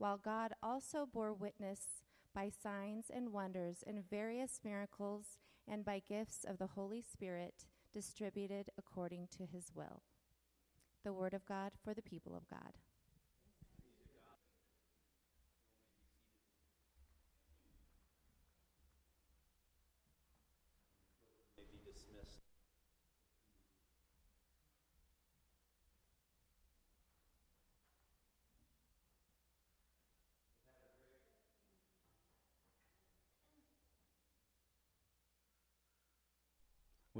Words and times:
while 0.00 0.16
God 0.16 0.54
also 0.62 1.06
bore 1.12 1.34
witness 1.34 2.00
by 2.34 2.48
signs 2.48 3.10
and 3.14 3.34
wonders 3.34 3.84
and 3.86 4.08
various 4.08 4.58
miracles 4.64 5.36
and 5.68 5.84
by 5.84 6.00
gifts 6.08 6.42
of 6.42 6.56
the 6.56 6.68
Holy 6.68 7.02
Spirit 7.02 7.66
distributed 7.92 8.70
according 8.78 9.28
to 9.36 9.44
his 9.44 9.72
will. 9.74 10.00
The 11.04 11.12
word 11.12 11.34
of 11.34 11.44
God 11.44 11.72
for 11.84 11.92
the 11.92 12.00
people 12.00 12.34
of 12.34 12.48
God. 12.48 12.72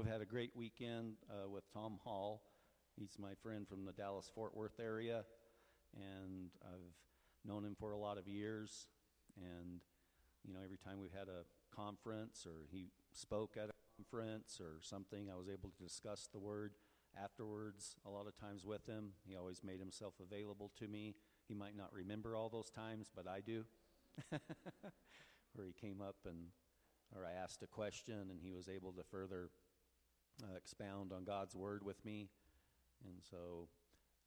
had 0.11 0.21
a 0.21 0.25
great 0.25 0.51
weekend 0.53 1.13
uh, 1.29 1.47
with 1.47 1.63
Tom 1.71 1.97
Hall. 2.03 2.41
He's 2.99 3.15
my 3.17 3.33
friend 3.41 3.65
from 3.65 3.85
the 3.85 3.93
Dallas 3.93 4.29
Fort 4.35 4.53
Worth 4.53 4.77
area, 4.77 5.23
and 5.95 6.49
I've 6.65 6.97
known 7.45 7.63
him 7.63 7.77
for 7.79 7.93
a 7.93 7.97
lot 7.97 8.17
of 8.17 8.27
years. 8.27 8.87
And, 9.37 9.79
you 10.43 10.53
know, 10.53 10.59
every 10.65 10.77
time 10.77 10.99
we've 10.99 11.17
had 11.17 11.29
a 11.29 11.45
conference 11.73 12.45
or 12.45 12.67
he 12.69 12.89
spoke 13.13 13.55
at 13.55 13.69
a 13.69 13.73
conference 13.95 14.59
or 14.59 14.81
something, 14.81 15.29
I 15.31 15.37
was 15.37 15.47
able 15.47 15.69
to 15.69 15.81
discuss 15.81 16.27
the 16.29 16.39
word 16.39 16.73
afterwards 17.17 17.95
a 18.05 18.09
lot 18.09 18.27
of 18.27 18.35
times 18.35 18.65
with 18.65 18.85
him. 18.87 19.13
He 19.25 19.37
always 19.37 19.63
made 19.63 19.79
himself 19.79 20.15
available 20.21 20.73
to 20.79 20.89
me. 20.89 21.15
He 21.47 21.53
might 21.53 21.77
not 21.77 21.93
remember 21.93 22.35
all 22.35 22.49
those 22.49 22.69
times, 22.69 23.09
but 23.15 23.29
I 23.29 23.39
do. 23.39 23.63
Where 25.53 25.67
he 25.67 25.71
came 25.71 26.01
up 26.01 26.17
and, 26.25 26.47
or 27.15 27.25
I 27.25 27.31
asked 27.31 27.63
a 27.63 27.67
question 27.67 28.27
and 28.29 28.41
he 28.43 28.51
was 28.51 28.67
able 28.67 28.91
to 28.91 29.03
further 29.09 29.51
uh, 30.43 30.55
expound 30.55 31.11
on 31.13 31.23
God's 31.23 31.55
word 31.55 31.83
with 31.83 32.03
me. 32.05 32.29
And 33.05 33.17
so 33.29 33.67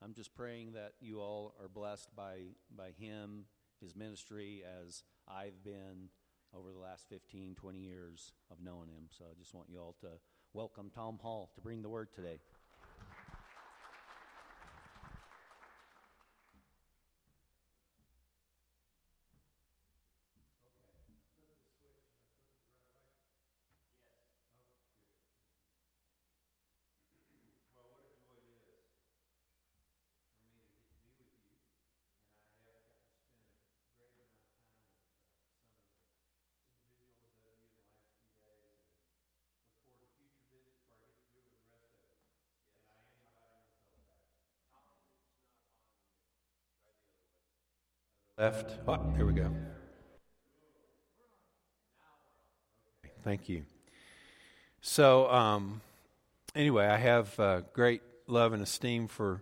I'm 0.03 0.15
just 0.15 0.35
praying 0.35 0.73
that 0.73 0.93
you 1.01 1.21
all 1.21 1.55
are 1.61 1.69
blessed 1.69 2.15
by, 2.17 2.41
by 2.77 2.91
him, 2.91 3.47
his 3.81 3.95
ministry, 3.95 4.63
as 4.85 5.03
I've 5.29 5.63
been 5.65 6.09
over 6.57 6.71
the 6.71 6.79
last 6.79 7.09
15, 7.09 7.55
20 7.55 7.79
years 7.79 8.33
of 8.51 8.59
knowing 8.63 8.89
him. 8.89 9.05
So 9.11 9.25
I 9.31 9.35
just 9.39 9.55
want 9.55 9.69
you 9.69 9.79
all 9.79 9.97
to 10.01 10.09
welcome 10.53 10.91
Tom 10.95 11.19
Hall 11.21 11.51
to 11.55 11.61
bring 11.61 11.83
the 11.83 11.89
word 11.89 12.09
today. 12.15 12.39
Left. 48.37 48.81
Oh, 48.89 49.13
here 49.17 49.27
we 49.27 49.33
go. 49.33 49.49
Thank 53.23 53.49
you. 53.49 53.65
So, 54.81 55.31
um, 55.31 55.81
anyway, 56.53 56.87
I 56.87 56.97
have 56.97 57.39
uh, 57.39 57.61
great 57.73 58.03
love 58.27 58.53
and 58.53 58.61
esteem 58.61 59.07
for 59.07 59.41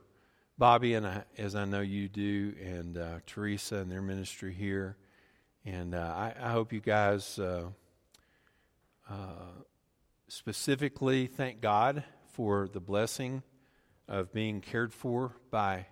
Bobby, 0.59 0.93
and 0.93 1.07
I, 1.07 1.25
as 1.39 1.55
I 1.55 1.65
know 1.65 1.81
you 1.81 2.07
do, 2.07 2.53
and 2.63 2.99
uh, 2.99 3.21
Teresa 3.25 3.77
and 3.77 3.91
their 3.91 4.03
ministry 4.03 4.53
here. 4.53 4.99
And 5.65 5.95
uh, 5.95 5.99
I, 6.15 6.35
I, 6.39 6.51
hope 6.51 6.71
you 6.71 6.81
guys 6.81 7.39
uh, 7.39 7.69
uh, 9.09 9.15
specifically 10.29 11.29
thank 11.29 11.63
God 11.63 12.05
for 12.33 12.69
the 12.69 12.81
blessing 12.81 13.43
of 14.07 14.35
being 14.35 14.61
cared 14.61 14.93
for 14.93 15.33
by 15.51 15.87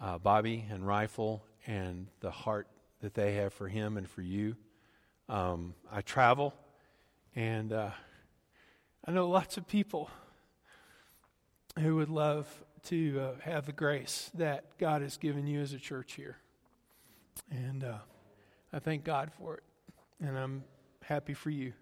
uh, 0.00 0.16
Bobby 0.16 0.64
and 0.70 0.86
Rifle 0.86 1.44
and 1.66 2.06
the 2.20 2.30
heart 2.30 2.68
that 3.00 3.14
they 3.14 3.34
have 3.34 3.52
for 3.52 3.68
him 3.68 3.96
and 3.96 4.08
for 4.08 4.22
you. 4.22 4.56
Um, 5.28 5.74
I 5.90 6.00
travel, 6.02 6.54
and 7.34 7.72
uh, 7.72 7.90
I 9.04 9.10
know 9.12 9.28
lots 9.28 9.56
of 9.56 9.66
people 9.66 10.10
who 11.78 11.96
would 11.96 12.10
love 12.10 12.46
to 12.84 13.20
uh, 13.20 13.40
have 13.42 13.66
the 13.66 13.72
grace 13.72 14.30
that 14.34 14.64
God 14.78 15.02
has 15.02 15.16
given 15.16 15.46
you 15.46 15.60
as 15.60 15.72
a 15.72 15.78
church 15.78 16.14
here. 16.14 16.36
And 17.50 17.84
uh, 17.84 17.98
I 18.72 18.78
thank 18.78 19.04
God 19.04 19.30
for 19.38 19.56
it, 19.56 19.62
and 20.20 20.36
I'm 20.36 20.64
happy 21.02 21.34
for 21.34 21.50
you. 21.50 21.72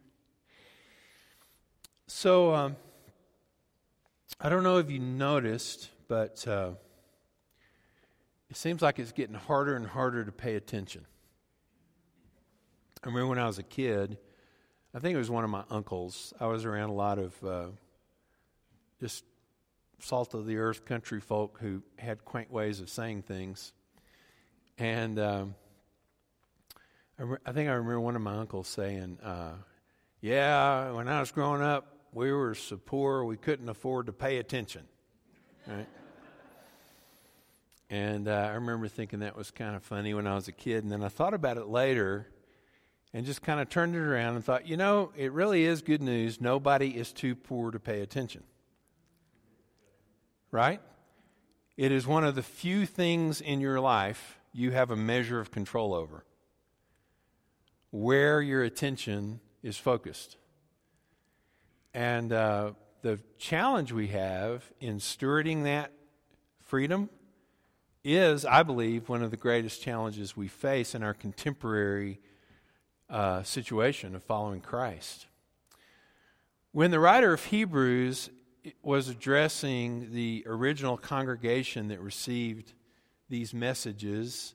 So, 2.06 2.54
um, 2.54 2.76
I 4.41 4.48
don't 4.48 4.62
know 4.62 4.78
if 4.78 4.91
you 4.91 4.98
noticed, 4.98 5.91
but 6.08 6.47
uh, 6.47 6.70
it 8.50 8.56
seems 8.56 8.82
like 8.82 8.98
it's 8.98 9.12
getting 9.12 9.36
harder 9.36 9.76
and 9.76 9.86
harder 9.86 10.24
to 10.24 10.32
pay 10.32 10.56
attention. 10.56 11.06
I 13.02 13.06
remember 13.06 13.28
when 13.28 13.38
I 13.38 13.46
was 13.46 13.58
a 13.58 13.62
kid, 13.62 14.18
I 14.92 14.98
think 14.98 15.14
it 15.14 15.18
was 15.18 15.30
one 15.30 15.44
of 15.44 15.50
my 15.50 15.62
uncles. 15.70 16.34
I 16.40 16.46
was 16.46 16.64
around 16.64 16.90
a 16.90 16.94
lot 16.94 17.18
of 17.18 17.44
uh, 17.44 17.66
just 18.98 19.24
salt 20.00 20.34
of 20.34 20.46
the 20.46 20.56
earth 20.56 20.84
country 20.84 21.20
folk 21.20 21.58
who 21.60 21.82
had 21.96 22.24
quaint 22.24 22.50
ways 22.50 22.80
of 22.80 22.90
saying 22.90 23.22
things. 23.22 23.72
And 24.78 25.18
um, 25.18 25.54
I, 27.18 27.22
re- 27.22 27.38
I, 27.46 27.52
think 27.52 27.68
I 27.68 27.72
remember 27.72 28.00
one 28.00 28.16
of 28.16 28.22
my 28.22 28.34
uncles 28.34 28.66
saying, 28.66 29.18
uh, 29.22 29.52
Yeah, 30.20 30.90
when 30.90 31.06
I 31.06 31.20
was 31.20 31.30
growing 31.30 31.62
up, 31.62 31.98
we 32.12 32.32
were 32.32 32.56
so 32.56 32.76
poor 32.76 33.24
we 33.24 33.36
couldn't 33.36 33.68
afford 33.68 34.06
to 34.06 34.12
pay 34.12 34.38
attention. 34.38 34.82
Right? 35.68 35.86
And 37.90 38.28
uh, 38.28 38.48
I 38.50 38.54
remember 38.54 38.86
thinking 38.86 39.18
that 39.18 39.36
was 39.36 39.50
kind 39.50 39.74
of 39.74 39.82
funny 39.82 40.14
when 40.14 40.28
I 40.28 40.36
was 40.36 40.46
a 40.46 40.52
kid. 40.52 40.84
And 40.84 40.92
then 40.92 41.02
I 41.02 41.08
thought 41.08 41.34
about 41.34 41.56
it 41.56 41.66
later 41.66 42.28
and 43.12 43.26
just 43.26 43.42
kind 43.42 43.60
of 43.60 43.68
turned 43.68 43.97
it 43.97 43.98
around 44.00 44.36
and 44.36 44.44
thought, 44.44 44.68
you 44.68 44.76
know, 44.76 45.10
it 45.16 45.32
really 45.32 45.65
is 45.65 45.82
good 45.82 46.00
news. 46.00 46.41
Nobody 46.41 46.97
is 46.97 47.12
too 47.12 47.34
poor 47.34 47.72
to 47.72 47.80
pay 47.80 48.00
attention. 48.00 48.44
Right? 50.53 50.80
It 51.76 51.91
is 51.91 52.06
one 52.06 52.22
of 52.22 52.36
the 52.36 52.44
few 52.44 52.86
things 52.86 53.41
in 53.41 53.60
your 53.60 53.80
life 53.80 54.38
you 54.53 54.70
have 54.70 54.92
a 54.92 54.97
measure 54.97 55.41
of 55.41 55.50
control 55.50 55.92
over. 55.92 56.24
Where 57.91 58.41
your 58.41 58.62
attention 58.62 59.41
is 59.65 59.76
focused. 59.76 60.36
And 61.92 62.32
uh, 62.32 62.72
the 63.03 63.18
challenge 63.38 63.91
we 63.91 64.09
have 64.09 64.62
in 64.80 64.98
stewarding 64.98 65.65
that 65.65 65.91
freedom 66.60 67.10
is, 68.02 68.44
I 68.44 68.62
believe, 68.62 69.08
one 69.08 69.22
of 69.22 69.30
the 69.30 69.36
greatest 69.36 69.82
challenges 69.82 70.36
we 70.36 70.48
face 70.48 70.94
in 70.94 71.02
our 71.02 71.14
contemporary 71.14 72.20
uh, 73.08 73.42
situation 73.42 74.14
of 74.14 74.22
following 74.22 74.60
Christ. 74.60 75.26
When 76.72 76.91
the 76.91 77.00
writer 77.00 77.32
of 77.32 77.44
Hebrews 77.44 78.30
was 78.82 79.08
addressing 79.08 80.12
the 80.12 80.44
original 80.47 80.97
congregation 80.97 81.88
that 81.88 82.00
received 82.00 82.72
these 83.28 83.52
messages 83.52 84.54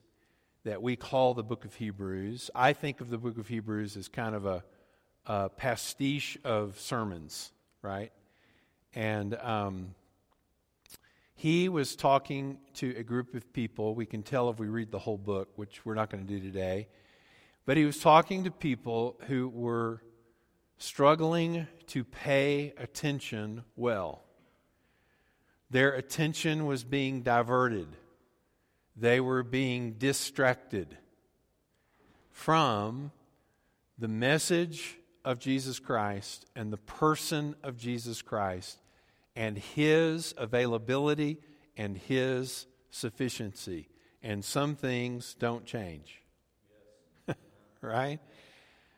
that 0.64 0.82
we 0.82 0.96
call 0.96 1.34
the 1.34 1.42
book 1.42 1.64
of 1.64 1.74
Hebrews, 1.74 2.50
I 2.54 2.72
think 2.72 3.00
of 3.00 3.10
the 3.10 3.18
book 3.18 3.38
of 3.38 3.48
Hebrews 3.48 3.96
as 3.96 4.08
kind 4.08 4.34
of 4.34 4.46
a, 4.46 4.64
a 5.26 5.48
pastiche 5.50 6.38
of 6.44 6.80
sermons, 6.80 7.52
right? 7.82 8.10
And 8.94 9.34
um, 9.36 9.94
He 11.38 11.68
was 11.68 11.96
talking 11.96 12.58
to 12.74 12.96
a 12.96 13.02
group 13.02 13.34
of 13.34 13.52
people. 13.52 13.94
We 13.94 14.06
can 14.06 14.22
tell 14.22 14.48
if 14.48 14.58
we 14.58 14.68
read 14.68 14.90
the 14.90 14.98
whole 14.98 15.18
book, 15.18 15.50
which 15.56 15.84
we're 15.84 15.94
not 15.94 16.08
going 16.10 16.26
to 16.26 16.32
do 16.32 16.40
today. 16.40 16.88
But 17.66 17.76
he 17.76 17.84
was 17.84 17.98
talking 18.00 18.44
to 18.44 18.50
people 18.50 19.20
who 19.26 19.48
were 19.50 20.02
struggling 20.78 21.66
to 21.88 22.04
pay 22.04 22.72
attention 22.78 23.64
well. 23.76 24.22
Their 25.68 25.92
attention 25.92 26.64
was 26.64 26.84
being 26.84 27.20
diverted, 27.20 27.88
they 28.96 29.20
were 29.20 29.42
being 29.42 29.92
distracted 29.92 30.96
from 32.30 33.12
the 33.98 34.08
message 34.08 34.96
of 35.22 35.38
Jesus 35.38 35.78
Christ 35.78 36.46
and 36.56 36.72
the 36.72 36.78
person 36.78 37.56
of 37.62 37.76
Jesus 37.76 38.22
Christ 38.22 38.78
and 39.36 39.58
his 39.58 40.34
availability 40.38 41.38
and 41.76 41.96
his 41.96 42.66
sufficiency. 42.90 43.88
And 44.22 44.44
some 44.44 44.74
things 44.74 45.36
don't 45.38 45.64
change. 45.64 46.22
Right? 47.82 48.18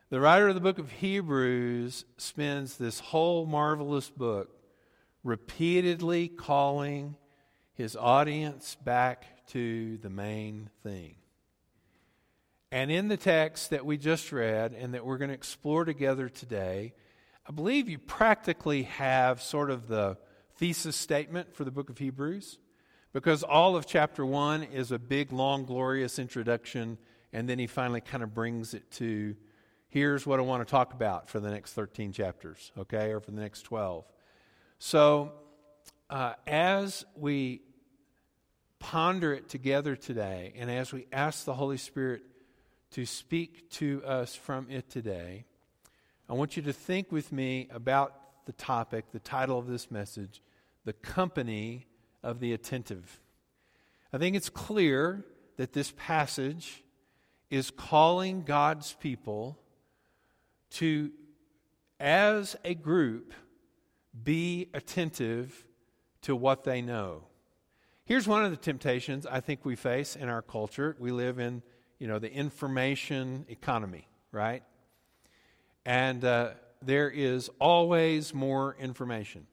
The 0.08 0.20
writer 0.20 0.48
of 0.48 0.54
the 0.54 0.62
book 0.62 0.78
of 0.78 0.90
Hebrews 0.90 2.06
spends 2.16 2.78
this 2.78 3.00
whole 3.00 3.44
marvelous 3.44 4.08
book 4.08 4.48
repeatedly 5.22 6.28
calling 6.28 7.16
his 7.74 7.94
audience 7.96 8.76
back 8.82 9.46
to 9.48 9.98
the 9.98 10.08
main 10.08 10.70
thing. 10.82 11.16
And 12.72 12.90
in 12.90 13.08
the 13.08 13.18
text 13.18 13.70
that 13.70 13.84
we 13.84 13.98
just 13.98 14.32
read 14.32 14.72
and 14.72 14.94
that 14.94 15.04
we're 15.04 15.18
going 15.18 15.28
to 15.28 15.34
explore 15.34 15.84
together 15.84 16.30
today, 16.30 16.94
I 17.46 17.52
believe 17.52 17.88
you 17.90 17.98
practically 17.98 18.84
have 18.84 19.42
sort 19.42 19.70
of 19.70 19.88
the 19.88 20.16
thesis 20.58 20.96
statement 20.96 21.54
for 21.54 21.64
the 21.64 21.70
book 21.70 21.88
of 21.88 21.98
Hebrews 21.98 22.58
because 23.12 23.44
all 23.44 23.76
of 23.76 23.86
chapter 23.86 24.26
1 24.26 24.64
is 24.64 24.90
a 24.90 24.98
big, 24.98 25.32
long, 25.32 25.64
glorious 25.64 26.18
introduction, 26.18 26.98
and 27.32 27.48
then 27.48 27.60
he 27.60 27.68
finally 27.68 28.00
kind 28.00 28.24
of 28.24 28.34
brings 28.34 28.74
it 28.74 28.90
to 28.92 29.36
here's 29.88 30.26
what 30.26 30.40
I 30.40 30.42
want 30.42 30.66
to 30.66 30.70
talk 30.70 30.92
about 30.92 31.30
for 31.30 31.38
the 31.38 31.50
next 31.50 31.72
13 31.74 32.12
chapters, 32.12 32.72
okay, 32.76 33.12
or 33.12 33.20
for 33.20 33.30
the 33.30 33.40
next 33.40 33.62
12. 33.62 34.04
So, 34.80 35.32
uh, 36.10 36.34
as 36.46 37.06
we 37.14 37.62
ponder 38.80 39.32
it 39.32 39.48
together 39.48 39.94
today, 39.94 40.54
and 40.56 40.70
as 40.70 40.92
we 40.92 41.06
ask 41.12 41.44
the 41.44 41.54
Holy 41.54 41.78
Spirit 41.78 42.22
to 42.92 43.06
speak 43.06 43.70
to 43.70 44.02
us 44.04 44.34
from 44.34 44.68
it 44.70 44.90
today, 44.90 45.44
I 46.28 46.34
want 46.34 46.56
you 46.56 46.64
to 46.64 46.72
think 46.72 47.12
with 47.12 47.30
me 47.30 47.68
about 47.70 48.14
the 48.46 48.52
topic, 48.52 49.12
the 49.12 49.18
title 49.18 49.58
of 49.58 49.66
this 49.66 49.90
message, 49.90 50.42
The 50.88 50.94
Company 50.94 51.86
of 52.22 52.40
the 52.40 52.54
Attentive. 52.54 53.20
I 54.10 54.16
think 54.16 54.34
it's 54.34 54.48
clear 54.48 55.22
that 55.58 55.74
this 55.74 55.92
passage 55.98 56.82
is 57.50 57.70
calling 57.70 58.42
God's 58.42 58.94
people 58.94 59.58
to, 60.70 61.10
as 62.00 62.56
a 62.64 62.74
group, 62.74 63.34
be 64.24 64.70
attentive 64.72 65.66
to 66.22 66.34
what 66.34 66.64
they 66.64 66.80
know. 66.80 67.24
Here's 68.06 68.26
one 68.26 68.46
of 68.46 68.50
the 68.50 68.56
temptations 68.56 69.26
I 69.26 69.40
think 69.40 69.66
we 69.66 69.76
face 69.76 70.16
in 70.16 70.30
our 70.30 70.40
culture. 70.40 70.96
We 70.98 71.10
live 71.10 71.38
in 71.38 71.62
you 71.98 72.06
know, 72.06 72.18
the 72.18 72.32
information 72.32 73.44
economy, 73.50 74.08
right? 74.32 74.62
And 75.84 76.24
uh, 76.24 76.52
there 76.80 77.10
is 77.10 77.50
always 77.60 78.32
more 78.32 78.74
information. 78.80 79.46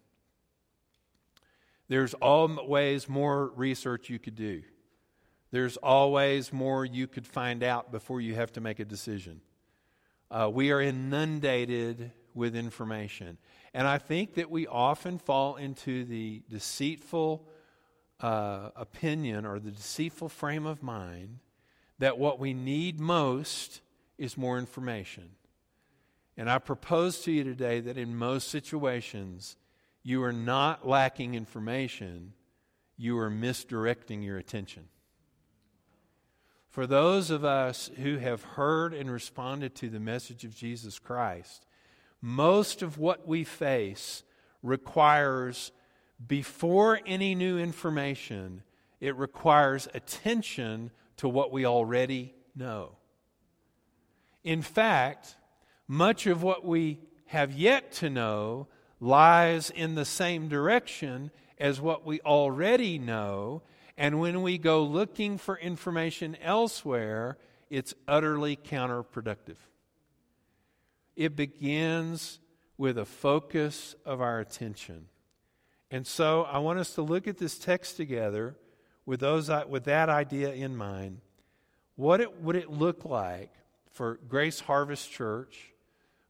There's 1.87 2.13
always 2.15 3.07
more 3.07 3.47
research 3.49 4.09
you 4.09 4.19
could 4.19 4.35
do. 4.35 4.63
There's 5.51 5.77
always 5.77 6.51
more 6.51 6.83
you 6.83 7.07
could 7.07 7.27
find 7.27 7.63
out 7.63 7.91
before 7.91 8.19
you 8.19 8.35
have 8.35 8.51
to 8.53 8.61
make 8.61 8.79
a 8.79 8.85
decision. 8.85 9.41
Uh, 10.29 10.49
we 10.51 10.71
are 10.71 10.81
inundated 10.81 12.11
with 12.33 12.55
information. 12.55 13.37
And 13.73 13.87
I 13.87 13.97
think 13.97 14.33
that 14.35 14.49
we 14.49 14.67
often 14.67 15.17
fall 15.17 15.55
into 15.55 16.03
the 16.05 16.41
deceitful 16.49 17.47
uh, 18.19 18.69
opinion 18.75 19.45
or 19.45 19.59
the 19.59 19.71
deceitful 19.71 20.29
frame 20.29 20.65
of 20.65 20.81
mind 20.81 21.39
that 21.99 22.17
what 22.17 22.39
we 22.39 22.53
need 22.53 22.99
most 22.99 23.81
is 24.17 24.37
more 24.37 24.57
information. 24.57 25.29
And 26.37 26.49
I 26.49 26.59
propose 26.59 27.21
to 27.21 27.31
you 27.31 27.43
today 27.43 27.79
that 27.79 27.97
in 27.97 28.15
most 28.15 28.49
situations, 28.49 29.55
you 30.07 30.21
are 30.23 30.31
not 30.31 30.87
lacking 30.87 31.33
information, 31.33 32.31
you 32.95 33.17
are 33.17 33.29
misdirecting 33.29 34.21
your 34.21 34.37
attention. 34.37 34.83
For 36.69 36.85
those 36.85 37.31
of 37.31 37.43
us 37.43 37.89
who 37.97 38.17
have 38.17 38.43
heard 38.43 38.93
and 38.93 39.09
responded 39.09 39.73
to 39.75 39.89
the 39.89 39.99
message 39.99 40.45
of 40.45 40.55
Jesus 40.55 40.99
Christ, 40.99 41.65
most 42.21 42.83
of 42.83 42.99
what 42.99 43.27
we 43.27 43.43
face 43.43 44.21
requires, 44.61 45.71
before 46.27 46.99
any 47.07 47.33
new 47.33 47.57
information, 47.57 48.61
it 49.01 49.15
requires 49.15 49.87
attention 49.95 50.91
to 51.17 51.27
what 51.27 51.51
we 51.51 51.65
already 51.65 52.35
know. 52.55 52.97
In 54.43 54.61
fact, 54.61 55.35
much 55.87 56.27
of 56.27 56.43
what 56.43 56.63
we 56.63 56.99
have 57.25 57.53
yet 57.53 57.91
to 57.93 58.11
know 58.11 58.67
lies 59.05 59.69
in 59.69 59.95
the 59.95 60.05
same 60.05 60.47
direction 60.47 61.31
as 61.57 61.79
what 61.79 62.05
we 62.05 62.19
already 62.21 62.97
know. 62.97 63.61
And 63.97 64.19
when 64.19 64.41
we 64.41 64.57
go 64.57 64.83
looking 64.83 65.37
for 65.37 65.57
information 65.57 66.35
elsewhere, 66.41 67.37
it's 67.69 67.93
utterly 68.07 68.57
counterproductive. 68.57 69.57
It 71.15 71.35
begins 71.35 72.39
with 72.77 72.97
a 72.97 73.05
focus 73.05 73.95
of 74.05 74.19
our 74.19 74.39
attention. 74.39 75.07
And 75.89 76.05
so 76.05 76.43
I 76.43 76.57
want 76.57 76.79
us 76.79 76.95
to 76.95 77.01
look 77.01 77.27
at 77.27 77.37
this 77.37 77.57
text 77.57 77.95
together 77.95 78.55
with, 79.05 79.21
those, 79.21 79.49
with 79.69 79.85
that 79.85 80.09
idea 80.09 80.51
in 80.51 80.75
mind, 80.75 81.21
what 81.95 82.19
it, 82.19 82.41
would 82.41 82.57
it 82.57 82.69
look 82.69 83.05
like 83.05 83.53
for 83.93 84.19
Grace 84.27 84.59
Harvest 84.59 85.09
Church, 85.09 85.73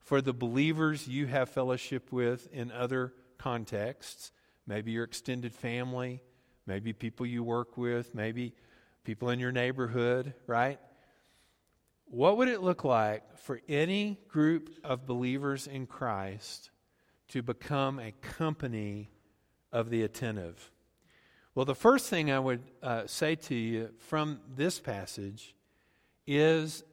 for 0.05 0.21
the 0.21 0.33
believers 0.33 1.07
you 1.07 1.25
have 1.25 1.49
fellowship 1.49 2.11
with 2.11 2.47
in 2.53 2.71
other 2.71 3.11
contexts, 3.39 4.31
maybe 4.67 4.91
your 4.91 5.03
extended 5.03 5.53
family, 5.53 6.21
maybe 6.67 6.93
people 6.93 7.25
you 7.25 7.43
work 7.43 7.75
with, 7.75 8.13
maybe 8.13 8.53
people 9.03 9.31
in 9.31 9.39
your 9.39 9.51
neighborhood, 9.51 10.35
right? 10.45 10.79
What 12.05 12.37
would 12.37 12.47
it 12.47 12.61
look 12.61 12.83
like 12.83 13.37
for 13.39 13.61
any 13.67 14.19
group 14.27 14.69
of 14.83 15.07
believers 15.07 15.65
in 15.65 15.87
Christ 15.87 16.69
to 17.29 17.41
become 17.41 17.99
a 17.99 18.11
company 18.21 19.09
of 19.73 19.89
the 19.89 20.03
attentive? 20.03 20.71
Well, 21.55 21.65
the 21.65 21.73
first 21.73 22.09
thing 22.11 22.31
I 22.31 22.37
would 22.37 22.61
uh, 22.83 23.07
say 23.07 23.33
to 23.35 23.55
you 23.55 23.89
from 23.97 24.39
this 24.55 24.79
passage 24.79 25.55
is 26.27 26.83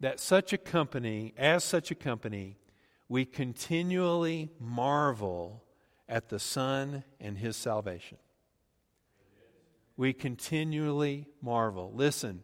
that 0.00 0.18
such 0.18 0.52
a 0.52 0.58
company, 0.58 1.34
as 1.36 1.62
such 1.62 1.90
a 1.90 1.94
company, 1.94 2.56
we 3.08 3.24
continually 3.24 4.50
marvel 4.58 5.62
at 6.08 6.28
the 6.28 6.38
Son 6.38 7.04
and 7.20 7.38
His 7.38 7.56
salvation. 7.56 8.18
We 9.96 10.12
continually 10.12 11.26
marvel. 11.42 11.92
Listen, 11.94 12.42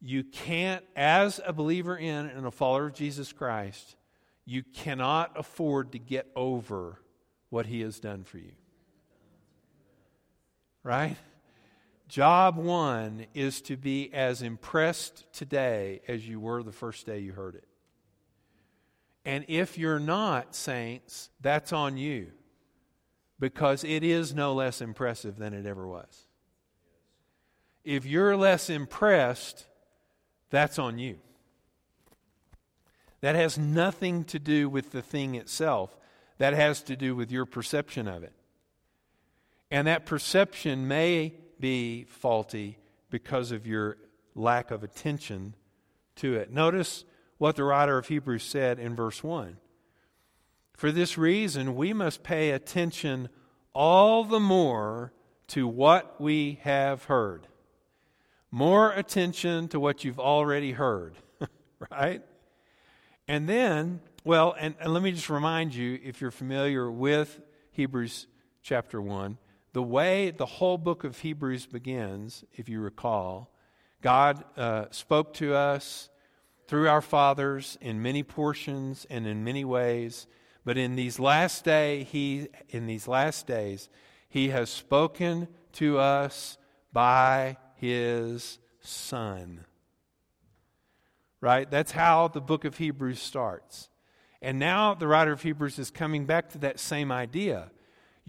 you 0.00 0.24
can't, 0.24 0.84
as 0.96 1.40
a 1.44 1.52
believer 1.52 1.96
in 1.96 2.26
and 2.26 2.46
a 2.46 2.50
follower 2.50 2.86
of 2.86 2.94
Jesus 2.94 3.32
Christ, 3.32 3.96
you 4.44 4.62
cannot 4.62 5.32
afford 5.36 5.92
to 5.92 5.98
get 5.98 6.26
over 6.34 7.00
what 7.50 7.66
He 7.66 7.80
has 7.82 8.00
done 8.00 8.24
for 8.24 8.38
you 8.38 8.52
right? 10.88 11.16
Job 12.08 12.56
one 12.56 13.26
is 13.34 13.60
to 13.62 13.76
be 13.76 14.12
as 14.14 14.40
impressed 14.40 15.30
today 15.32 16.00
as 16.08 16.26
you 16.26 16.40
were 16.40 16.62
the 16.62 16.72
first 16.72 17.04
day 17.04 17.18
you 17.18 17.32
heard 17.32 17.54
it. 17.54 17.68
And 19.26 19.44
if 19.46 19.76
you're 19.76 20.00
not, 20.00 20.54
saints, 20.54 21.28
that's 21.42 21.70
on 21.70 21.98
you 21.98 22.28
because 23.38 23.84
it 23.84 24.02
is 24.02 24.34
no 24.34 24.54
less 24.54 24.80
impressive 24.80 25.36
than 25.36 25.52
it 25.52 25.66
ever 25.66 25.86
was. 25.86 26.26
If 27.84 28.06
you're 28.06 28.36
less 28.36 28.70
impressed, 28.70 29.66
that's 30.48 30.78
on 30.78 30.98
you. 30.98 31.18
That 33.20 33.34
has 33.34 33.58
nothing 33.58 34.24
to 34.24 34.38
do 34.38 34.68
with 34.70 34.92
the 34.92 35.02
thing 35.02 35.34
itself, 35.34 35.94
that 36.38 36.54
has 36.54 36.82
to 36.84 36.96
do 36.96 37.14
with 37.14 37.30
your 37.30 37.44
perception 37.44 38.08
of 38.08 38.22
it. 38.22 38.32
And 39.70 39.86
that 39.86 40.06
perception 40.06 40.88
may 40.88 41.34
be 41.60 42.04
faulty 42.04 42.78
because 43.10 43.52
of 43.52 43.66
your 43.66 43.96
lack 44.34 44.70
of 44.70 44.82
attention 44.82 45.54
to 46.16 46.34
it. 46.34 46.52
Notice 46.52 47.04
what 47.38 47.56
the 47.56 47.64
writer 47.64 47.98
of 47.98 48.08
Hebrews 48.08 48.42
said 48.42 48.78
in 48.78 48.94
verse 48.94 49.22
1. 49.22 49.56
For 50.74 50.92
this 50.92 51.18
reason, 51.18 51.74
we 51.74 51.92
must 51.92 52.22
pay 52.22 52.50
attention 52.50 53.28
all 53.74 54.24
the 54.24 54.40
more 54.40 55.12
to 55.48 55.66
what 55.66 56.20
we 56.20 56.60
have 56.62 57.04
heard. 57.04 57.48
More 58.50 58.92
attention 58.92 59.68
to 59.68 59.80
what 59.80 60.04
you've 60.04 60.20
already 60.20 60.72
heard, 60.72 61.16
right? 61.90 62.22
And 63.26 63.48
then, 63.48 64.00
well, 64.24 64.54
and, 64.58 64.74
and 64.80 64.94
let 64.94 65.02
me 65.02 65.12
just 65.12 65.28
remind 65.28 65.74
you 65.74 65.98
if 66.02 66.20
you're 66.20 66.30
familiar 66.30 66.90
with 66.90 67.40
Hebrews 67.72 68.26
chapter 68.62 69.00
1, 69.02 69.36
the 69.72 69.82
way 69.82 70.30
the 70.30 70.46
whole 70.46 70.78
book 70.78 71.04
of 71.04 71.18
Hebrews 71.18 71.66
begins, 71.66 72.44
if 72.52 72.68
you 72.68 72.80
recall, 72.80 73.50
God 74.00 74.44
uh, 74.56 74.86
spoke 74.90 75.34
to 75.34 75.54
us 75.54 76.08
through 76.66 76.88
our 76.88 77.02
fathers 77.02 77.76
in 77.80 78.02
many 78.02 78.22
portions 78.22 79.06
and 79.10 79.26
in 79.26 79.44
many 79.44 79.64
ways, 79.64 80.26
but 80.64 80.76
in 80.76 80.96
these 80.96 81.18
last 81.18 81.64
day, 81.64 82.04
he 82.04 82.48
in 82.68 82.86
these 82.86 83.08
last 83.08 83.46
days, 83.46 83.88
he 84.28 84.50
has 84.50 84.68
spoken 84.68 85.48
to 85.72 85.98
us 85.98 86.58
by 86.92 87.56
his 87.76 88.58
son. 88.80 89.64
Right? 91.40 91.70
That's 91.70 91.92
how 91.92 92.28
the 92.28 92.40
book 92.40 92.64
of 92.64 92.78
Hebrews 92.78 93.20
starts. 93.20 93.88
And 94.42 94.58
now 94.58 94.94
the 94.94 95.08
writer 95.08 95.32
of 95.32 95.42
Hebrews 95.42 95.78
is 95.78 95.90
coming 95.90 96.26
back 96.26 96.50
to 96.50 96.58
that 96.58 96.78
same 96.78 97.10
idea. 97.10 97.70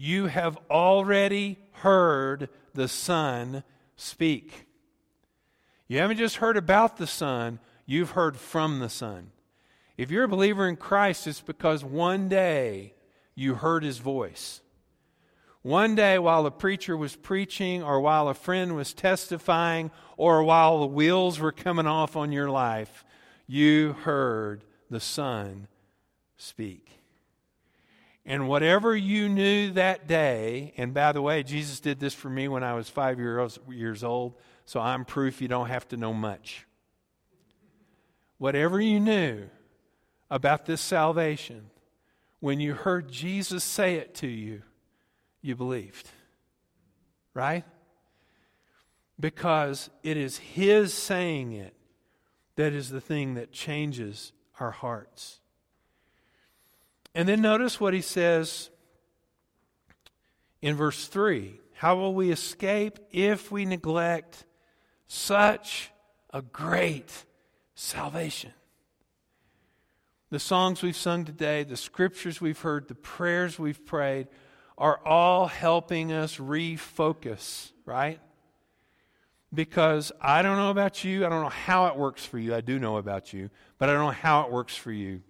You 0.02 0.28
have 0.28 0.56
already 0.70 1.58
heard 1.72 2.48
the 2.72 2.88
Son 2.88 3.62
speak. 3.96 4.66
You 5.88 5.98
haven't 5.98 6.16
just 6.16 6.36
heard 6.36 6.56
about 6.56 6.96
the 6.96 7.06
Son, 7.06 7.58
you've 7.84 8.12
heard 8.12 8.38
from 8.38 8.78
the 8.78 8.88
Son. 8.88 9.30
If 9.98 10.10
you're 10.10 10.24
a 10.24 10.28
believer 10.28 10.66
in 10.66 10.76
Christ, 10.76 11.26
it's 11.26 11.42
because 11.42 11.84
one 11.84 12.30
day 12.30 12.94
you 13.34 13.56
heard 13.56 13.84
his 13.84 13.98
voice. 13.98 14.62
One 15.60 15.96
day, 15.96 16.18
while 16.18 16.46
a 16.46 16.50
preacher 16.50 16.96
was 16.96 17.14
preaching, 17.14 17.82
or 17.82 18.00
while 18.00 18.30
a 18.30 18.34
friend 18.34 18.74
was 18.74 18.94
testifying, 18.94 19.90
or 20.16 20.42
while 20.42 20.80
the 20.80 20.86
wheels 20.86 21.38
were 21.38 21.52
coming 21.52 21.86
off 21.86 22.16
on 22.16 22.32
your 22.32 22.48
life, 22.48 23.04
you 23.46 23.92
heard 23.92 24.64
the 24.88 24.98
Son 24.98 25.68
speak. 26.38 26.99
And 28.26 28.48
whatever 28.48 28.94
you 28.94 29.28
knew 29.28 29.72
that 29.72 30.06
day, 30.06 30.74
and 30.76 30.92
by 30.92 31.12
the 31.12 31.22
way, 31.22 31.42
Jesus 31.42 31.80
did 31.80 32.00
this 32.00 32.14
for 32.14 32.28
me 32.28 32.48
when 32.48 32.62
I 32.62 32.74
was 32.74 32.88
five 32.88 33.18
years 33.18 34.04
old, 34.04 34.34
so 34.66 34.78
I'm 34.78 35.04
proof 35.04 35.40
you 35.40 35.48
don't 35.48 35.68
have 35.68 35.88
to 35.88 35.96
know 35.96 36.12
much. 36.12 36.66
Whatever 38.38 38.80
you 38.80 39.00
knew 39.00 39.48
about 40.30 40.66
this 40.66 40.80
salvation, 40.80 41.70
when 42.40 42.60
you 42.60 42.74
heard 42.74 43.10
Jesus 43.10 43.64
say 43.64 43.96
it 43.96 44.14
to 44.16 44.26
you, 44.26 44.62
you 45.42 45.56
believed. 45.56 46.08
Right? 47.34 47.64
Because 49.18 49.90
it 50.02 50.16
is 50.16 50.38
His 50.38 50.94
saying 50.94 51.52
it 51.52 51.74
that 52.56 52.72
is 52.72 52.90
the 52.90 53.00
thing 53.00 53.34
that 53.34 53.52
changes 53.52 54.32
our 54.58 54.70
hearts. 54.70 55.39
And 57.14 57.28
then 57.28 57.40
notice 57.40 57.80
what 57.80 57.94
He 57.94 58.00
says 58.00 58.70
in 60.62 60.76
verse 60.76 61.06
3 61.06 61.60
How 61.74 61.96
will 61.96 62.14
we 62.14 62.30
escape 62.30 62.98
if 63.10 63.50
we 63.50 63.64
neglect 63.64 64.44
such 65.06 65.90
a 66.32 66.42
great 66.42 67.24
salvation? 67.74 68.52
The 70.30 70.38
songs 70.38 70.82
we've 70.82 70.96
sung 70.96 71.24
today, 71.24 71.64
the 71.64 71.76
scriptures 71.76 72.40
we've 72.40 72.60
heard, 72.60 72.86
the 72.86 72.94
prayers 72.94 73.58
we've 73.58 73.84
prayed 73.84 74.28
are 74.78 75.00
all 75.04 75.48
helping 75.48 76.12
us 76.12 76.36
refocus, 76.36 77.72
right? 77.84 78.20
Because 79.52 80.12
I 80.20 80.42
don't 80.42 80.56
know 80.56 80.70
about 80.70 81.02
you. 81.02 81.26
I 81.26 81.28
don't 81.28 81.42
know 81.42 81.48
how 81.48 81.86
it 81.86 81.96
works 81.96 82.24
for 82.24 82.38
you. 82.38 82.54
I 82.54 82.60
do 82.60 82.78
know 82.78 82.96
about 82.96 83.32
you, 83.32 83.50
but 83.78 83.90
I 83.90 83.92
don't 83.92 84.04
know 84.04 84.10
how 84.12 84.42
it 84.42 84.52
works 84.52 84.76
for 84.76 84.92
you. 84.92 85.22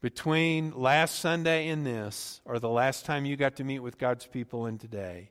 Between 0.00 0.72
last 0.76 1.18
Sunday 1.18 1.68
and 1.68 1.84
this, 1.84 2.40
or 2.44 2.60
the 2.60 2.68
last 2.68 3.04
time 3.04 3.24
you 3.24 3.36
got 3.36 3.56
to 3.56 3.64
meet 3.64 3.80
with 3.80 3.98
God's 3.98 4.26
people 4.26 4.66
and 4.66 4.78
today, 4.78 5.30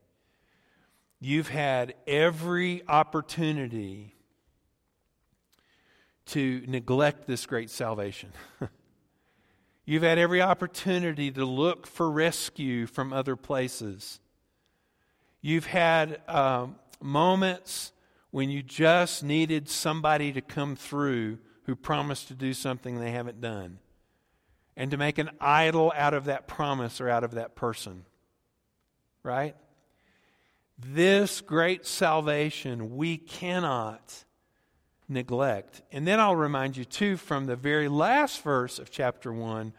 you've 1.21 1.47
had 1.47 1.93
every 2.05 2.85
opportunity 2.87 4.13
to 6.25 6.63
neglect 6.67 7.27
this 7.27 7.45
great 7.45 7.69
salvation. 7.69 8.33
You've 9.85 10.03
had 10.03 10.17
every 10.17 10.41
opportunity 10.41 11.31
to 11.31 11.45
look 11.45 11.87
for 11.87 12.11
rescue 12.11 12.87
from 12.87 13.13
other 13.13 13.37
places. 13.37 14.19
You've 15.41 15.65
had 15.65 16.19
um, 16.27 16.75
moments 16.99 17.93
when 18.31 18.49
you 18.49 18.61
just 18.61 19.23
needed 19.23 19.69
somebody 19.69 20.33
to 20.33 20.41
come 20.41 20.75
through 20.75 21.37
who 21.63 21.75
promised 21.77 22.27
to 22.27 22.33
do 22.33 22.53
something 22.53 22.99
they 22.99 23.11
haven't 23.11 23.39
done 23.39 23.79
and 24.77 24.91
to 24.91 24.97
make 24.97 25.17
an 25.17 25.31
idol 25.41 25.91
out 25.95 26.13
of 26.13 26.25
that 26.25 26.47
promise 26.47 27.01
or 27.01 27.09
out 27.09 27.23
of 27.23 27.31
that 27.31 27.55
person. 27.55 28.05
Right? 29.23 29.55
This 30.77 31.41
great 31.41 31.87
salvation 31.87 32.95
we 32.95 33.17
cannot 33.17 34.23
neglect. 35.09 35.81
And 35.91 36.07
then 36.07 36.19
I'll 36.19 36.35
remind 36.35 36.77
you, 36.77 36.85
too, 36.85 37.17
from 37.17 37.45
the 37.45 37.55
very 37.55 37.87
last 37.87 38.43
verse 38.43 38.77
of 38.77 38.91
chapter 38.91 39.33
1, 39.33 39.73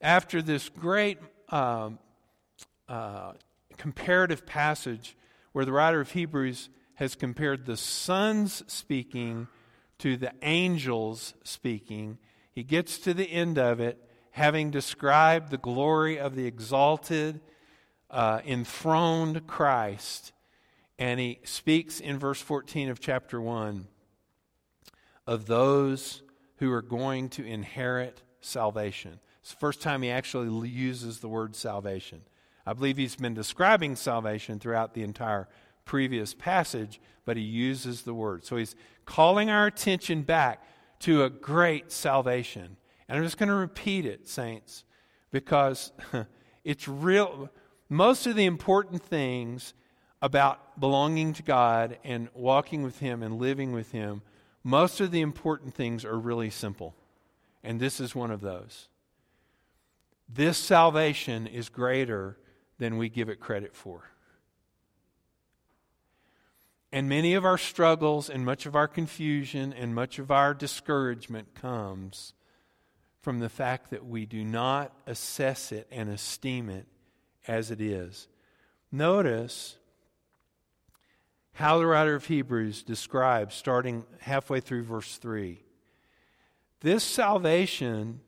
after 0.00 0.40
this 0.40 0.68
great 0.68 1.18
um, 1.48 1.98
uh, 2.88 3.32
comparative 3.76 4.46
passage 4.46 5.16
where 5.52 5.64
the 5.64 5.72
writer 5.72 6.00
of 6.00 6.12
Hebrews 6.12 6.68
has 6.94 7.16
compared 7.16 7.66
the 7.66 7.76
sons 7.76 8.62
speaking 8.68 9.48
to 9.98 10.16
the 10.16 10.32
angels 10.42 11.34
speaking, 11.42 12.18
he 12.52 12.62
gets 12.62 12.98
to 12.98 13.12
the 13.12 13.28
end 13.28 13.58
of 13.58 13.80
it, 13.80 14.05
having 14.36 14.70
described 14.70 15.50
the 15.50 15.56
glory 15.56 16.18
of 16.18 16.36
the 16.36 16.44
exalted, 16.44 17.40
uh, 18.10 18.38
enthroned 18.44 19.46
Christ. 19.46 20.32
And 20.98 21.18
he 21.18 21.38
speaks 21.44 22.00
in 22.00 22.18
verse 22.18 22.38
14 22.42 22.90
of 22.90 23.00
chapter 23.00 23.40
1 23.40 23.86
of 25.26 25.46
those 25.46 26.20
who 26.56 26.70
are 26.70 26.82
going 26.82 27.30
to 27.30 27.46
inherit 27.46 28.20
salvation. 28.42 29.20
It's 29.40 29.52
the 29.52 29.56
first 29.56 29.80
time 29.80 30.02
he 30.02 30.10
actually 30.10 30.68
uses 30.68 31.20
the 31.20 31.28
word 31.28 31.56
salvation. 31.56 32.20
I 32.66 32.74
believe 32.74 32.98
he's 32.98 33.16
been 33.16 33.32
describing 33.32 33.96
salvation 33.96 34.58
throughout 34.58 34.92
the 34.92 35.02
entire 35.02 35.48
previous 35.86 36.34
passage, 36.34 37.00
but 37.24 37.38
he 37.38 37.42
uses 37.42 38.02
the 38.02 38.12
word. 38.12 38.44
So 38.44 38.56
he's 38.56 38.76
calling 39.06 39.48
our 39.48 39.66
attention 39.66 40.24
back 40.24 40.62
to 41.00 41.24
a 41.24 41.30
great 41.30 41.90
salvation. 41.90 42.76
And 43.08 43.18
I'm 43.18 43.24
just 43.24 43.38
going 43.38 43.48
to 43.48 43.54
repeat 43.54 44.04
it, 44.04 44.28
saints, 44.28 44.84
because 45.30 45.92
it's 46.64 46.88
real. 46.88 47.50
Most 47.88 48.26
of 48.26 48.36
the 48.36 48.46
important 48.46 49.02
things 49.02 49.74
about 50.20 50.80
belonging 50.80 51.32
to 51.34 51.42
God 51.42 51.98
and 52.04 52.28
walking 52.34 52.82
with 52.82 52.98
Him 52.98 53.22
and 53.22 53.38
living 53.38 53.72
with 53.72 53.92
Him 53.92 54.22
most 54.66 55.00
of 55.00 55.12
the 55.12 55.20
important 55.20 55.74
things 55.74 56.04
are 56.04 56.18
really 56.18 56.50
simple, 56.50 56.96
and 57.62 57.78
this 57.78 58.00
is 58.00 58.16
one 58.16 58.32
of 58.32 58.40
those. 58.40 58.88
This 60.28 60.58
salvation 60.58 61.46
is 61.46 61.68
greater 61.68 62.36
than 62.78 62.96
we 62.96 63.08
give 63.08 63.28
it 63.28 63.38
credit 63.38 63.76
for. 63.76 64.10
And 66.90 67.08
many 67.08 67.34
of 67.34 67.44
our 67.44 67.58
struggles 67.58 68.28
and 68.28 68.44
much 68.44 68.66
of 68.66 68.74
our 68.74 68.88
confusion 68.88 69.72
and 69.72 69.94
much 69.94 70.18
of 70.18 70.32
our 70.32 70.52
discouragement 70.52 71.54
comes 71.54 72.32
from 73.26 73.40
the 73.40 73.48
fact 73.48 73.90
that 73.90 74.06
we 74.06 74.24
do 74.24 74.44
not 74.44 74.92
assess 75.04 75.72
it 75.72 75.88
and 75.90 76.08
esteem 76.08 76.70
it 76.70 76.86
as 77.48 77.72
it 77.72 77.80
is. 77.80 78.28
Notice 78.92 79.78
how 81.54 81.76
the 81.76 81.86
writer 81.86 82.14
of 82.14 82.26
Hebrews 82.26 82.84
describes, 82.84 83.56
starting 83.56 84.04
halfway 84.20 84.60
through 84.60 84.84
verse 84.84 85.16
3. 85.16 85.60
This 86.82 87.02
salvation 87.02 88.20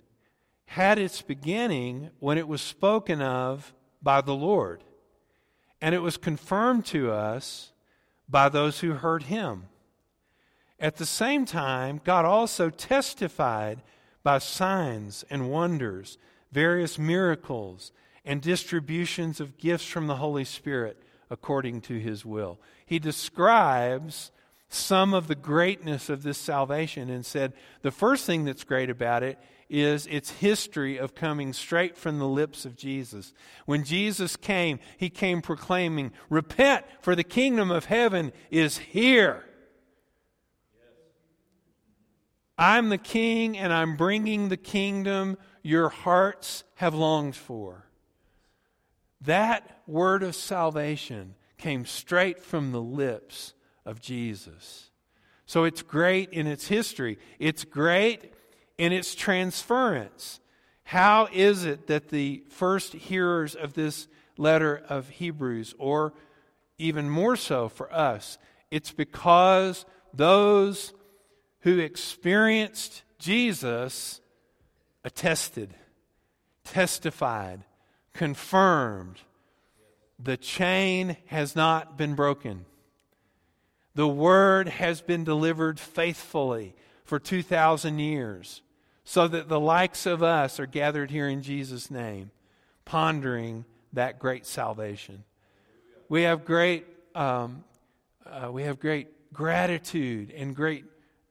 had 0.67 0.99
its 0.99 1.23
beginning 1.23 2.11
when 2.19 2.37
it 2.37 2.49
was 2.49 2.61
spoken 2.61 3.23
of 3.23 3.73
by 4.03 4.21
the 4.21 4.35
Lord, 4.35 4.83
and 5.81 5.95
it 5.95 6.03
was 6.03 6.17
confirmed 6.17 6.85
to 6.87 7.13
us 7.13 7.71
by 8.29 8.49
those 8.49 8.81
who 8.81 8.95
heard 8.95 9.23
him. 9.23 9.69
At 10.81 10.97
the 10.97 11.07
same 11.07 11.45
time, 11.45 12.01
God 12.03 12.25
also 12.25 12.69
testified 12.69 13.81
by 14.29 14.37
signs 14.37 15.25
and 15.31 15.51
wonders, 15.51 16.19
various 16.53 16.99
miracles, 16.99 17.93
and 18.27 18.43
distributions 18.43 19.41
of 19.41 19.57
gifts 19.57 19.87
from 19.87 20.07
the 20.07 20.17
Holy 20.17 20.45
Spirit 20.45 21.03
according 21.31 21.81
to 21.81 21.99
his 21.99 22.27
will 22.27 22.59
he 22.89 22.99
describes 22.99 24.31
some 24.71 25.13
of 25.13 25.29
the 25.29 25.35
greatness 25.35 26.09
of 26.09 26.23
this 26.23 26.39
salvation 26.39 27.11
and 27.11 27.25
said 27.25 27.53
the 27.83 27.91
first 27.91 28.25
thing 28.25 28.47
that's 28.47 28.65
great 28.65 28.89
about 28.89 29.23
it 29.23 29.39
is 29.69 30.07
its 30.07 30.31
history 30.31 30.97
of 30.97 31.15
coming 31.15 31.53
straight 31.53 31.99
from 31.99 32.19
the 32.19 32.27
lips 32.27 32.65
of 32.65 32.75
Jesus. 32.75 33.35
When 33.67 33.85
Jesus 33.85 34.37
came, 34.37 34.79
he 34.97 35.11
came 35.11 35.43
proclaiming, 35.43 36.13
Repent, 36.31 36.87
for 37.03 37.15
the 37.15 37.25
kingdom 37.25 37.71
of 37.71 37.85
heaven 37.85 38.33
is 38.51 38.79
here. 38.79 39.45
I'm 42.59 42.89
the 42.89 42.99
king, 42.99 43.57
and 43.57 43.73
I'm 43.73 43.97
bringing 43.97 44.49
the 44.49 44.57
kingdom 44.57 45.39
your 45.63 45.89
hearts 45.89 46.65
have 46.75 46.95
longed 46.95 47.37
for. 47.37 47.87
That 49.21 49.81
word 49.87 50.23
of 50.23 50.35
salvation 50.35 51.35
came 51.57 51.87
straight 51.87 52.41
from 52.43 52.73
the 52.73 52.81
lips 52.81 53.55
of 53.85 54.01
Jesus. 54.01 54.91
So 55.47 55.65
it's 55.65 55.83
great 55.83 56.31
in 56.31 56.47
its 56.47 56.69
history, 56.69 57.19
it's 57.39 57.65
great 57.65 58.33
in 58.77 58.93
its 58.93 59.15
transference. 59.15 60.41
How 60.85 61.29
is 61.33 61.65
it 61.65 61.87
that 61.87 62.09
the 62.09 62.45
first 62.49 62.93
hearers 62.93 63.55
of 63.55 63.75
this 63.75 64.09
letter 64.37 64.83
of 64.89 65.09
Hebrews, 65.09 65.75
or 65.79 66.15
even 66.79 67.11
more 67.11 67.37
so 67.37 67.69
for 67.69 67.93
us, 67.93 68.39
it's 68.71 68.93
because 68.93 69.85
those 70.15 70.93
who 71.61 71.79
experienced 71.79 73.03
Jesus 73.19 74.21
attested, 75.05 75.75
testified, 76.65 77.65
confirmed 78.15 79.21
the 80.19 80.37
chain 80.37 81.17
has 81.27 81.55
not 81.55 81.97
been 81.97 82.15
broken. 82.15 82.65
The 83.95 84.09
word 84.09 84.69
has 84.69 85.01
been 85.01 85.25
delivered 85.25 85.79
faithfully 85.81 86.75
for 87.05 87.19
2,000 87.19 87.99
years, 87.99 88.63
so 89.05 89.27
that 89.29 89.49
the 89.49 89.61
likes 89.61 90.07
of 90.07 90.23
us 90.23 90.61
are 90.61 90.67
gathered 90.67 91.11
here 91.11 91.29
in 91.29 91.43
Jesus' 91.43 91.91
name, 91.91 92.31
pondering 92.85 93.65
that 93.93 94.19
great 94.19 94.45
salvation. 94.47 95.25
We 96.09 96.23
have 96.23 96.45
great, 96.45 96.87
um, 97.15 97.65
uh, 98.27 98.51
we 98.53 98.65
have 98.65 98.79
great 98.79 99.33
gratitude 99.33 100.33
and 100.37 100.55
great 100.55 100.85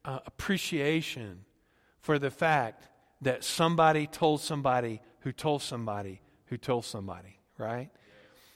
uh, 0.07 0.19
appreciation 0.25 1.45
for 1.99 2.17
the 2.17 2.31
fact 2.31 2.87
that 3.21 3.43
somebody 3.43 4.07
told 4.07 4.41
somebody 4.41 5.01
who 5.19 5.31
told 5.31 5.61
somebody 5.61 6.21
who 6.45 6.57
told 6.57 6.85
somebody, 6.85 7.39
right? 7.57 7.89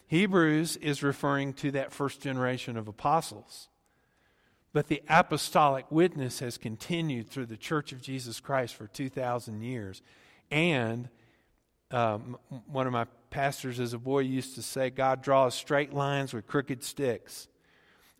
Hebrews 0.07 0.77
is 0.77 1.03
referring 1.03 1.53
to 1.55 1.71
that 1.71 1.91
first 1.91 2.21
generation 2.21 2.77
of 2.77 2.87
apostles. 2.87 3.67
But 4.73 4.87
the 4.87 5.01
apostolic 5.09 5.91
witness 5.91 6.39
has 6.39 6.57
continued 6.57 7.29
through 7.29 7.47
the 7.47 7.57
Church 7.57 7.91
of 7.91 8.01
Jesus 8.01 8.39
Christ 8.39 8.75
for 8.75 8.87
2,000 8.87 9.61
years. 9.61 10.01
And 10.49 11.09
um, 11.91 12.37
one 12.67 12.87
of 12.87 12.93
my 12.93 13.05
pastors 13.29 13.81
as 13.81 13.93
a 13.93 13.97
boy 13.97 14.19
used 14.19 14.55
to 14.55 14.61
say, 14.61 14.89
God 14.89 15.21
draws 15.21 15.53
straight 15.53 15.93
lines 15.93 16.33
with 16.33 16.47
crooked 16.47 16.83
sticks. 16.85 17.49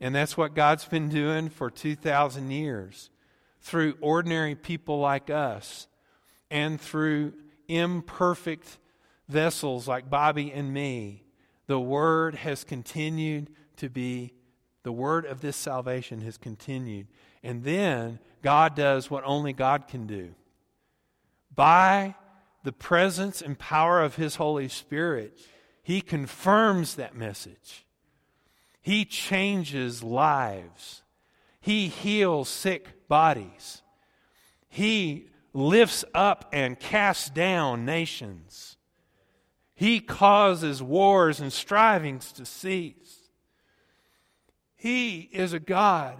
And 0.02 0.14
that's 0.14 0.36
what 0.36 0.54
God's 0.54 0.84
been 0.84 1.08
doing 1.08 1.48
for 1.48 1.70
2,000 1.70 2.52
years 2.52 3.11
through 3.62 3.98
ordinary 4.02 4.56
people 4.56 5.00
like 5.00 5.30
us 5.30 5.88
and 6.50 6.80
through 6.80 7.34
imperfect 7.68 8.78
vessels 9.28 9.88
like 9.88 10.10
Bobby 10.10 10.52
and 10.52 10.74
me. 10.74 11.24
The 11.68 11.80
Word 11.80 12.36
has 12.36 12.64
continued 12.64 13.50
to 13.78 13.90
be 13.90 14.34
the 14.84 14.92
word 14.92 15.26
of 15.26 15.42
this 15.42 15.56
salvation 15.56 16.22
has 16.22 16.38
continued. 16.38 17.08
And 17.44 17.64
then 17.64 18.20
God 18.42 18.76
does 18.76 19.12
what 19.12 19.24
only 19.26 19.54
God 19.54 19.88
can 19.88 20.08
do. 20.08 20.34
By 21.54 22.16
the 22.64 22.72
presence 22.72 23.42
and 23.42 23.58
power 23.58 24.02
of 24.02 24.16
His 24.16 24.36
Holy 24.36 24.68
Spirit, 24.68 25.40
He 25.84 26.02
confirms 26.02 26.96
that 26.96 27.16
message. 27.16 27.86
He 28.82 29.06
changes 29.06 30.02
lives. 30.02 31.01
He 31.62 31.88
heals 31.88 32.50
sick 32.50 33.08
bodies. 33.08 33.84
He 34.68 35.28
lifts 35.54 36.04
up 36.14 36.50
and 36.52 36.80
casts 36.80 37.30
down 37.30 37.86
nations. 37.86 38.78
He 39.76 40.00
causes 40.00 40.82
wars 40.82 41.40
and 41.40 41.54
strivings 41.54 42.32
to 42.34 42.46
cease. 42.46 43.30
He 44.76 45.30
is 45.32 45.54
a 45.54 45.60
God 45.60 46.18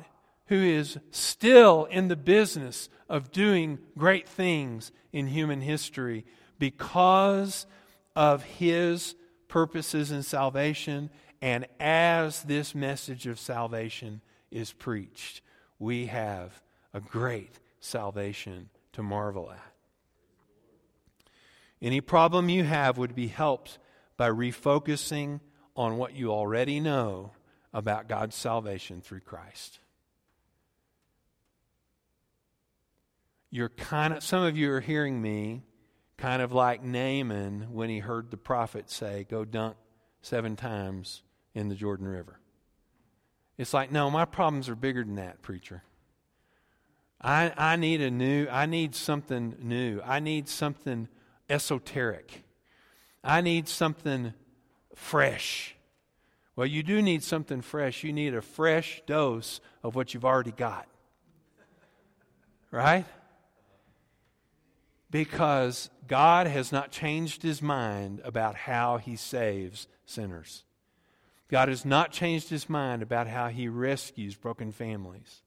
who 0.48 0.56
is 0.56 1.00
still 1.10 1.86
in 1.86 2.08
the 2.08 2.16
business 2.16 2.90
of 3.10 3.32
doing 3.32 3.80
great 3.98 4.28
things 4.28 4.92
in 5.12 5.28
human 5.28 5.62
history 5.62 6.26
because 6.60 7.66
of 8.16 8.44
His 8.44 9.16
purposes 9.48 10.12
in 10.12 10.24
salvation 10.24 11.10
and 11.42 11.66
as 11.80 12.44
this 12.44 12.76
message 12.76 13.26
of 13.26 13.40
salvation 13.40 14.22
is 14.52 14.72
preached. 14.74 15.42
We 15.80 16.08
have 16.08 16.62
a 16.94 17.00
great 17.00 17.60
salvation 17.80 18.70
to 18.94 19.04
marvel 19.04 19.52
at. 19.52 19.74
Any 21.82 22.02
problem 22.02 22.50
you 22.50 22.64
have 22.64 22.98
would 22.98 23.16
be 23.16 23.28
helped 23.28 23.80
by 24.18 24.30
refocusing 24.30 25.40
on 25.76 25.98
what 25.98 26.14
you 26.14 26.32
already 26.32 26.80
know 26.80 27.32
about 27.74 28.08
God's 28.08 28.36
salvation 28.36 29.02
through 29.02 29.22
Christ. 29.22 29.80
You're 33.50 33.70
kind 33.70 34.14
of, 34.14 34.24
some 34.24 34.44
of 34.44 34.56
you 34.58 34.72
are 34.74 34.82
hearing 34.82 35.22
me 35.22 35.64
kind 36.18 36.42
of 36.42 36.52
like 36.52 36.84
Naaman 36.84 37.74
when 37.74 37.90
he 37.90 38.00
heard 38.00 38.30
the 38.30 38.38
prophet 38.38 38.90
say, 38.90 39.26
Go 39.30 39.44
dunk 39.44 39.76
seven 40.22 40.56
times 40.56 41.24
in 41.56 41.68
the 41.68 41.76
Jordan 41.76 42.08
River. 42.08 42.41
It's 43.62 43.76
like, 43.76 43.92
no, 43.92 44.10
my 44.10 44.26
problems 44.26 44.70
are 44.70 44.76
bigger 44.76 45.04
than 45.04 45.18
that, 45.18 45.44
preacher. 45.44 45.84
I, 47.22 47.54
I 47.56 47.76
need 47.76 48.02
a 48.02 48.10
new, 48.10 48.48
I 48.50 48.66
need 48.66 48.96
something 48.96 49.56
new. 49.62 50.02
I 50.04 50.20
need 50.20 50.50
something 50.50 51.08
esoteric. 51.48 52.44
I 53.24 53.42
need 53.42 53.68
something 53.68 54.34
fresh. 54.96 55.76
Well, 56.56 56.66
you 56.66 56.82
do 56.82 57.04
need 57.04 57.22
something 57.22 57.62
fresh. 57.62 58.04
You 58.04 58.12
need 58.12 58.34
a 58.34 58.42
fresh 58.42 59.04
dose 59.06 59.62
of 59.84 59.94
what 59.94 60.16
you've 60.16 60.26
already 60.26 60.54
got. 60.54 60.88
Right? 62.72 63.06
Because 65.12 65.92
God 66.08 66.48
has 66.48 66.72
not 66.72 66.90
changed 66.90 67.44
his 67.44 67.62
mind 67.62 68.22
about 68.24 68.56
how 68.56 68.98
he 68.98 69.16
saves 69.16 69.88
sinners. 70.08 70.64
God 71.52 71.68
has 71.68 71.84
not 71.84 72.12
changed 72.12 72.50
his 72.50 72.70
mind 72.70 73.04
about 73.04 73.28
how 73.28 73.50
he 73.50 73.68
rescues 73.68 74.36
broken 74.36 74.72
families. 74.72 75.44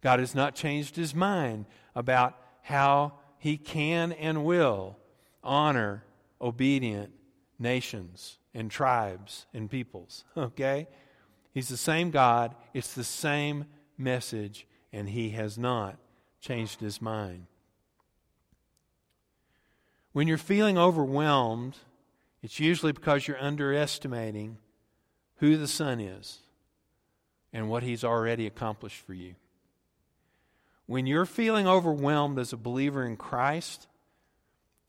God 0.00 0.20
has 0.20 0.32
not 0.32 0.54
changed 0.54 0.94
his 0.94 1.12
mind 1.12 1.66
about 1.94 2.38
how 2.62 3.14
he 3.38 3.58
can 3.58 4.12
and 4.12 4.44
will 4.44 4.96
honor 5.42 6.04
obedient 6.40 7.12
nations 7.58 8.38
and 8.54 8.70
tribes 8.70 9.46
and 9.52 9.68
peoples. 9.68 10.24
Okay? 10.36 10.86
He's 11.52 11.68
the 11.68 11.76
same 11.76 12.12
God, 12.12 12.54
it's 12.72 12.94
the 12.94 13.02
same 13.02 13.64
message, 13.98 14.68
and 14.92 15.08
he 15.08 15.30
has 15.30 15.58
not 15.58 15.98
changed 16.40 16.78
his 16.78 17.02
mind. 17.02 17.46
When 20.12 20.28
you're 20.28 20.38
feeling 20.38 20.78
overwhelmed, 20.78 21.76
it's 22.40 22.60
usually 22.60 22.92
because 22.92 23.26
you're 23.26 23.42
underestimating 23.42 24.58
who 25.40 25.56
the 25.56 25.66
Son 25.66 26.00
is 26.00 26.38
and 27.52 27.68
what 27.68 27.82
he's 27.82 28.04
already 28.04 28.46
accomplished 28.46 29.04
for 29.04 29.14
you. 29.14 29.34
When 30.86 31.06
you're 31.06 31.26
feeling 31.26 31.66
overwhelmed 31.66 32.38
as 32.38 32.52
a 32.52 32.56
believer 32.56 33.04
in 33.04 33.16
Christ, 33.16 33.86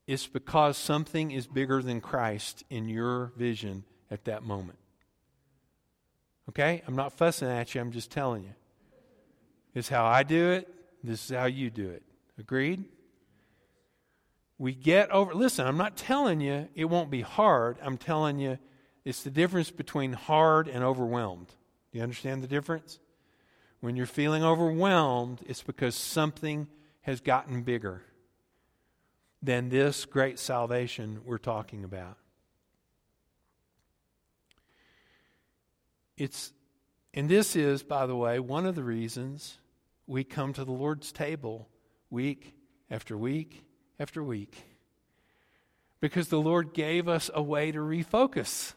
it's 0.08 0.28
because 0.28 0.78
something 0.78 1.32
is 1.32 1.48
bigger 1.48 1.82
than 1.82 2.02
Christ 2.02 2.64
in 2.70 2.90
your 2.90 3.32
vision 3.38 3.84
at 4.10 4.26
that 4.26 4.44
moment. 4.44 4.78
Okay? 6.50 6.82
I'm 6.86 6.96
not 6.96 7.14
fussing 7.14 7.48
at 7.48 7.74
you, 7.74 7.82
I'm 7.82 7.92
just 7.92 8.12
telling 8.12 8.44
you. 8.44 8.54
It's 9.74 9.88
how 9.88 10.06
I 10.06 10.24
do 10.24 10.52
it, 10.52 10.68
this 11.04 11.30
is 11.30 11.36
how 11.36 11.46
you 11.46 11.70
do 11.70 11.90
it. 11.90 12.04
Agreed? 12.38 12.84
We 14.58 14.74
get 14.74 15.10
over, 15.12 15.34
listen, 15.34 15.66
I'm 15.66 15.78
not 15.78 15.96
telling 15.96 16.42
you 16.42 16.68
it 16.76 16.86
won't 16.86 17.10
be 17.10 17.22
hard. 17.22 17.78
I'm 17.82 17.98
telling 17.98 18.38
you 18.38 18.60
it's 19.04 19.24
the 19.24 19.32
difference 19.32 19.72
between 19.72 20.14
hard 20.14 20.68
and 20.68 20.84
overwhelmed. 20.84 21.48
Do 21.92 21.98
you 21.98 22.04
understand 22.04 22.44
the 22.44 22.48
difference? 22.48 23.00
When 23.80 23.96
you're 23.96 24.06
feeling 24.06 24.44
overwhelmed, 24.44 25.42
it's 25.48 25.64
because 25.64 25.96
something 25.96 26.68
has 27.02 27.20
gotten 27.20 27.64
bigger 27.64 28.04
than 29.42 29.70
this 29.70 30.06
great 30.06 30.38
salvation 30.38 31.22
we're 31.26 31.40
talking 31.40 31.84
about. 31.84 32.18
It's, 36.16 36.54
And 37.16 37.28
this 37.28 37.56
is, 37.56 37.82
by 37.82 38.06
the 38.06 38.16
way, 38.16 38.40
one 38.40 38.68
of 38.68 38.76
the 38.76 38.84
reasons 38.84 39.58
we 40.06 40.24
come 40.24 40.54
to 40.54 40.64
the 40.64 40.72
Lord's 40.72 41.12
table 41.12 41.68
week 42.12 42.54
after 42.92 43.18
week 43.18 43.64
after 44.00 44.24
week. 44.24 44.64
Because 46.00 46.28
the 46.28 46.40
Lord 46.40 46.74
gave 46.74 47.08
us 47.08 47.32
a 47.34 47.42
way 47.42 47.72
to 47.72 47.80
refocus, 47.80 48.74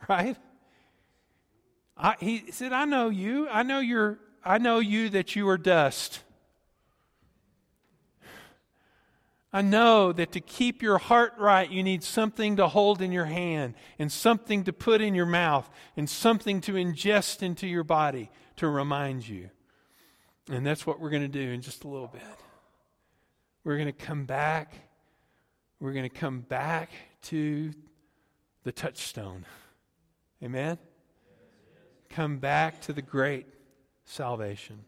right? 0.08 0.36
I, 1.96 2.14
he 2.20 2.52
said, 2.52 2.72
I 2.72 2.84
know 2.84 3.08
you. 3.08 3.48
I 3.48 3.62
know 3.62 3.80
you're, 3.80 4.18
I 4.44 4.58
know 4.58 4.78
you 4.78 5.08
that 5.10 5.34
you 5.34 5.48
are 5.48 5.58
dust. 5.58 6.20
I 9.52 9.62
know 9.62 10.12
that 10.12 10.32
to 10.32 10.40
keep 10.40 10.82
your 10.82 10.98
heart 10.98 11.32
right, 11.38 11.70
you 11.70 11.82
need 11.82 12.04
something 12.04 12.56
to 12.56 12.68
hold 12.68 13.00
in 13.00 13.12
your 13.12 13.24
hand, 13.24 13.74
and 13.98 14.12
something 14.12 14.64
to 14.64 14.74
put 14.74 15.00
in 15.00 15.14
your 15.14 15.26
mouth, 15.26 15.68
and 15.96 16.08
something 16.08 16.60
to 16.62 16.72
ingest 16.72 17.42
into 17.42 17.66
your 17.66 17.84
body 17.84 18.30
to 18.56 18.68
remind 18.68 19.26
you. 19.26 19.48
And 20.50 20.66
that's 20.66 20.86
what 20.86 21.00
we're 21.00 21.10
going 21.10 21.22
to 21.22 21.28
do 21.28 21.50
in 21.50 21.62
just 21.62 21.84
a 21.84 21.88
little 21.88 22.08
bit. 22.08 22.22
We're 23.64 23.76
going 23.76 23.86
to 23.86 23.92
come 23.92 24.26
back. 24.26 24.74
We're 25.80 25.92
going 25.92 26.08
to 26.08 26.14
come 26.14 26.40
back 26.40 26.90
to 27.24 27.72
the 28.64 28.72
touchstone. 28.72 29.46
Amen? 30.42 30.78
Come 32.10 32.38
back 32.38 32.80
to 32.82 32.92
the 32.92 33.02
great 33.02 33.46
salvation. 34.04 34.84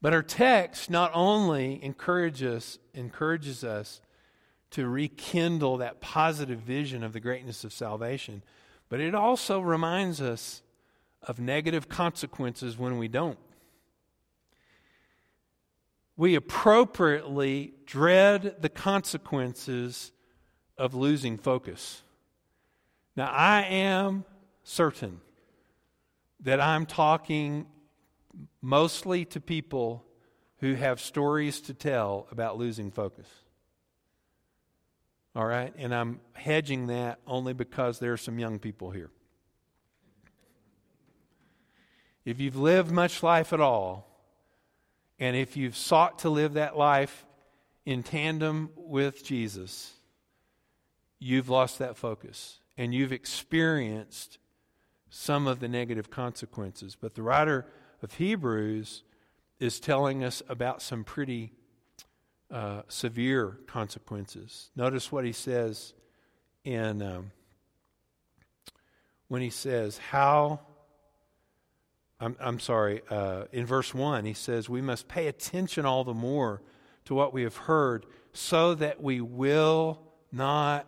But 0.00 0.12
our 0.12 0.22
text 0.22 0.90
not 0.90 1.10
only 1.14 1.82
encourages, 1.82 2.78
encourages 2.92 3.64
us 3.64 4.00
to 4.70 4.88
rekindle 4.88 5.78
that 5.78 6.00
positive 6.00 6.58
vision 6.58 7.02
of 7.02 7.12
the 7.12 7.20
greatness 7.20 7.64
of 7.64 7.72
salvation, 7.72 8.42
but 8.88 9.00
it 9.00 9.14
also 9.14 9.60
reminds 9.60 10.20
us 10.20 10.62
of 11.22 11.40
negative 11.40 11.88
consequences 11.88 12.76
when 12.76 12.98
we 12.98 13.08
don't. 13.08 13.38
We 16.16 16.34
appropriately 16.34 17.74
dread 17.86 18.56
the 18.60 18.68
consequences 18.68 20.12
of 20.76 20.94
losing 20.94 21.38
focus. 21.38 22.02
Now, 23.16 23.30
I 23.30 23.62
am 23.62 24.24
certain 24.64 25.20
that 26.40 26.60
I'm 26.60 26.84
talking 26.84 27.66
mostly 28.60 29.24
to 29.26 29.40
people 29.40 30.04
who 30.58 30.74
have 30.74 31.00
stories 31.00 31.60
to 31.62 31.74
tell 31.74 32.26
about 32.30 32.58
losing 32.58 32.90
focus. 32.90 33.28
All 35.36 35.46
right? 35.46 35.72
And 35.76 35.94
I'm 35.94 36.20
hedging 36.32 36.88
that 36.88 37.20
only 37.26 37.52
because 37.52 37.98
there 37.98 38.12
are 38.12 38.18
some 38.18 38.38
young 38.38 38.58
people 38.58 38.90
here. 38.90 39.10
If 42.24 42.40
you've 42.40 42.56
lived 42.56 42.90
much 42.90 43.22
life 43.22 43.52
at 43.52 43.60
all, 43.60 44.08
and 45.18 45.36
if 45.36 45.56
you've 45.56 45.76
sought 45.76 46.20
to 46.20 46.30
live 46.30 46.54
that 46.54 46.76
life 46.76 47.26
in 47.84 48.02
tandem 48.02 48.70
with 48.76 49.24
Jesus, 49.24 49.92
you've 51.18 51.48
lost 51.48 51.78
that 51.78 51.96
focus 51.96 52.58
and 52.76 52.94
you've 52.94 53.12
experienced 53.12 54.38
some 55.08 55.46
of 55.46 55.60
the 55.60 55.68
negative 55.68 56.10
consequences. 56.10 56.96
But 57.00 57.14
the 57.14 57.22
writer 57.22 57.66
of 58.02 58.14
Hebrews 58.14 59.02
is 59.60 59.78
telling 59.78 60.24
us 60.24 60.42
about 60.48 60.82
some 60.82 61.04
pretty 61.04 61.52
uh, 62.50 62.82
severe 62.88 63.58
consequences. 63.66 64.70
Notice 64.76 65.10
what 65.12 65.24
he 65.24 65.32
says 65.32 65.94
in 66.64 67.02
um, 67.02 67.30
when 69.28 69.42
he 69.42 69.50
says, 69.50 69.98
How, 69.98 70.60
I'm, 72.20 72.36
I'm 72.40 72.60
sorry, 72.60 73.02
uh, 73.10 73.44
in 73.52 73.66
verse 73.66 73.94
1, 73.94 74.24
he 74.24 74.34
says, 74.34 74.68
We 74.68 74.80
must 74.80 75.08
pay 75.08 75.26
attention 75.26 75.86
all 75.86 76.04
the 76.04 76.14
more 76.14 76.62
to 77.06 77.14
what 77.14 77.32
we 77.32 77.42
have 77.42 77.56
heard 77.56 78.06
so 78.32 78.74
that 78.74 79.02
we 79.02 79.20
will 79.20 80.00
not 80.32 80.86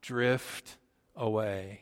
drift 0.00 0.78
away. 1.16 1.80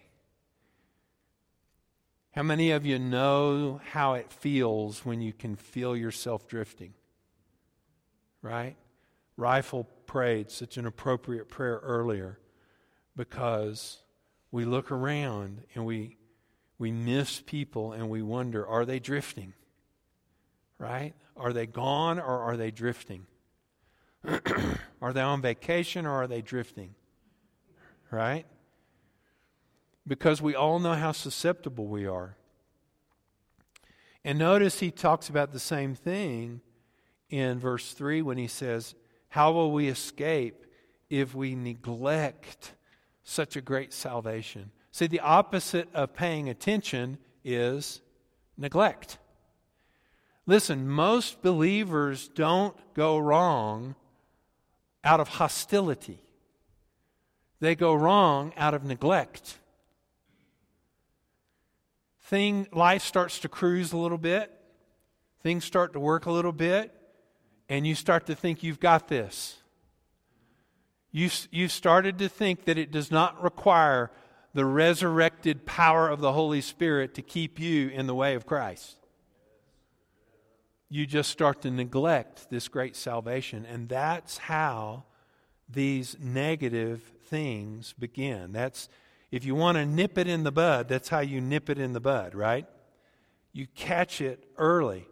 How 2.33 2.43
many 2.43 2.73
of 2.73 2.85
you 2.85 2.99
know 2.99 3.81
how 3.93 4.15
it 4.15 4.33
feels 4.33 5.05
when 5.05 5.21
you 5.21 5.33
can 5.33 5.55
feel 5.55 5.97
yourself 5.97 6.49
drifting? 6.49 6.95
Right? 8.43 8.77
Rifle 9.37 9.85
prayed 10.07 10.51
such 10.51 10.77
an 10.77 10.87
appropriate 10.87 11.49
prayer 11.49 11.81
earlier 11.83 12.39
because 13.17 13.99
we 14.51 14.65
look 14.65 14.91
around 14.91 15.63
and 15.75 15.85
we 15.87 16.17
we 16.77 16.91
miss 16.91 17.41
people 17.41 17.93
and 17.93 18.11
we 18.11 18.21
wonder 18.21 18.67
are 18.67 18.85
they 18.85 18.99
drifting? 18.99 19.55
Right? 20.79 21.15
Are 21.37 21.53
they 21.53 21.67
gone 21.67 22.19
or 22.19 22.41
are 22.41 22.57
they 22.57 22.71
drifting? 22.71 23.27
are 25.03 25.13
they 25.13 25.21
on 25.21 25.41
vacation 25.41 26.05
or 26.05 26.23
are 26.23 26.27
they 26.27 26.43
drifting? 26.43 26.95
Right? 28.11 28.47
Because 30.07 30.43
we 30.43 30.55
all 30.55 30.79
know 30.79 30.95
how 30.95 31.13
susceptible 31.13 31.87
we 31.87 32.07
are. 32.07 32.37
And 34.25 34.39
notice 34.39 34.81
he 34.81 34.91
talks 34.91 35.29
about 35.29 35.53
the 35.53 35.61
same 35.61 35.95
thing 35.95 36.61
in 37.29 37.59
verse 37.59 37.93
3 37.93 38.23
when 38.23 38.39
he 38.39 38.47
says, 38.47 38.95
How 39.29 39.53
will 39.53 39.73
we 39.73 39.89
escape 39.89 40.67
if 41.11 41.35
we 41.35 41.55
neglect 41.55 42.75
such 43.23 43.57
a 43.57 43.61
great 43.61 43.93
salvation? 43.93 44.71
See, 44.93 45.07
the 45.07 45.21
opposite 45.21 45.89
of 45.95 46.15
paying 46.15 46.49
attention 46.49 47.19
is 47.45 48.01
neglect. 48.57 49.19
Listen, 50.47 50.89
most 50.89 51.43
believers 51.43 52.29
don't 52.29 52.77
go 52.95 53.19
wrong 53.19 53.95
out 55.03 55.21
of 55.21 55.29
hostility, 55.29 56.21
they 57.61 57.75
go 57.75 57.95
wrong 57.95 58.53
out 58.57 58.73
of 58.73 58.85
neglect 58.85 59.59
thing 62.35 62.67
life 62.73 63.05
starts 63.05 63.39
to 63.39 63.49
cruise 63.49 63.93
a 63.93 63.97
little 63.97 64.19
bit, 64.19 64.51
things 65.45 65.65
start 65.65 65.93
to 65.93 66.01
work 66.01 66.27
a 66.27 66.33
little 66.33 66.51
bit, 66.51 66.93
and 67.69 67.87
you 67.87 67.95
start 67.95 68.27
to 68.27 68.35
think 68.35 68.65
you've 68.65 68.81
got 68.81 69.07
this. 69.07 69.59
You, 71.13 71.31
you've 71.53 71.71
started 71.71 72.19
to 72.19 72.29
think 72.29 72.65
that 72.65 72.77
it 72.77 72.91
does 72.91 73.13
not 73.13 73.41
require 73.41 74.11
the 74.53 74.65
resurrected 74.65 75.65
power 75.65 76.09
of 76.09 76.21
the 76.21 76.33
Holy 76.33 76.61
Spirit 76.61 77.15
to 77.15 77.23
keep 77.23 77.61
you 77.61 77.91
in 77.91 78.09
the 78.09 78.17
way 78.17 78.35
of 78.35 78.47
Christ. 78.47 78.97
You 80.89 81.07
just 81.07 81.31
start 81.31 81.63
to 81.63 81.71
neglect 81.71 82.51
this 82.51 82.67
great 82.67 82.97
salvation, 82.97 83.65
and 83.65 83.89
that's 83.89 84.39
how 84.39 85.05
these 85.69 86.17
negative 86.21 87.01
things 87.27 87.95
begin. 87.97 88.51
That's 88.51 88.89
if 89.35 89.45
you 89.45 89.57
want 89.57 89.77
to 89.77 89.85
nip 89.85 90.17
it 90.17 90.29
in 90.29 90.45
the 90.45 90.53
bud, 90.53 90.87
that's 90.87 91.09
how 91.09 91.19
you 91.19 91.41
nip 91.41 91.69
it 91.69 91.77
in 91.77 91.93
the 91.93 91.99
bud, 91.99 92.37
right? 92.37 92.67
You 93.53 93.67
catch 93.75 94.21
it 94.21 94.45
early. 94.57 95.09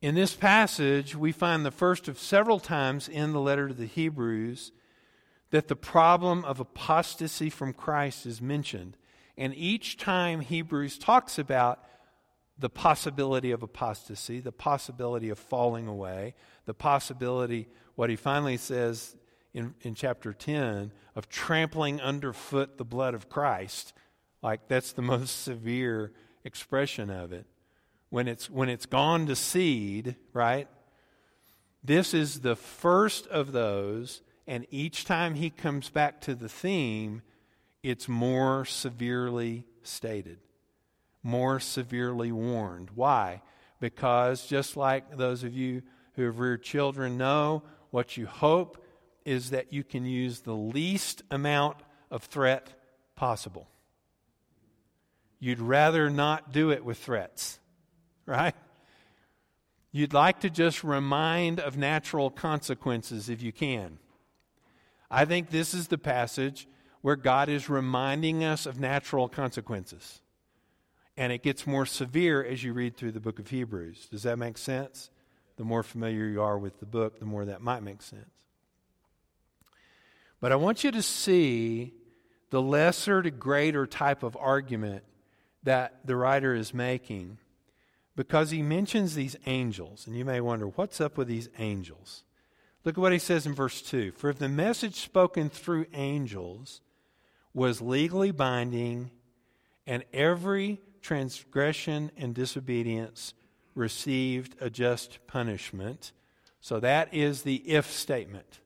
In 0.00 0.14
this 0.14 0.32
passage, 0.32 1.16
we 1.16 1.32
find 1.32 1.66
the 1.66 1.72
first 1.72 2.06
of 2.06 2.16
several 2.16 2.60
times 2.60 3.08
in 3.08 3.32
the 3.32 3.40
letter 3.40 3.66
to 3.66 3.74
the 3.74 3.86
Hebrews 3.86 4.70
that 5.50 5.66
the 5.66 5.74
problem 5.74 6.44
of 6.44 6.60
apostasy 6.60 7.50
from 7.50 7.72
Christ 7.72 8.24
is 8.24 8.40
mentioned. 8.40 8.96
And 9.36 9.52
each 9.56 9.96
time 9.96 10.42
Hebrews 10.42 10.98
talks 10.98 11.40
about 11.40 11.82
the 12.56 12.70
possibility 12.70 13.50
of 13.50 13.64
apostasy, 13.64 14.38
the 14.38 14.52
possibility 14.52 15.28
of 15.28 15.40
falling 15.40 15.88
away, 15.88 16.36
the 16.66 16.74
possibility, 16.74 17.66
what 17.96 18.10
he 18.10 18.16
finally 18.16 18.58
says 18.58 19.16
in, 19.56 19.74
in 19.80 19.94
chapter 19.94 20.34
10 20.34 20.92
of 21.16 21.30
trampling 21.30 21.98
underfoot 22.02 22.76
the 22.76 22.84
blood 22.84 23.14
of 23.14 23.30
Christ. 23.30 23.94
Like 24.42 24.68
that's 24.68 24.92
the 24.92 25.02
most 25.16 25.42
severe 25.42 26.12
expression 26.44 27.10
of 27.10 27.32
it. 27.32 27.46
When 28.10 28.28
it's, 28.28 28.48
when 28.48 28.68
it's 28.68 28.86
gone 28.86 29.26
to 29.26 29.34
seed, 29.34 30.14
right? 30.32 30.68
This 31.82 32.12
is 32.12 32.40
the 32.40 32.54
first 32.54 33.26
of 33.28 33.52
those, 33.52 34.20
and 34.46 34.66
each 34.70 35.06
time 35.06 35.34
he 35.34 35.50
comes 35.50 35.88
back 35.88 36.20
to 36.22 36.34
the 36.34 36.48
theme, 36.48 37.22
it's 37.82 38.08
more 38.08 38.64
severely 38.64 39.64
stated, 39.82 40.38
more 41.22 41.60
severely 41.60 42.30
warned. 42.30 42.90
Why? 42.94 43.42
Because 43.80 44.46
just 44.46 44.76
like 44.76 45.16
those 45.16 45.44
of 45.44 45.54
you 45.54 45.82
who 46.14 46.24
have 46.24 46.40
reared 46.40 46.62
children 46.62 47.16
know, 47.16 47.62
what 47.90 48.16
you 48.16 48.26
hope 48.26 48.82
is 49.26 49.50
that 49.50 49.72
you 49.72 49.82
can 49.84 50.06
use 50.06 50.40
the 50.40 50.54
least 50.54 51.22
amount 51.30 51.78
of 52.10 52.22
threat 52.22 52.72
possible. 53.16 53.68
You'd 55.40 55.60
rather 55.60 56.08
not 56.08 56.52
do 56.52 56.70
it 56.70 56.84
with 56.84 56.96
threats, 56.96 57.58
right? 58.24 58.54
You'd 59.90 60.14
like 60.14 60.40
to 60.40 60.50
just 60.50 60.84
remind 60.84 61.58
of 61.58 61.76
natural 61.76 62.30
consequences 62.30 63.28
if 63.28 63.42
you 63.42 63.52
can. 63.52 63.98
I 65.10 65.24
think 65.24 65.50
this 65.50 65.74
is 65.74 65.88
the 65.88 65.98
passage 65.98 66.68
where 67.02 67.16
God 67.16 67.48
is 67.48 67.68
reminding 67.68 68.44
us 68.44 68.64
of 68.64 68.78
natural 68.78 69.28
consequences. 69.28 70.20
And 71.16 71.32
it 71.32 71.42
gets 71.42 71.66
more 71.66 71.86
severe 71.86 72.44
as 72.44 72.62
you 72.62 72.72
read 72.72 72.96
through 72.96 73.12
the 73.12 73.20
book 73.20 73.38
of 73.38 73.48
Hebrews. 73.48 74.06
Does 74.10 74.22
that 74.22 74.38
make 74.38 74.58
sense? 74.58 75.10
The 75.56 75.64
more 75.64 75.82
familiar 75.82 76.26
you 76.26 76.42
are 76.42 76.58
with 76.58 76.78
the 76.78 76.86
book, 76.86 77.18
the 77.18 77.24
more 77.24 77.44
that 77.46 77.62
might 77.62 77.82
make 77.82 78.02
sense. 78.02 78.35
But 80.40 80.52
I 80.52 80.56
want 80.56 80.84
you 80.84 80.90
to 80.90 81.02
see 81.02 81.94
the 82.50 82.62
lesser 82.62 83.22
to 83.22 83.30
greater 83.30 83.86
type 83.86 84.22
of 84.22 84.36
argument 84.36 85.04
that 85.62 86.00
the 86.04 86.16
writer 86.16 86.54
is 86.54 86.72
making 86.72 87.38
because 88.14 88.50
he 88.50 88.62
mentions 88.62 89.14
these 89.14 89.36
angels. 89.46 90.06
And 90.06 90.16
you 90.16 90.24
may 90.24 90.40
wonder, 90.40 90.68
what's 90.68 91.00
up 91.00 91.18
with 91.18 91.28
these 91.28 91.48
angels? 91.58 92.24
Look 92.84 92.96
at 92.96 93.00
what 93.00 93.12
he 93.12 93.18
says 93.18 93.46
in 93.46 93.54
verse 93.54 93.82
2 93.82 94.12
For 94.12 94.30
if 94.30 94.38
the 94.38 94.48
message 94.48 94.94
spoken 94.94 95.50
through 95.50 95.86
angels 95.92 96.80
was 97.52 97.80
legally 97.80 98.30
binding, 98.30 99.10
and 99.86 100.04
every 100.12 100.80
transgression 101.00 102.10
and 102.16 102.34
disobedience 102.34 103.34
received 103.74 104.56
a 104.60 104.70
just 104.70 105.18
punishment. 105.26 106.12
So 106.60 106.80
that 106.80 107.12
is 107.12 107.42
the 107.42 107.56
if 107.56 107.90
statement. 107.90 108.60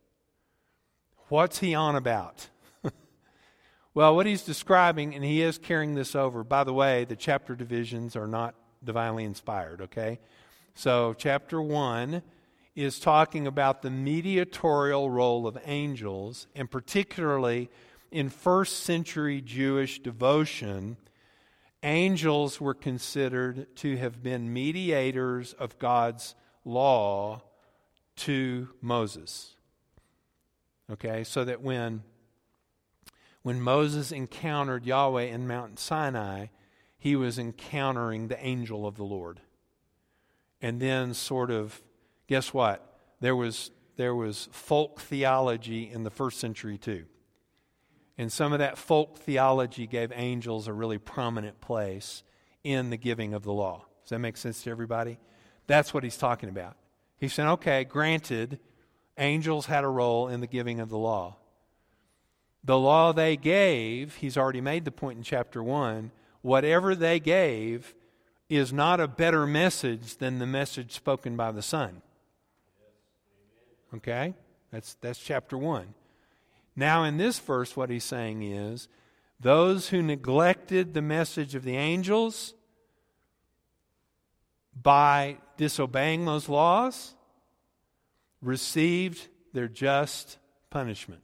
What's 1.31 1.61
he 1.61 1.77
on 1.77 1.95
about? 1.95 2.49
well, 3.95 4.17
what 4.17 4.27
he's 4.27 4.43
describing, 4.43 5.15
and 5.15 5.23
he 5.23 5.43
is 5.43 5.59
carrying 5.59 5.95
this 5.95 6.17
over. 6.17 6.43
By 6.43 6.65
the 6.65 6.73
way, 6.73 7.05
the 7.05 7.15
chapter 7.15 7.55
divisions 7.55 8.17
are 8.17 8.27
not 8.27 8.57
divinely 8.83 9.23
inspired, 9.23 9.81
okay? 9.81 10.19
So, 10.75 11.15
chapter 11.17 11.63
1 11.63 12.23
is 12.75 12.99
talking 12.99 13.47
about 13.47 13.83
the 13.83 13.91
mediatorial 13.91 15.09
role 15.09 15.47
of 15.47 15.57
angels, 15.67 16.49
and 16.57 16.69
particularly 16.69 17.71
in 18.11 18.29
first 18.29 18.81
century 18.81 19.41
Jewish 19.41 20.01
devotion, 20.01 20.97
angels 21.85 22.61
were 22.61 22.75
considered 22.75 23.77
to 23.77 23.97
have 23.99 24.21
been 24.21 24.53
mediators 24.53 25.53
of 25.53 25.79
God's 25.79 26.35
law 26.65 27.43
to 28.17 28.71
Moses. 28.83 29.55
Okay, 30.93 31.23
so 31.25 31.45
that 31.45 31.61
when 31.61 32.03
when 33.43 33.61
Moses 33.61 34.13
encountered 34.13 34.85
Yahweh 34.85 35.23
in 35.23 35.47
Mount 35.47 35.79
Sinai, 35.79 36.47
he 36.99 37.17
was 37.17 37.39
encountering 37.39 38.29
the 38.29 38.45
angel 38.45 38.87
of 38.87 38.97
the 38.97 39.05
Lord. 39.05 39.41
And 40.61 40.81
then 40.81 41.15
sort 41.15 41.51
of 41.51 41.81
guess 42.27 42.53
what? 42.53 42.99
There 43.21 43.37
was 43.37 43.71
there 43.97 44.15
was 44.15 44.49
folk 44.53 45.01
theology 45.01 45.91
in 45.91 46.05
the 46.05 46.11
first 46.11 46.41
century 46.41 46.77
too. 46.77 47.07
And 48.19 48.31
some 48.31 48.53
of 48.53 48.59
that 48.59 48.77
folk 48.77 49.19
theology 49.19 49.87
gave 49.87 50.13
angels 50.15 50.69
a 50.69 50.73
really 50.73 50.99
prominent 50.99 51.61
place 51.61 52.23
in 52.65 52.91
the 52.91 52.99
giving 52.99 53.33
of 53.33 53.45
the 53.45 53.53
law. 53.53 53.87
Does 54.03 54.11
that 54.11 54.19
make 54.19 54.37
sense 54.37 54.63
to 54.65 54.71
everybody? 54.71 55.19
That's 55.67 55.95
what 55.95 56.05
he's 56.05 56.17
talking 56.17 56.49
about. 56.49 56.77
He's 57.17 57.33
saying, 57.33 57.49
okay, 57.49 57.85
granted, 57.85 58.59
angels 59.21 59.67
had 59.67 59.85
a 59.85 59.89
role 59.89 60.29
in 60.29 60.41
the 60.41 60.47
giving 60.47 60.81
of 60.81 60.89
the 60.89 60.99
law. 60.99 61.37
The 62.65 62.79
law 62.79 63.13
they 63.13 63.37
gave, 63.37 64.17
he's 64.17 64.37
already 64.37 64.61
made 64.61 64.85
the 64.85 64.91
point 64.91 65.19
in 65.19 65.23
chapter 65.23 65.63
1, 65.63 66.11
whatever 66.43 66.95
they 66.95 67.21
gave 67.21 67.95
is 68.49 68.73
not 68.73 69.01
a 69.01 69.09
better 69.09 69.47
message 69.47 70.17
than 70.17 70.39
the 70.39 70.47
message 70.47 70.93
spoken 70.93 71.37
by 71.37 71.53
the 71.53 71.63
Son. 71.63 72.03
Okay? 73.95 74.35
That's, 74.73 74.95
that's 75.01 75.19
chapter 75.19 75.57
1. 75.57 75.95
Now, 76.77 77.05
in 77.05 77.17
this 77.17 77.39
verse, 77.39 77.77
what 77.77 77.91
he's 77.91 78.05
saying 78.05 78.43
is 78.43 78.89
those 79.39 79.89
who 79.89 80.03
neglected 80.03 80.95
the 80.95 81.03
message 81.03 81.55
of 81.55 81.65
the 81.65 81.77
angels 81.77 82.55
by 84.81 85.39
disobeying 85.57 86.25
those 86.25 86.49
laws 86.49 87.15
received 88.43 89.29
their 89.53 89.69
just 89.69 90.39
punishment. 90.71 91.23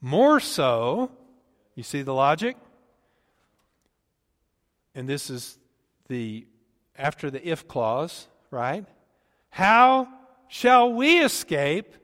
More 0.00 0.40
so, 0.40 1.10
you 1.74 1.82
see 1.82 2.02
the 2.02 2.14
logic? 2.14 2.56
And 4.94 5.08
this 5.08 5.30
is 5.30 5.58
the 6.08 6.46
after 6.96 7.30
the 7.30 7.46
if 7.48 7.68
clause, 7.68 8.26
right? 8.50 8.84
How 9.50 10.08
shall 10.48 10.92
we 10.92 11.22
escape 11.22 11.94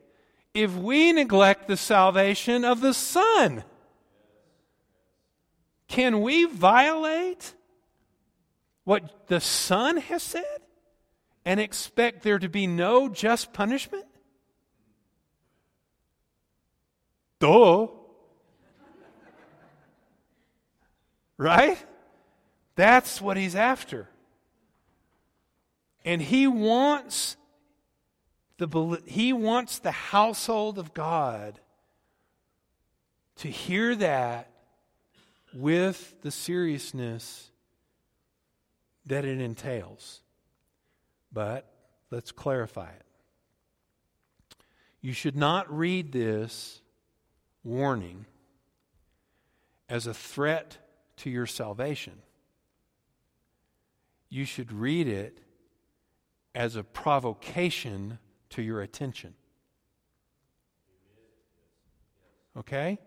if 0.52 0.74
we 0.74 1.12
neglect 1.12 1.66
the 1.66 1.76
salvation 1.76 2.64
of 2.64 2.80
the 2.80 2.94
Son? 2.94 3.64
Can 5.88 6.22
we 6.22 6.44
violate 6.44 7.54
what 8.84 9.28
the 9.28 9.40
Son 9.40 9.96
has 9.96 10.22
said 10.22 10.63
and 11.44 11.60
expect 11.60 12.22
there 12.22 12.38
to 12.38 12.48
be 12.48 12.66
no 12.66 13.08
just 13.08 13.52
punishment? 13.52 14.06
Duh. 17.38 17.88
Right? 21.36 21.78
That's 22.76 23.20
what 23.20 23.36
he's 23.36 23.54
after. 23.54 24.08
And 26.04 26.20
he 26.20 26.46
wants 26.46 27.36
the, 28.58 29.00
he 29.06 29.32
wants 29.32 29.78
the 29.78 29.90
household 29.90 30.78
of 30.78 30.94
God 30.94 31.60
to 33.36 33.48
hear 33.48 33.94
that 33.96 34.50
with 35.52 36.20
the 36.22 36.30
seriousness 36.30 37.50
that 39.06 39.24
it 39.24 39.40
entails. 39.40 40.20
But 41.34 41.68
let's 42.10 42.32
clarify 42.32 42.90
it. 42.90 43.02
You 45.00 45.12
should 45.12 45.36
not 45.36 45.70
read 45.70 46.12
this 46.12 46.80
warning 47.64 48.24
as 49.88 50.06
a 50.06 50.14
threat 50.14 50.78
to 51.18 51.28
your 51.28 51.46
salvation. 51.46 52.14
You 54.30 54.44
should 54.44 54.72
read 54.72 55.08
it 55.08 55.40
as 56.54 56.76
a 56.76 56.84
provocation 56.84 58.18
to 58.50 58.62
your 58.62 58.80
attention. 58.80 59.34
Okay? 62.56 62.98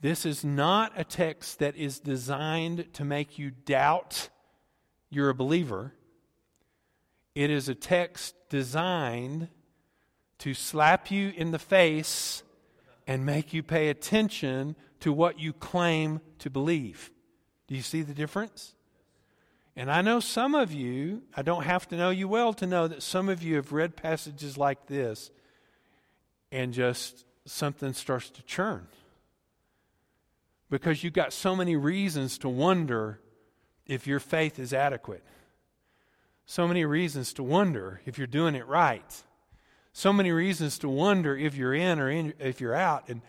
This 0.00 0.24
is 0.24 0.44
not 0.44 0.92
a 0.96 1.04
text 1.04 1.58
that 1.58 1.76
is 1.76 1.98
designed 1.98 2.92
to 2.94 3.04
make 3.04 3.38
you 3.38 3.50
doubt 3.50 4.30
you're 5.10 5.28
a 5.28 5.34
believer. 5.34 5.92
It 7.38 7.50
is 7.50 7.68
a 7.68 7.74
text 7.76 8.34
designed 8.48 9.46
to 10.38 10.54
slap 10.54 11.08
you 11.08 11.32
in 11.36 11.52
the 11.52 11.58
face 11.60 12.42
and 13.06 13.24
make 13.24 13.52
you 13.52 13.62
pay 13.62 13.90
attention 13.90 14.74
to 14.98 15.12
what 15.12 15.38
you 15.38 15.52
claim 15.52 16.20
to 16.40 16.50
believe. 16.50 17.12
Do 17.68 17.76
you 17.76 17.82
see 17.82 18.02
the 18.02 18.12
difference? 18.12 18.74
And 19.76 19.88
I 19.88 20.02
know 20.02 20.18
some 20.18 20.56
of 20.56 20.72
you, 20.72 21.22
I 21.32 21.42
don't 21.42 21.62
have 21.62 21.86
to 21.90 21.96
know 21.96 22.10
you 22.10 22.26
well 22.26 22.52
to 22.54 22.66
know 22.66 22.88
that 22.88 23.04
some 23.04 23.28
of 23.28 23.40
you 23.40 23.54
have 23.54 23.70
read 23.70 23.94
passages 23.94 24.58
like 24.58 24.88
this 24.88 25.30
and 26.50 26.74
just 26.74 27.24
something 27.46 27.92
starts 27.92 28.30
to 28.30 28.42
churn. 28.42 28.88
Because 30.70 31.04
you've 31.04 31.12
got 31.12 31.32
so 31.32 31.54
many 31.54 31.76
reasons 31.76 32.36
to 32.38 32.48
wonder 32.48 33.20
if 33.86 34.08
your 34.08 34.18
faith 34.18 34.58
is 34.58 34.72
adequate. 34.72 35.22
So 36.50 36.66
many 36.66 36.86
reasons 36.86 37.34
to 37.34 37.42
wonder 37.42 38.00
if 38.06 38.16
you're 38.16 38.26
doing 38.26 38.54
it 38.54 38.66
right. 38.66 39.22
So 39.92 40.14
many 40.14 40.32
reasons 40.32 40.78
to 40.78 40.88
wonder 40.88 41.36
if 41.36 41.54
you're 41.54 41.74
in 41.74 42.00
or 42.00 42.08
in, 42.10 42.32
if 42.38 42.58
you're 42.58 42.74
out. 42.74 43.08
And 43.08 43.20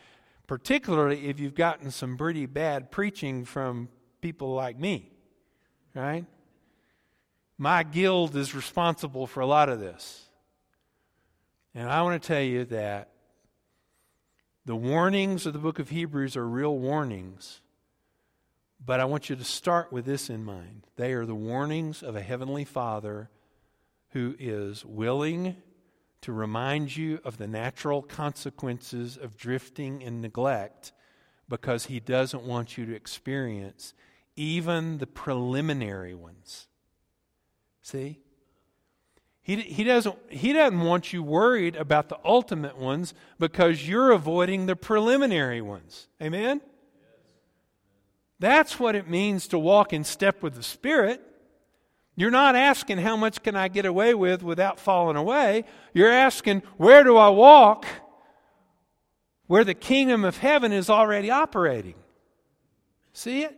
particularly 0.48 1.28
if 1.28 1.38
you've 1.38 1.54
gotten 1.54 1.92
some 1.92 2.16
pretty 2.18 2.46
bad 2.46 2.92
preaching 2.92 3.44
from 3.44 3.90
people 4.22 4.54
like 4.54 4.80
me, 4.80 5.12
right? 5.94 6.26
my 7.60 7.84
guild 7.84 8.38
is 8.38 8.56
responsible 8.56 9.28
for 9.28 9.42
a 9.42 9.46
lot 9.46 9.68
of 9.68 9.82
this. 9.82 10.30
And 11.76 11.90
I 11.90 12.02
want 12.04 12.20
to 12.20 12.26
tell 12.26 12.42
you 12.42 12.64
that 12.66 13.10
the 14.66 14.78
warnings 14.78 15.46
of 15.46 15.52
the 15.52 15.60
book 15.60 15.78
of 15.78 15.90
Hebrews 15.90 16.38
are 16.38 16.48
real 16.48 16.78
warnings. 16.80 17.60
But 18.84 19.00
I 19.00 19.06
want 19.06 19.30
you 19.30 19.36
to 19.36 19.44
start 19.44 19.92
with 19.92 20.06
this 20.06 20.30
in 20.30 20.44
mind. 20.44 20.88
They 20.96 21.14
are 21.14 21.26
the 21.26 21.36
warnings 21.36 22.02
of 22.02 22.16
a 22.16 22.22
heavenly 22.22 22.66
Father 22.66 23.30
who 24.12 24.36
is 24.40 24.86
willing 24.86 25.58
to 26.22 26.34
remind 26.34 26.96
you 26.96 27.20
of 27.24 27.38
the 27.38 27.48
natural 27.48 28.02
consequences 28.02 29.18
of 29.18 29.38
drifting 29.38 30.04
and 30.04 30.22
neglect 30.22 30.92
because 31.48 31.86
he 31.86 32.00
doesn't 32.00 32.44
want 32.44 32.78
you 32.78 32.86
to 32.86 32.96
experience 32.96 33.94
even 34.36 35.00
the 35.00 35.08
preliminary 35.08 36.14
ones. 36.14 36.68
See? 37.82 38.20
He, 39.42 39.56
he, 39.58 39.84
doesn't, 39.84 40.16
he 40.30 40.54
doesn't 40.54 40.82
want 40.82 41.12
you 41.12 41.24
worried 41.24 41.76
about 41.76 42.10
the 42.10 42.20
ultimate 42.24 42.78
ones 42.78 43.14
because 43.40 43.88
you're 43.88 44.12
avoiding 44.12 44.66
the 44.66 44.76
preliminary 44.76 45.62
ones. 45.62 46.08
Amen? 46.22 46.62
That's 48.40 48.80
what 48.80 48.96
it 48.96 49.10
means 49.10 49.48
to 49.50 49.60
walk 49.60 49.92
in 49.92 50.04
step 50.04 50.42
with 50.42 50.56
the 50.56 50.64
Spirit. 50.64 51.22
You're 52.16 52.32
not 52.32 52.56
asking, 52.56 52.98
how 53.00 53.16
much 53.16 53.44
can 53.44 53.56
I 53.56 53.68
get 53.68 53.86
away 53.86 54.14
with 54.14 54.44
without 54.44 54.80
falling 54.80 55.18
away? 55.18 55.66
You're 55.94 56.12
asking, 56.12 56.64
where 56.78 57.04
do 57.04 57.18
I 57.18 57.30
walk 57.30 57.86
where 59.48 59.64
the 59.64 59.74
kingdom 59.74 60.24
of 60.24 60.38
heaven 60.38 60.72
is 60.72 60.90
already 60.90 61.32
operating? 61.32 61.96
See 63.14 63.44
it? 63.44 63.58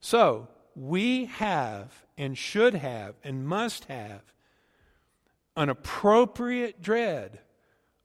So, 0.00 0.48
we 0.74 1.26
have 1.26 2.04
and 2.18 2.36
should 2.36 2.74
have 2.74 3.14
and 3.24 3.46
must 3.46 3.86
have 3.86 4.22
an 5.56 5.68
appropriate 5.68 6.82
dread 6.82 7.40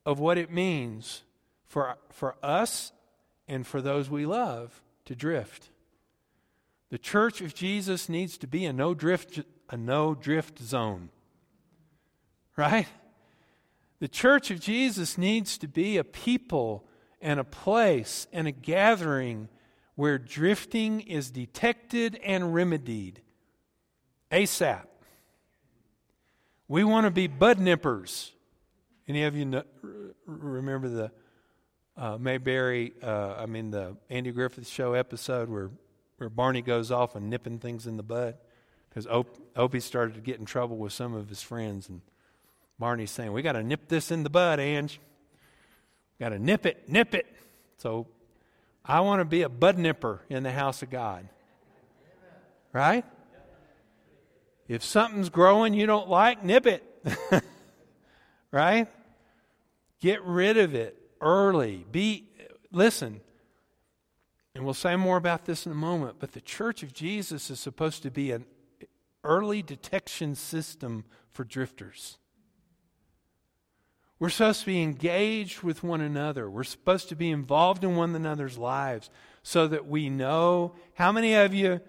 of 0.06 0.20
what 0.20 0.38
it 0.38 0.52
means 0.52 1.24
for, 1.66 1.96
for 2.10 2.36
us 2.42 2.92
and 3.48 3.68
for 3.68 3.82
those 3.82 4.10
we 4.10 4.26
love 4.26 4.82
to 5.12 5.16
drift. 5.16 5.70
The 6.90 6.98
church 6.98 7.42
of 7.42 7.54
Jesus 7.54 8.08
needs 8.08 8.38
to 8.38 8.48
be 8.48 8.66
a 8.66 8.72
no 8.72 8.94
drift 8.94 9.42
a 9.70 9.78
no 9.78 10.16
drift 10.16 10.60
zone. 10.60 11.10
Right? 12.56 12.88
The 14.00 14.08
church 14.08 14.52
of 14.52 14.60
Jesus 14.60 15.18
needs 15.18 15.58
to 15.60 15.68
be 15.68 15.98
a 15.98 16.04
people 16.04 16.86
and 17.22 17.40
a 17.40 17.44
place 17.44 18.28
and 18.34 18.48
a 18.48 18.52
gathering 18.52 19.48
where 19.96 20.18
drifting 20.18 21.02
is 21.02 21.30
detected 21.30 22.20
and 22.24 22.54
remedied 22.54 23.22
ASAP. 24.32 24.86
We 26.68 26.84
want 26.84 27.06
to 27.06 27.12
be 27.12 27.28
bud 27.28 27.60
nippers. 27.60 28.32
Any 29.08 29.24
of 29.24 29.36
you 29.36 29.46
know, 29.46 29.64
remember 30.26 30.90
the 30.90 31.12
uh, 31.98 32.18
Mayberry, 32.20 32.94
uh, 33.02 33.36
I 33.38 33.46
mean 33.46 33.72
the 33.72 33.96
Andy 34.10 34.32
Griffith 34.32 34.68
Show 34.68 34.94
episode 34.94 35.50
where, 35.50 35.70
where 36.18 36.30
Barney 36.30 36.62
goes 36.62 36.92
off 36.92 37.16
and 37.16 37.30
nipping 37.30 37.60
things 37.60 37.88
in 37.88 37.98
the 37.98 38.04
bud? 38.04 38.36
Because 38.90 39.08
Op- 39.08 39.38
Opie 39.56 39.80
started 39.80 40.16
to 40.16 40.22
get 40.22 40.40
in 40.40 40.46
trouble 40.46 40.78
with 40.78 40.94
some 40.94 41.14
of 41.14 41.30
his 41.30 41.42
friends, 41.42 41.88
and 41.90 42.02
Barney's 42.78 43.12
saying, 43.12 43.32
"We 43.32 43.42
got 43.42 43.54
to 43.54 43.64
nip 43.64 43.88
this 43.88 44.12
in 44.12 44.24
the 44.24 44.30
bud, 44.30 44.60
Ange. 44.60 45.00
Got 46.20 46.30
to 46.30 46.40
nip 46.40 46.66
it, 46.66 46.90
nip 46.90 47.14
it." 47.14 47.26
So 47.78 48.08
I 48.84 49.00
want 49.02 49.22
to 49.22 49.26
be 49.26 49.44
a 49.44 49.50
bud 49.50 49.78
nipper 49.78 50.22
in 50.30 50.44
the 50.44 50.52
house 50.52 50.82
of 50.82 50.90
God. 50.90 51.28
Right? 52.74 53.06
If 54.68 54.84
something's 54.84 55.30
growing 55.30 55.74
you 55.74 55.86
don't 55.86 56.10
like, 56.10 56.44
nip 56.44 56.66
it. 56.66 56.84
right? 58.52 58.88
Get 60.00 60.24
rid 60.24 60.58
of 60.58 60.74
it 60.76 61.01
early. 61.22 61.86
Be 61.92 62.28
listen. 62.72 63.22
And 64.54 64.66
we'll 64.66 64.74
say 64.74 64.98
more 64.98 65.16
about 65.16 65.46
this 65.46 65.66
in 65.66 65.72
a 65.72 65.76
moment, 65.76 66.18
but 66.20 66.34
the 66.34 66.42
church 66.42 66.84
of 66.84 66.94
Jesus 66.94 67.50
is 67.50 67.60
supposed 67.60 68.04
to 68.04 68.12
be 68.12 68.32
an 68.32 68.46
early 69.24 69.62
detection 69.62 70.36
system 70.36 71.06
for 71.32 71.46
drifters. 71.46 72.18
We're 74.20 74.30
supposed 74.30 74.60
to 74.60 74.66
be 74.68 74.84
engaged 74.84 75.64
with 75.64 75.84
one 75.84 76.02
another. 76.02 76.50
We're 76.50 76.64
supposed 76.64 77.10
to 77.10 77.16
be 77.16 77.32
involved 77.32 77.84
in 77.84 77.96
one 77.96 78.14
another's 78.14 78.58
lives 78.58 79.10
so 79.42 79.68
that 79.68 79.88
we 79.88 80.10
know. 80.10 80.76
How 80.94 81.12
many 81.12 81.34
of 81.34 81.54
you 81.54 81.82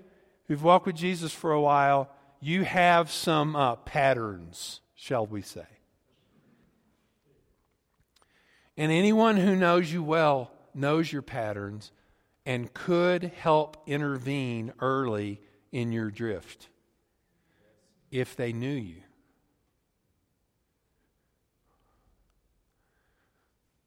who've 0.47 0.62
walked 0.62 0.87
with 0.87 0.97
Jesus 0.97 1.33
for 1.33 1.53
a 1.53 1.61
while, 1.61 2.11
you 2.40 2.64
have 2.64 3.11
some 3.11 3.55
uh, 3.55 3.77
patterns, 3.77 4.81
shall 4.95 5.27
we 5.27 5.42
say? 5.42 5.66
And 8.76 8.90
anyone 8.90 9.37
who 9.37 9.54
knows 9.54 9.92
you 9.92 10.02
well 10.02 10.50
knows 10.74 11.12
your 11.12 11.22
patterns 11.22 11.92
and 12.46 12.72
could 12.72 13.24
help 13.24 13.82
intervene 13.87 14.72
early 14.80 15.40
in 15.70 15.92
your 15.92 16.11
drift 16.11 16.68
if 18.11 18.37
they 18.37 18.52
knew 18.52 18.68
you. 18.68 19.02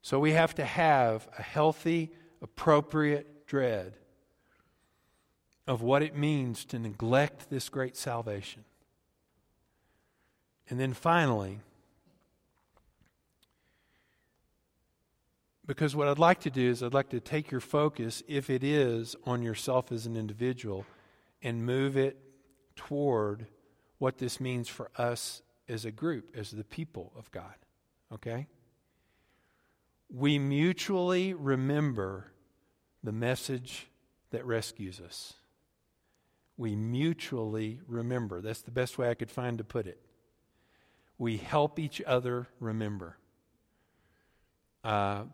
So 0.02 0.20
we 0.20 0.32
have 0.32 0.54
to 0.54 0.64
have 0.64 1.28
a 1.36 1.42
healthy, 1.42 2.12
appropriate 2.40 3.46
dread 3.46 3.96
of 5.66 5.82
what 5.82 6.02
it 6.02 6.16
means 6.16 6.64
to 6.66 6.78
neglect 6.78 7.50
this 7.50 7.68
great 7.68 7.96
salvation. 7.96 8.64
And 10.70 10.78
then 10.78 10.92
finally, 10.92 11.60
because 15.66 15.96
what 15.96 16.08
I'd 16.08 16.18
like 16.18 16.40
to 16.40 16.50
do 16.50 16.70
is 16.70 16.82
I'd 16.82 16.94
like 16.94 17.10
to 17.10 17.20
take 17.20 17.50
your 17.50 17.60
focus, 17.60 18.22
if 18.28 18.50
it 18.50 18.62
is 18.62 19.16
on 19.24 19.42
yourself 19.42 19.92
as 19.92 20.06
an 20.06 20.16
individual, 20.16 20.86
and 21.42 21.64
move 21.64 21.96
it 21.96 22.16
toward 22.76 23.46
what 23.98 24.18
this 24.18 24.40
means 24.40 24.68
for 24.68 24.90
us 24.96 25.42
as 25.68 25.84
a 25.84 25.90
group, 25.90 26.36
as 26.36 26.50
the 26.50 26.64
people 26.64 27.12
of 27.16 27.30
God. 27.30 27.54
Okay? 28.12 28.46
we 30.12 30.38
mutually 30.38 31.34
remember 31.34 32.32
the 33.02 33.12
message 33.12 33.88
that 34.30 34.44
rescues 34.44 35.00
us. 35.00 35.34
We 36.56 36.74
mutually 36.74 37.80
remember. 37.86 38.40
That's 38.40 38.62
the 38.62 38.70
best 38.70 38.98
way 38.98 39.10
I 39.10 39.14
could 39.14 39.30
find 39.30 39.58
to 39.58 39.64
put 39.64 39.86
it. 39.86 40.00
We 41.18 41.36
help 41.36 41.78
each 41.78 42.00
other 42.06 42.48
remember. 42.60 43.16
Uh, 44.84 45.24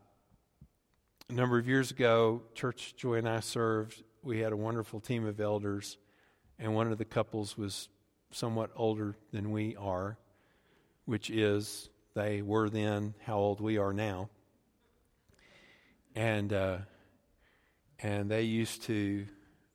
a 1.33 1.35
number 1.35 1.59
of 1.59 1.67
years 1.67 1.91
ago, 1.91 2.43
Church 2.55 2.95
Joy 2.97 3.15
and 3.15 3.29
I 3.29 3.41
served. 3.41 4.03
We 4.23 4.41
had 4.41 4.53
a 4.53 4.57
wonderful 4.57 5.01
team 5.01 5.27
of 5.27 5.41
elders, 5.41 5.97
and 6.59 6.75
one 6.75 6.93
of 6.93 6.99
the 6.99 7.05
couples 7.05 7.57
was 7.57 7.89
somewhat 8.31 8.71
older 8.77 9.17
than 9.33 9.51
we 9.51 9.75
are, 9.77 10.19
which 11.07 11.31
is 11.31 11.89
they 12.15 12.43
were 12.43 12.69
then 12.69 13.15
how 13.25 13.39
old 13.39 13.61
we 13.61 13.79
are 13.79 13.93
now 13.93 14.29
and 16.15 16.53
uh, 16.53 16.79
and 18.01 18.31
they 18.31 18.43
used 18.43 18.83
to 18.83 19.27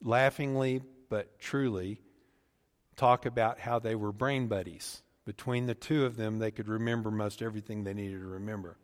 laughingly 0.03 0.81
but 1.09 1.39
truly 1.39 1.99
talk 2.95 3.25
about 3.25 3.59
how 3.59 3.79
they 3.79 3.95
were 3.95 4.11
brain 4.11 4.47
buddies. 4.47 5.01
Between 5.25 5.65
the 5.65 5.75
two 5.75 6.05
of 6.05 6.15
them, 6.15 6.39
they 6.39 6.51
could 6.51 6.67
remember 6.67 7.11
most 7.11 7.41
everything 7.41 7.83
they 7.83 7.93
needed 7.93 8.19
to 8.19 8.27
remember. 8.27 8.77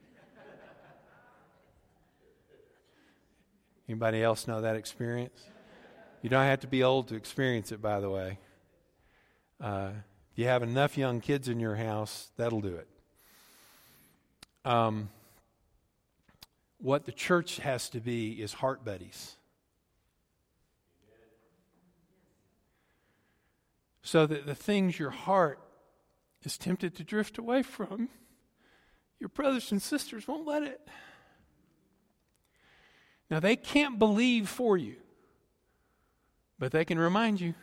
Anybody 3.88 4.24
else 4.24 4.48
know 4.48 4.62
that 4.62 4.76
experience? 4.76 5.43
You 6.22 6.30
don't 6.30 6.46
have 6.46 6.62
to 6.62 6.67
be 6.67 6.84
old 6.84 7.10
to 7.10 7.15
experience 7.15 7.72
it, 7.72 7.82
by 7.82 8.00
the 8.00 8.10
way. 8.10 8.39
Uh, 9.60 9.91
if 10.32 10.39
you 10.39 10.46
have 10.46 10.63
enough 10.63 10.98
young 10.98 11.19
kids 11.19 11.50
in 11.50 11.60
your 11.60 11.76
house, 11.76 12.32
that'll 12.38 12.62
do 12.62 12.76
it. 12.76 12.88
Um, 14.65 15.10
what 16.78 17.06
the 17.06 17.12
church 17.12 17.58
has 17.58 17.89
to 17.89 18.00
be 18.00 18.41
is 18.41 18.54
heart 18.54 18.86
buddies. 18.86 19.36
So 24.02 24.26
that 24.26 24.46
the 24.46 24.56
things 24.56 24.98
your 24.98 25.10
heart 25.10 25.60
is 26.43 26.58
tempted 26.58 26.96
to 26.96 27.04
drift 27.04 27.38
away 27.38 27.63
from, 27.63 28.10
your 29.19 29.30
brothers 29.30 29.72
and 29.72 29.82
sisters 29.82 30.28
won't 30.28 30.46
let 30.46 30.63
it. 30.63 30.82
Now, 33.34 33.39
they 33.39 33.56
can't 33.56 33.98
believe 33.98 34.48
for 34.48 34.78
you, 34.78 34.93
but 36.60 36.72
they 36.72 36.86
can 36.86 37.00
remind 37.00 37.41
you. 37.41 37.56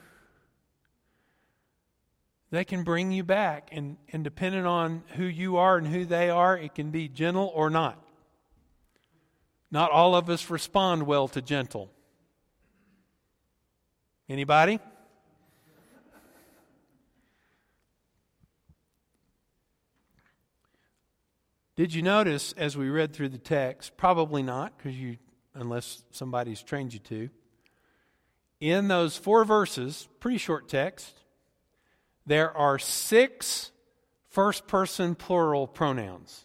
They 2.51 2.65
can 2.65 2.83
bring 2.83 3.13
you 3.13 3.23
back, 3.23 3.69
and, 3.71 3.97
and 4.13 4.25
depending 4.25 4.67
on 4.67 5.05
who 5.15 5.23
you 5.23 5.59
are 5.59 5.79
and 5.79 5.87
who 5.87 6.05
they 6.05 6.29
are, 6.29 6.59
it 6.59 6.75
can 6.75 6.91
be 6.91 7.07
gentle 7.07 7.53
or 7.55 7.71
not. 7.71 8.05
Not 9.71 9.93
all 9.93 10.17
of 10.17 10.29
us 10.29 10.51
respond 10.51 11.05
well 11.05 11.29
to 11.29 11.41
gentle. 11.41 11.89
Anybody? 14.29 14.81
Did 21.77 21.95
you 21.95 22.03
notice 22.03 22.55
as 22.57 22.77
we 22.77 22.89
read 22.89 23.13
through 23.13 23.29
the 23.29 23.39
text? 23.39 23.97
Probably 23.97 24.43
not, 24.43 24.77
because 24.77 24.99
you, 24.99 25.19
unless 25.55 26.03
somebody's 26.11 26.63
trained 26.63 26.93
you 26.93 27.01
to. 27.01 27.31
In 28.61 28.89
those 28.89 29.17
four 29.17 29.45
verses, 29.45 30.09
pretty 30.21 30.39
short 30.39 30.69
text, 30.69 31.19
there 32.27 32.57
are 32.57 32.79
six 32.79 33.71
first 34.29 34.67
person 34.67 35.15
plural 35.15 35.67
pronouns. 35.67 36.45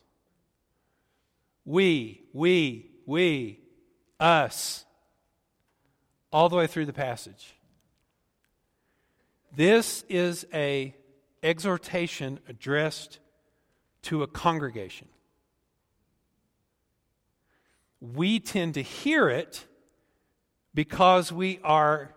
We, 1.66 2.24
we, 2.34 2.92
we, 3.06 3.60
us, 4.20 4.86
all 6.32 6.50
the 6.50 6.56
way 6.56 6.68
through 6.68 6.86
the 6.86 6.94
passage. 6.94 7.56
This 9.56 10.04
is 10.10 10.46
a 10.54 10.96
exhortation 11.42 12.40
addressed 12.48 13.20
to 14.04 14.24
a 14.24 14.28
congregation. 14.28 15.08
We 18.14 18.40
tend 18.40 18.76
to 18.76 18.82
hear 18.82 19.30
it 19.30 19.66
because 20.74 21.32
we 21.32 21.60
are 21.64 22.14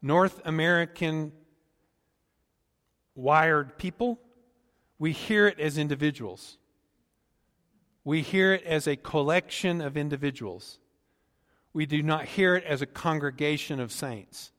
North 0.00 0.40
American 0.44 1.32
wired 3.14 3.78
people. 3.78 4.20
We 4.98 5.12
hear 5.12 5.48
it 5.48 5.58
as 5.58 5.78
individuals. 5.78 6.58
We 8.04 8.22
hear 8.22 8.54
it 8.54 8.62
as 8.64 8.86
a 8.86 8.94
collection 8.94 9.80
of 9.80 9.96
individuals. 9.96 10.78
We 11.72 11.86
do 11.86 12.02
not 12.02 12.26
hear 12.26 12.54
it 12.54 12.64
as 12.64 12.80
a 12.80 12.86
congregation 12.86 13.80
of 13.80 13.90
saints. 13.90 14.52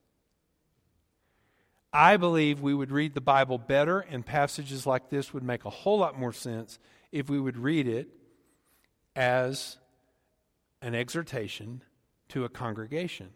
I 1.93 2.17
believe 2.17 2.59
we 2.59 2.73
would 2.73 2.91
read 2.91 3.13
the 3.13 3.21
Bible 3.21 3.57
better, 3.57 4.01
and 4.01 4.25
passages 4.25 4.85
like 4.85 5.09
this 5.09 5.33
would 5.33 5.43
make 5.43 5.65
a 5.65 5.69
whole 5.69 5.99
lot 5.99 6.19
more 6.19 6.33
sense 6.33 6.77
if 7.11 7.29
we 7.29 7.39
would 7.39 7.57
read 7.57 7.87
it 7.87 8.09
as 9.15 9.77
an 10.81 10.95
exhortation 10.95 11.83
to 12.29 12.45
a 12.45 12.49
congregation 12.49 13.29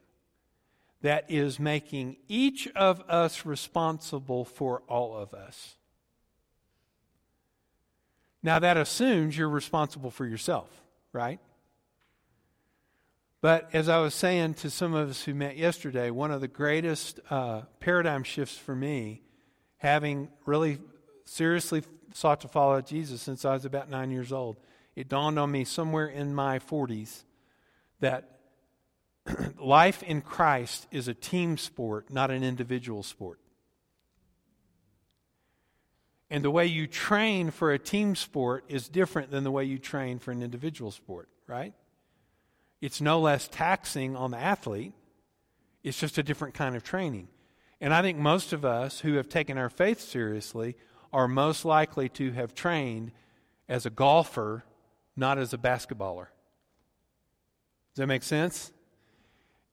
that 1.01 1.25
is 1.29 1.59
making 1.59 2.17
each 2.27 2.67
of 2.75 3.01
us 3.09 3.45
responsible 3.45 4.45
for 4.45 4.83
all 4.87 5.17
of 5.17 5.33
us. 5.33 5.75
Now, 8.43 8.59
that 8.59 8.77
assumes 8.77 9.37
you're 9.37 9.49
responsible 9.49 10.11
for 10.11 10.25
yourself, 10.25 10.69
right? 11.13 11.39
But 13.39 13.69
as 13.73 13.89
I 13.89 13.99
was 13.99 14.13
saying 14.13 14.55
to 14.55 14.69
some 14.69 14.93
of 14.93 15.09
us 15.09 15.23
who 15.23 15.33
met 15.33 15.57
yesterday, 15.57 16.11
one 16.11 16.31
of 16.31 16.41
the 16.41 16.47
greatest 16.47 17.19
uh, 17.29 17.61
paradigm 17.79 18.23
shifts 18.23 18.57
for 18.57 18.75
me, 18.75 19.21
having 19.77 20.29
really 20.45 20.79
seriously 21.25 21.83
sought 22.13 22.41
to 22.41 22.47
follow 22.47 22.81
Jesus 22.81 23.21
since 23.21 23.45
I 23.45 23.53
was 23.53 23.65
about 23.65 23.89
nine 23.89 24.11
years 24.11 24.31
old, 24.31 24.57
it 24.95 25.07
dawned 25.07 25.39
on 25.39 25.51
me 25.51 25.63
somewhere 25.63 26.07
in 26.07 26.35
my 26.35 26.59
40s 26.59 27.23
that 28.01 28.29
life 29.57 30.03
in 30.03 30.21
Christ 30.21 30.87
is 30.91 31.07
a 31.07 31.13
team 31.13 31.57
sport, 31.57 32.11
not 32.11 32.29
an 32.31 32.43
individual 32.43 33.03
sport. 33.03 33.39
And 36.29 36.43
the 36.43 36.51
way 36.51 36.65
you 36.65 36.87
train 36.87 37.51
for 37.51 37.71
a 37.71 37.79
team 37.79 38.15
sport 38.15 38.63
is 38.69 38.87
different 38.87 39.31
than 39.31 39.43
the 39.43 39.51
way 39.51 39.65
you 39.65 39.77
train 39.77 40.17
for 40.19 40.31
an 40.31 40.41
individual 40.41 40.91
sport, 40.91 41.27
right? 41.45 41.73
It's 42.79 43.01
no 43.01 43.19
less 43.19 43.47
taxing 43.47 44.15
on 44.15 44.31
the 44.31 44.37
athlete, 44.37 44.93
it's 45.83 45.99
just 45.99 46.17
a 46.17 46.23
different 46.23 46.53
kind 46.53 46.75
of 46.75 46.83
training. 46.83 47.27
And 47.79 47.93
I 47.93 48.01
think 48.01 48.17
most 48.17 48.53
of 48.53 48.63
us 48.63 48.99
who 48.99 49.15
have 49.15 49.27
taken 49.27 49.57
our 49.57 49.69
faith 49.69 49.99
seriously 49.99 50.75
are 51.11 51.27
most 51.27 51.65
likely 51.65 52.07
to 52.09 52.31
have 52.31 52.53
trained 52.53 53.11
as 53.67 53.85
a 53.85 53.89
golfer, 53.89 54.63
not 55.15 55.37
as 55.37 55.53
a 55.53 55.57
basketballer. 55.57 56.27
Does 57.93 58.01
that 58.01 58.07
make 58.07 58.23
sense? 58.23 58.71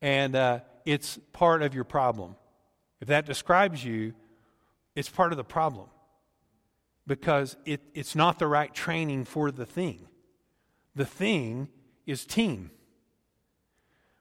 And 0.01 0.35
uh, 0.35 0.59
it's 0.85 1.19
part 1.33 1.61
of 1.61 1.73
your 1.73 1.83
problem. 1.83 2.35
If 3.01 3.07
that 3.07 3.25
describes 3.25 3.83
you, 3.83 4.13
it's 4.95 5.09
part 5.09 5.31
of 5.31 5.37
the 5.37 5.43
problem 5.43 5.87
because 7.07 7.55
it, 7.65 7.81
it's 7.93 8.15
not 8.15 8.39
the 8.39 8.47
right 8.47 8.73
training 8.73 9.25
for 9.25 9.51
the 9.51 9.65
thing. 9.65 10.07
The 10.95 11.05
thing 11.05 11.69
is 12.05 12.25
team. 12.25 12.71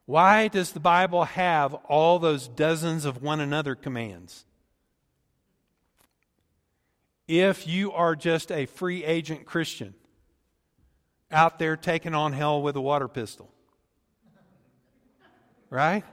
Why 0.06 0.48
does 0.48 0.72
the 0.72 0.80
Bible 0.80 1.24
have 1.24 1.74
all 1.74 2.18
those 2.18 2.48
dozens 2.48 3.04
of 3.04 3.22
one 3.22 3.40
another 3.40 3.74
commands? 3.74 4.46
If 7.26 7.66
you 7.66 7.92
are 7.92 8.16
just 8.16 8.50
a 8.50 8.64
free 8.64 9.04
agent 9.04 9.44
Christian 9.44 9.94
out 11.30 11.58
there 11.58 11.76
taking 11.76 12.14
on 12.14 12.32
hell 12.32 12.62
with 12.62 12.74
a 12.74 12.80
water 12.80 13.06
pistol, 13.06 13.52
right? 15.70 16.04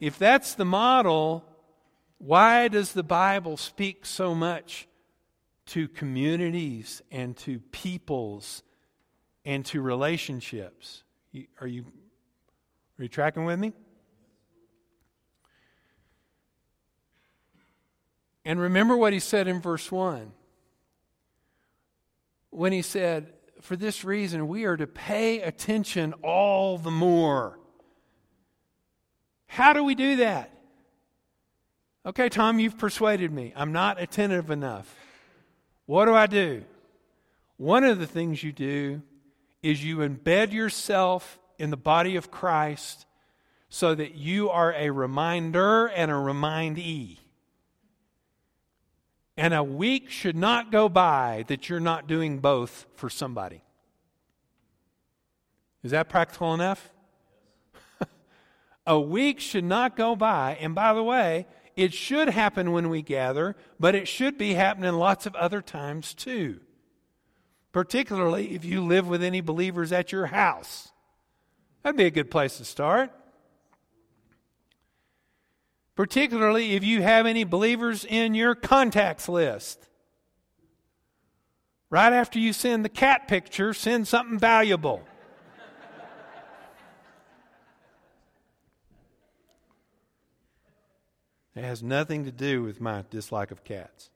If 0.00 0.18
that's 0.18 0.54
the 0.54 0.64
model, 0.64 1.44
why 2.18 2.68
does 2.68 2.92
the 2.92 3.02
Bible 3.02 3.56
speak 3.56 4.04
so 4.06 4.34
much 4.34 4.86
to 5.66 5.88
communities 5.88 7.02
and 7.10 7.36
to 7.38 7.60
peoples 7.70 8.62
and 9.44 9.64
to 9.66 9.80
relationships? 9.80 11.04
Are 11.60 11.66
you, 11.66 11.84
are 12.98 13.02
you 13.02 13.08
tracking 13.08 13.44
with 13.44 13.58
me? 13.58 13.72
And 18.44 18.60
remember 18.60 18.96
what 18.96 19.12
he 19.12 19.20
said 19.20 19.48
in 19.48 19.60
verse 19.60 19.90
1 19.90 20.32
when 22.50 22.72
he 22.72 22.82
said, 22.82 23.32
For 23.64 23.76
this 23.76 24.04
reason, 24.04 24.46
we 24.46 24.66
are 24.66 24.76
to 24.76 24.86
pay 24.86 25.40
attention 25.40 26.12
all 26.22 26.76
the 26.76 26.90
more. 26.90 27.58
How 29.46 29.72
do 29.72 29.82
we 29.82 29.94
do 29.94 30.16
that? 30.16 30.50
Okay, 32.04 32.28
Tom, 32.28 32.60
you've 32.60 32.76
persuaded 32.76 33.32
me. 33.32 33.54
I'm 33.56 33.72
not 33.72 33.98
attentive 33.98 34.50
enough. 34.50 34.94
What 35.86 36.04
do 36.04 36.14
I 36.14 36.26
do? 36.26 36.62
One 37.56 37.84
of 37.84 37.98
the 37.98 38.06
things 38.06 38.42
you 38.42 38.52
do 38.52 39.00
is 39.62 39.82
you 39.82 39.96
embed 39.96 40.52
yourself 40.52 41.38
in 41.58 41.70
the 41.70 41.78
body 41.78 42.16
of 42.16 42.30
Christ 42.30 43.06
so 43.70 43.94
that 43.94 44.14
you 44.14 44.50
are 44.50 44.74
a 44.74 44.90
reminder 44.90 45.86
and 45.86 46.10
a 46.10 46.14
remindee. 46.14 47.16
And 49.36 49.52
a 49.52 49.64
week 49.64 50.10
should 50.10 50.36
not 50.36 50.70
go 50.70 50.88
by 50.88 51.44
that 51.48 51.68
you're 51.68 51.80
not 51.80 52.06
doing 52.06 52.38
both 52.38 52.86
for 52.94 53.10
somebody. 53.10 53.62
Is 55.82 55.90
that 55.90 56.08
practical 56.08 56.54
enough? 56.54 56.90
a 58.86 58.98
week 58.98 59.40
should 59.40 59.64
not 59.64 59.96
go 59.96 60.14
by. 60.14 60.56
And 60.60 60.74
by 60.74 60.94
the 60.94 61.02
way, 61.02 61.46
it 61.76 61.92
should 61.92 62.28
happen 62.28 62.70
when 62.70 62.88
we 62.88 63.02
gather, 63.02 63.56
but 63.80 63.94
it 63.94 64.06
should 64.06 64.38
be 64.38 64.54
happening 64.54 64.94
lots 64.94 65.26
of 65.26 65.34
other 65.34 65.60
times 65.60 66.14
too. 66.14 66.60
Particularly 67.72 68.54
if 68.54 68.64
you 68.64 68.84
live 68.84 69.08
with 69.08 69.22
any 69.22 69.40
believers 69.40 69.90
at 69.90 70.12
your 70.12 70.26
house. 70.26 70.92
That'd 71.82 71.98
be 71.98 72.04
a 72.04 72.10
good 72.10 72.30
place 72.30 72.58
to 72.58 72.64
start. 72.64 73.10
Particularly 75.94 76.74
if 76.74 76.82
you 76.82 77.02
have 77.02 77.26
any 77.26 77.44
believers 77.44 78.04
in 78.04 78.34
your 78.34 78.54
contacts 78.54 79.28
list. 79.28 79.88
Right 81.88 82.12
after 82.12 82.40
you 82.40 82.52
send 82.52 82.84
the 82.84 82.88
cat 82.88 83.28
picture, 83.28 83.72
send 83.72 84.08
something 84.08 84.38
valuable. 84.38 85.02
It 91.54 91.62
has 91.62 91.84
nothing 91.84 92.24
to 92.24 92.32
do 92.32 92.64
with 92.64 92.80
my 92.80 93.04
dislike 93.10 93.52
of 93.52 93.62
cats. 93.62 94.10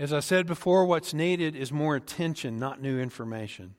As 0.00 0.12
I 0.12 0.20
said 0.20 0.46
before, 0.46 0.84
what's 0.84 1.14
needed 1.14 1.54
is 1.54 1.70
more 1.70 1.94
attention, 1.94 2.58
not 2.58 2.80
new 2.80 3.00
information. 3.00 3.74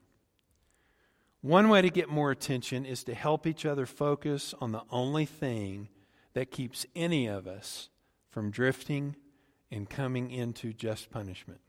One 1.42 1.70
way 1.70 1.82
to 1.82 1.90
get 1.90 2.10
more 2.10 2.32
attention 2.32 2.86
is 2.86 3.06
to 3.06 3.14
help 3.14 3.48
each 3.48 3.66
other 3.66 3.86
focus 3.86 4.54
on 4.60 4.74
the 4.74 4.84
only 4.92 5.26
thing 5.26 5.88
that 6.34 6.52
keeps 6.52 6.86
any 6.96 7.28
of 7.28 7.48
us 7.48 7.90
from 8.30 8.52
drifting 8.52 9.16
and 9.72 9.90
coming 9.90 10.32
into 10.32 10.74
just 10.74 11.10
punishment. 11.10 11.62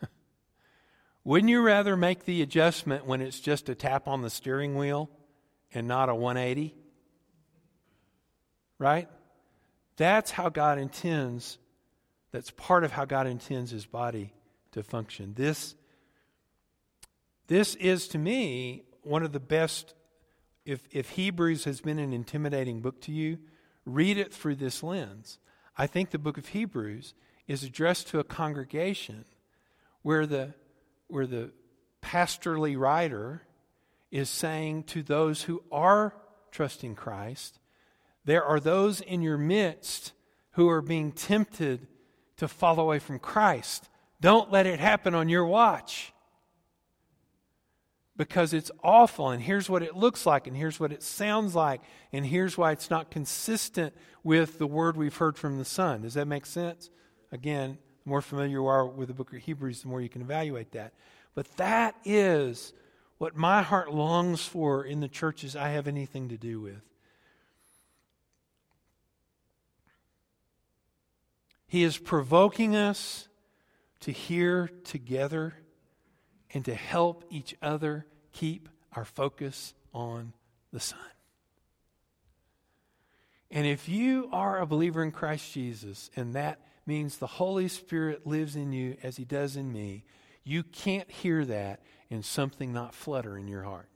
Wouldn't 1.24 1.50
you 1.50 1.60
rather 1.60 1.96
make 1.96 2.24
the 2.24 2.40
adjustment 2.42 3.06
when 3.06 3.20
it's 3.20 3.38
just 3.40 3.68
a 3.68 3.74
tap 3.74 4.08
on 4.08 4.22
the 4.22 4.30
steering 4.30 4.74
wheel 4.76 5.10
and 5.74 5.86
not 5.86 6.08
a 6.08 6.14
180? 6.14 6.74
Right? 8.78 9.08
That's 9.96 10.30
how 10.30 10.48
God 10.48 10.78
intends, 10.78 11.58
that's 12.32 12.50
part 12.52 12.84
of 12.84 12.92
how 12.92 13.04
God 13.04 13.26
intends 13.26 13.70
his 13.70 13.84
body 13.84 14.32
to 14.72 14.82
function. 14.82 15.32
This, 15.34 15.75
this 17.48 17.74
is, 17.76 18.08
to 18.08 18.18
me, 18.18 18.84
one 19.02 19.22
of 19.22 19.32
the 19.32 19.40
best. 19.40 19.94
If, 20.64 20.86
if 20.90 21.10
Hebrews 21.10 21.64
has 21.64 21.80
been 21.80 21.98
an 21.98 22.12
intimidating 22.12 22.80
book 22.80 23.00
to 23.02 23.12
you, 23.12 23.38
read 23.84 24.18
it 24.18 24.32
through 24.32 24.56
this 24.56 24.82
lens. 24.82 25.38
I 25.76 25.86
think 25.86 26.10
the 26.10 26.18
book 26.18 26.38
of 26.38 26.48
Hebrews 26.48 27.14
is 27.46 27.62
addressed 27.62 28.08
to 28.08 28.18
a 28.18 28.24
congregation 28.24 29.24
where 30.02 30.26
the 30.26 30.54
where 31.08 31.26
the 31.26 31.52
pastorly 32.00 32.76
writer 32.76 33.42
is 34.10 34.28
saying 34.28 34.82
to 34.84 35.02
those 35.02 35.42
who 35.42 35.62
are 35.70 36.14
trusting 36.50 36.94
Christ, 36.96 37.60
there 38.24 38.44
are 38.44 38.58
those 38.58 39.00
in 39.00 39.22
your 39.22 39.38
midst 39.38 40.12
who 40.52 40.68
are 40.68 40.82
being 40.82 41.12
tempted 41.12 41.86
to 42.38 42.48
fall 42.48 42.80
away 42.80 42.98
from 42.98 43.18
Christ. 43.18 43.88
Don't 44.20 44.50
let 44.50 44.66
it 44.66 44.80
happen 44.80 45.14
on 45.14 45.28
your 45.28 45.44
watch. 45.44 46.12
Because 48.16 48.52
it's 48.52 48.70
awful, 48.82 49.30
and 49.30 49.42
here's 49.42 49.68
what 49.68 49.82
it 49.82 49.94
looks 49.94 50.24
like, 50.24 50.46
and 50.46 50.56
here's 50.56 50.80
what 50.80 50.92
it 50.92 51.02
sounds 51.02 51.54
like, 51.54 51.82
and 52.12 52.26
here's 52.26 52.56
why 52.56 52.72
it's 52.72 52.90
not 52.90 53.10
consistent 53.10 53.94
with 54.24 54.58
the 54.58 54.66
word 54.66 54.96
we've 54.96 55.16
heard 55.16 55.36
from 55.36 55.58
the 55.58 55.64
Son. 55.64 56.02
Does 56.02 56.14
that 56.14 56.26
make 56.26 56.46
sense? 56.46 56.90
Again, 57.30 57.78
the 58.04 58.10
more 58.10 58.22
familiar 58.22 58.52
you 58.52 58.66
are 58.66 58.86
with 58.86 59.08
the 59.08 59.14
book 59.14 59.32
of 59.32 59.40
Hebrews, 59.40 59.82
the 59.82 59.88
more 59.88 60.00
you 60.00 60.08
can 60.08 60.22
evaluate 60.22 60.72
that. 60.72 60.94
But 61.34 61.56
that 61.58 61.94
is 62.04 62.72
what 63.18 63.36
my 63.36 63.62
heart 63.62 63.92
longs 63.92 64.46
for 64.46 64.84
in 64.84 65.00
the 65.00 65.08
churches 65.08 65.54
I 65.54 65.70
have 65.70 65.86
anything 65.86 66.30
to 66.30 66.36
do 66.36 66.60
with. 66.60 66.80
He 71.66 71.82
is 71.82 71.98
provoking 71.98 72.76
us 72.76 73.28
to 74.00 74.12
hear 74.12 74.70
together 74.84 75.54
and 76.56 76.64
to 76.64 76.74
help 76.74 77.22
each 77.28 77.54
other 77.60 78.06
keep 78.32 78.70
our 78.94 79.04
focus 79.04 79.74
on 79.92 80.32
the 80.72 80.80
Son. 80.80 80.98
And 83.50 83.66
if 83.66 83.90
you 83.90 84.30
are 84.32 84.58
a 84.58 84.64
believer 84.64 85.04
in 85.04 85.10
Christ 85.12 85.52
Jesus, 85.52 86.10
and 86.16 86.32
that 86.32 86.58
means 86.86 87.18
the 87.18 87.26
Holy 87.26 87.68
Spirit 87.68 88.26
lives 88.26 88.56
in 88.56 88.72
you 88.72 88.96
as 89.02 89.18
He 89.18 89.26
does 89.26 89.54
in 89.54 89.70
me, 89.70 90.04
you 90.44 90.62
can't 90.62 91.10
hear 91.10 91.44
that 91.44 91.82
and 92.08 92.24
something 92.24 92.72
not 92.72 92.94
flutter 92.94 93.36
in 93.36 93.48
your 93.48 93.64
heart. 93.64 93.90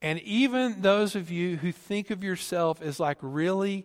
And 0.00 0.20
even 0.20 0.82
those 0.82 1.16
of 1.16 1.32
you 1.32 1.56
who 1.56 1.72
think 1.72 2.10
of 2.10 2.22
yourself 2.22 2.80
as 2.80 3.00
like 3.00 3.18
really 3.20 3.84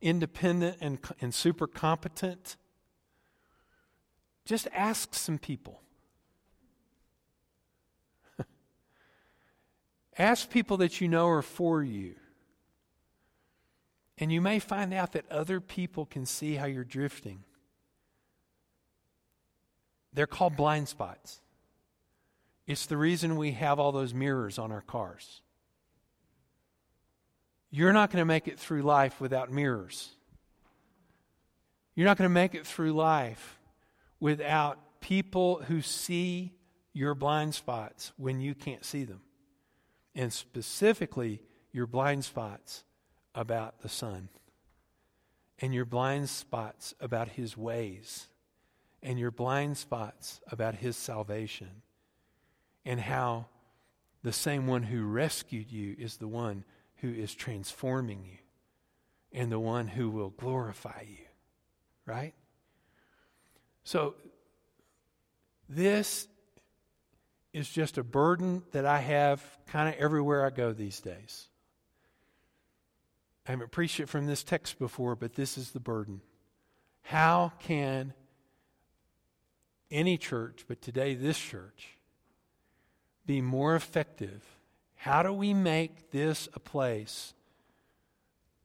independent 0.00 0.76
and, 0.80 1.00
and 1.20 1.34
super 1.34 1.66
competent, 1.66 2.56
just 4.50 4.66
ask 4.74 5.14
some 5.14 5.38
people. 5.38 5.80
ask 10.18 10.50
people 10.50 10.78
that 10.78 11.00
you 11.00 11.06
know 11.06 11.28
are 11.28 11.40
for 11.40 11.84
you. 11.84 12.16
And 14.18 14.32
you 14.32 14.40
may 14.40 14.58
find 14.58 14.92
out 14.92 15.12
that 15.12 15.30
other 15.30 15.60
people 15.60 16.04
can 16.04 16.26
see 16.26 16.56
how 16.56 16.66
you're 16.66 16.82
drifting. 16.82 17.44
They're 20.12 20.26
called 20.26 20.56
blind 20.56 20.88
spots. 20.88 21.40
It's 22.66 22.86
the 22.86 22.96
reason 22.96 23.36
we 23.36 23.52
have 23.52 23.78
all 23.78 23.92
those 23.92 24.12
mirrors 24.12 24.58
on 24.58 24.72
our 24.72 24.80
cars. 24.80 25.42
You're 27.70 27.92
not 27.92 28.10
going 28.10 28.20
to 28.20 28.26
make 28.26 28.48
it 28.48 28.58
through 28.58 28.82
life 28.82 29.20
without 29.20 29.52
mirrors. 29.52 30.08
You're 31.94 32.06
not 32.06 32.16
going 32.16 32.28
to 32.28 32.34
make 32.34 32.56
it 32.56 32.66
through 32.66 32.94
life 32.94 33.59
without 34.20 35.00
people 35.00 35.62
who 35.66 35.80
see 35.80 36.52
your 36.92 37.14
blind 37.14 37.54
spots 37.54 38.12
when 38.16 38.40
you 38.40 38.54
can't 38.54 38.84
see 38.84 39.04
them. 39.04 39.22
And 40.14 40.32
specifically, 40.32 41.40
your 41.72 41.86
blind 41.86 42.24
spots 42.24 42.84
about 43.34 43.80
the 43.80 43.88
Son, 43.88 44.28
and 45.60 45.72
your 45.72 45.84
blind 45.84 46.28
spots 46.28 46.94
about 47.00 47.28
His 47.28 47.56
ways, 47.56 48.26
and 49.02 49.18
your 49.18 49.30
blind 49.30 49.78
spots 49.78 50.40
about 50.50 50.74
His 50.76 50.96
salvation, 50.96 51.82
and 52.84 53.00
how 53.00 53.46
the 54.22 54.32
same 54.32 54.66
one 54.66 54.82
who 54.82 55.04
rescued 55.04 55.70
you 55.70 55.94
is 55.98 56.16
the 56.16 56.28
one 56.28 56.64
who 56.96 57.10
is 57.12 57.34
transforming 57.34 58.24
you, 58.24 58.38
and 59.32 59.50
the 59.50 59.60
one 59.60 59.86
who 59.86 60.10
will 60.10 60.30
glorify 60.30 61.04
you. 61.08 61.24
Right? 62.04 62.34
So, 63.90 64.14
this 65.68 66.28
is 67.52 67.68
just 67.68 67.98
a 67.98 68.04
burden 68.04 68.62
that 68.70 68.86
I 68.86 69.00
have 69.00 69.42
kind 69.66 69.88
of 69.88 70.00
everywhere 70.00 70.46
I 70.46 70.50
go 70.50 70.72
these 70.72 71.00
days. 71.00 71.48
I 73.48 73.50
haven't 73.50 73.72
preached 73.72 73.98
it 73.98 74.08
from 74.08 74.28
this 74.28 74.44
text 74.44 74.78
before, 74.78 75.16
but 75.16 75.34
this 75.34 75.58
is 75.58 75.72
the 75.72 75.80
burden. 75.80 76.20
How 77.02 77.50
can 77.58 78.14
any 79.90 80.16
church, 80.16 80.66
but 80.68 80.80
today 80.80 81.16
this 81.16 81.40
church, 81.40 81.98
be 83.26 83.40
more 83.40 83.74
effective? 83.74 84.44
How 84.94 85.24
do 85.24 85.32
we 85.32 85.52
make 85.52 86.12
this 86.12 86.48
a 86.54 86.60
place 86.60 87.34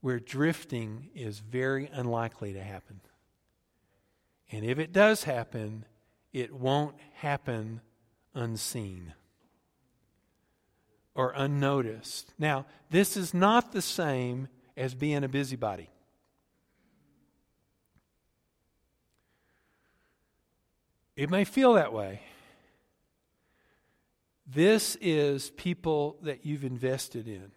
where 0.01 0.19
drifting 0.19 1.09
is 1.15 1.39
very 1.39 1.89
unlikely 1.91 2.53
to 2.53 2.61
happen? 2.61 3.01
And 4.51 4.65
if 4.65 4.79
it 4.79 4.93
does 4.93 5.23
happen, 5.23 5.85
it 6.33 6.53
won't 6.53 6.95
happen 7.15 7.81
unseen 8.33 9.13
or 11.15 11.33
unnoticed. 11.35 12.33
Now, 12.37 12.65
this 12.89 13.15
is 13.17 13.33
not 13.33 13.71
the 13.71 13.81
same 13.81 14.49
as 14.77 14.93
being 14.93 15.23
a 15.23 15.29
busybody. 15.29 15.89
It 21.15 21.29
may 21.29 21.45
feel 21.45 21.73
that 21.73 21.93
way. 21.93 22.21
This 24.45 24.97
is 25.01 25.49
people 25.51 26.17
that 26.21 26.45
you've 26.45 26.65
invested 26.65 27.27
in. 27.27 27.51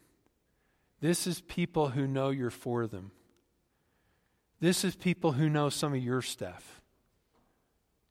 This 1.00 1.26
is 1.26 1.40
people 1.42 1.90
who 1.90 2.06
know 2.06 2.30
you're 2.30 2.50
for 2.50 2.86
them. 2.86 3.10
This 4.60 4.84
is 4.84 4.96
people 4.96 5.32
who 5.32 5.48
know 5.48 5.68
some 5.68 5.92
of 5.92 6.02
your 6.02 6.22
stuff. 6.22 6.77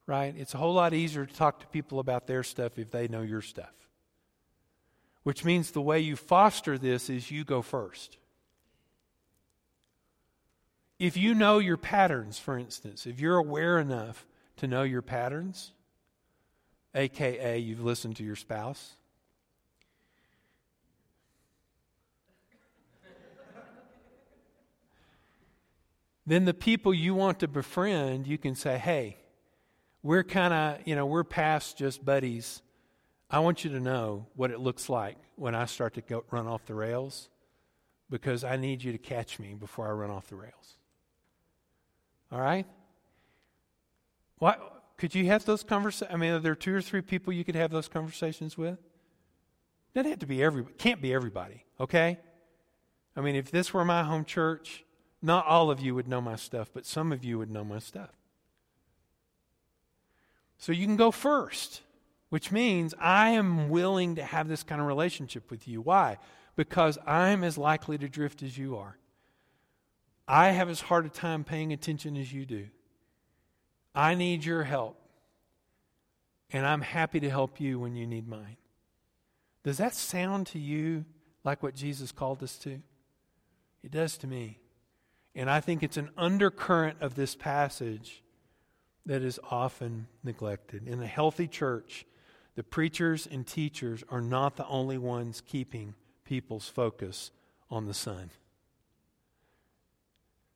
Right? 0.08 0.34
It's 0.38 0.53
a 0.53 0.58
whole 0.58 0.74
lot 0.74 0.93
easier 0.93 1.26
to 1.26 1.34
talk 1.34 1.60
to 1.60 1.68
people 1.68 1.99
about 1.99 2.26
their 2.26 2.41
stuff 2.41 2.80
if 2.80 2.89
they 2.89 3.10
know 3.10 3.22
your 3.22 3.41
stuff. 3.41 3.74
Which 5.24 5.43
means 5.43 5.72
the 5.72 5.82
way 5.82 5.99
you 5.99 6.16
foster 6.16 6.78
this 6.78 7.10
is 7.10 7.30
you 7.30 7.43
go 7.43 7.62
first. 7.62 8.18
If 10.97 11.18
you 11.18 11.36
know 11.36 11.60
your 11.60 11.76
patterns, 11.76 12.39
for 12.39 12.58
instance, 12.58 13.05
if 13.05 13.20
you're 13.20 13.36
aware 13.36 13.78
enough 13.80 14.26
to 14.55 14.68
know 14.68 14.84
your 14.84 15.01
patterns, 15.01 15.74
aka 16.95 17.58
you've 17.60 17.84
listened 17.84 18.16
to 18.16 18.24
your 18.24 18.38
spouse, 18.38 18.93
then 26.26 26.45
the 26.45 26.53
people 26.53 26.93
you 26.93 27.14
want 27.14 27.39
to 27.41 27.47
befriend, 27.47 28.26
you 28.26 28.38
can 28.38 28.55
say, 28.55 28.78
hey, 28.78 29.18
we're 30.04 30.24
kind 30.24 30.54
of, 30.54 30.88
you 30.88 30.95
know, 30.95 31.06
we're 31.06 31.24
past 31.24 31.78
just 31.78 32.04
buddies. 32.04 32.62
I 33.30 33.39
want 33.39 33.64
you 33.64 33.72
to 33.72 33.80
know 33.80 34.28
what 34.36 34.52
it 34.52 34.60
looks 34.60 34.89
like 34.89 35.18
when 35.36 35.56
I 35.56 35.66
start 35.66 35.95
to 35.95 36.02
go, 36.02 36.24
run 36.32 36.48
off 36.48 36.66
the 36.66 36.76
rails 36.76 37.30
because 38.10 38.43
I 38.43 38.56
need 38.56 38.84
you 38.84 38.91
to 38.91 38.98
catch 38.98 39.39
me 39.39 39.54
before 39.54 39.88
I 39.88 39.91
run 39.91 40.10
off 40.10 40.28
the 40.28 40.36
rails. 40.36 40.78
All 42.32 42.39
right? 42.39 42.66
What 44.39 44.84
could 44.98 45.14
you 45.14 45.26
have 45.28 45.45
those 45.45 45.64
conversations? 45.64 46.14
I 46.14 46.18
mean, 46.18 46.32
are 46.32 46.39
there 46.39 46.56
two 46.56 46.74
or 46.74 46.82
three 46.82 47.02
people 47.02 47.34
you 47.34 47.43
could 47.43 47.56
have 47.56 47.72
those 47.72 47.88
conversations 47.88 48.58
with? 48.58 48.78
Doesn't 49.93 50.10
have 50.10 50.20
to 50.20 50.26
be 50.28 50.43
every. 50.43 50.64
Can't 50.78 51.02
be 51.02 51.14
everybody. 51.14 51.66
Okay. 51.80 52.20
I 53.16 53.22
mean, 53.22 53.36
if 53.36 53.50
this 53.50 53.74
were 53.74 53.84
my 53.84 54.04
home 54.04 54.26
church, 54.26 54.84
not 55.22 55.45
all 55.48 55.72
of 55.72 55.80
you 55.80 55.95
would 55.95 56.08
know 56.08 56.22
my 56.22 56.36
stuff, 56.36 56.70
but 56.74 56.86
some 56.86 57.12
of 57.12 57.24
you 57.24 57.39
would 57.39 57.50
know 57.50 57.64
my 57.64 57.80
stuff. 57.80 58.12
So 60.58 60.72
you 60.72 60.86
can 60.86 60.95
go 60.95 61.12
first, 61.12 61.82
which 62.30 62.51
means 62.51 62.93
I 62.99 63.30
am 63.32 63.70
willing 63.70 64.16
to 64.16 64.24
have 64.24 64.47
this 64.47 64.64
kind 64.64 64.82
of 64.82 64.88
relationship 64.88 65.49
with 65.51 65.68
you. 65.68 65.82
Why? 65.82 66.18
Because 66.55 66.97
I'm 67.05 67.43
as 67.43 67.58
likely 67.58 67.97
to 67.99 68.10
drift 68.10 68.41
as 68.43 68.58
you 68.58 68.78
are. 68.78 68.97
I 70.28 70.49
have 70.49 70.70
as 70.70 70.82
hard 70.82 71.05
a 71.05 71.10
time 71.10 71.43
paying 71.43 71.72
attention 71.72 72.18
as 72.18 72.34
you 72.34 72.45
do. 72.45 72.68
I 73.95 74.16
need 74.16 74.43
your 74.43 74.64
help. 74.64 74.99
And 76.51 76.66
I'm 76.66 76.82
happy 76.82 77.20
to 77.20 77.30
help 77.30 77.60
you 77.60 77.80
when 77.80 77.95
you 77.95 78.08
need 78.08 78.28
mine. 78.28 78.58
Does 79.64 79.78
that 79.78 79.93
sound 79.93 80.47
to 80.47 80.60
you 80.60 81.05
like 81.43 81.62
what 81.62 81.76
Jesus 81.76 82.12
called 82.12 82.41
us 82.41 82.58
to? 82.60 82.82
It 83.84 83.91
does 83.91 84.18
to 84.20 84.28
me. 84.28 84.60
And 85.36 85.49
I 85.49 85.60
think 85.60 85.84
it's 85.84 85.97
an 85.97 86.10
undercurrent 86.18 87.01
of 87.01 87.16
this 87.16 87.36
passage 87.36 88.24
that 89.08 89.24
is 89.24 89.39
often 89.49 90.08
neglected. 90.24 90.88
In 90.88 91.01
a 91.01 91.08
healthy 91.08 91.47
church, 91.47 92.05
the 92.55 92.64
preachers 92.64 93.26
and 93.26 93.47
teachers 93.47 94.03
are 94.10 94.22
not 94.22 94.58
the 94.58 94.68
only 94.68 94.97
ones 94.97 95.41
keeping 95.45 95.95
people's 96.26 96.68
focus 96.68 97.32
on 97.72 97.86
the 97.86 97.93
Son. 97.93 98.30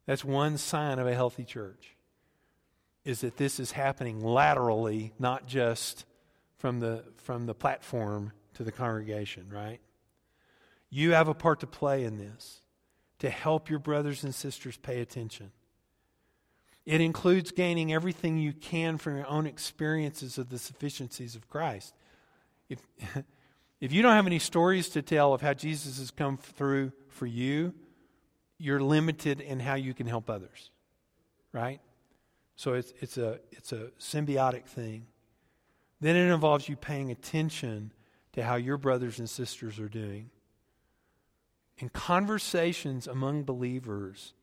That's 0.05 0.25
one 0.25 0.57
sign 0.57 0.99
of 0.99 1.07
a 1.07 1.15
healthy 1.15 1.45
church. 1.45 1.95
Is 3.05 3.21
that 3.21 3.37
this 3.37 3.59
is 3.59 3.71
happening 3.71 4.21
laterally, 4.21 5.13
not 5.17 5.47
just 5.47 6.05
from 6.57 6.79
the 6.79 7.03
from 7.17 7.47
the 7.47 7.55
platform 7.55 8.31
to 8.53 8.63
the 8.63 8.71
congregation, 8.71 9.47
right? 9.49 9.79
You 10.91 11.13
have 11.13 11.27
a 11.27 11.33
part 11.33 11.61
to 11.61 11.67
play 11.67 12.03
in 12.03 12.17
this 12.17 12.61
to 13.19 13.29
help 13.29 13.69
your 13.69 13.79
brothers 13.79 14.23
and 14.23 14.35
sisters 14.35 14.77
pay 14.77 14.99
attention. 14.99 15.51
It 16.85 17.01
includes 17.01 17.51
gaining 17.51 17.93
everything 17.93 18.37
you 18.37 18.53
can 18.53 18.97
from 18.97 19.17
your 19.17 19.27
own 19.27 19.45
experiences 19.45 20.37
of 20.37 20.49
the 20.49 20.57
sufficiencies 20.57 21.35
of 21.35 21.47
Christ. 21.47 21.93
If, 22.69 22.79
if 23.79 23.91
you 23.91 24.01
don't 24.01 24.13
have 24.13 24.27
any 24.27 24.39
stories 24.39 24.89
to 24.89 25.01
tell 25.01 25.33
of 25.33 25.41
how 25.41 25.53
Jesus 25.53 25.99
has 25.99 26.11
come 26.11 26.37
through 26.37 26.91
for 27.09 27.25
you, 27.25 27.73
you're 28.57 28.81
limited 28.81 29.41
in 29.41 29.59
how 29.59 29.75
you 29.75 29.93
can 29.93 30.07
help 30.07 30.29
others. 30.29 30.71
Right? 31.53 31.81
So 32.55 32.73
it's, 32.73 32.93
it's, 32.99 33.17
a, 33.17 33.39
it's 33.51 33.71
a 33.71 33.89
symbiotic 33.99 34.65
thing. 34.65 35.05
Then 35.99 36.15
it 36.15 36.33
involves 36.33 36.67
you 36.67 36.75
paying 36.75 37.11
attention 37.11 37.91
to 38.33 38.43
how 38.43 38.55
your 38.55 38.77
brothers 38.77 39.19
and 39.19 39.29
sisters 39.29 39.79
are 39.79 39.89
doing. 39.89 40.29
And 41.79 41.91
conversations 41.91 43.07
among 43.07 43.43
believers 43.43 44.33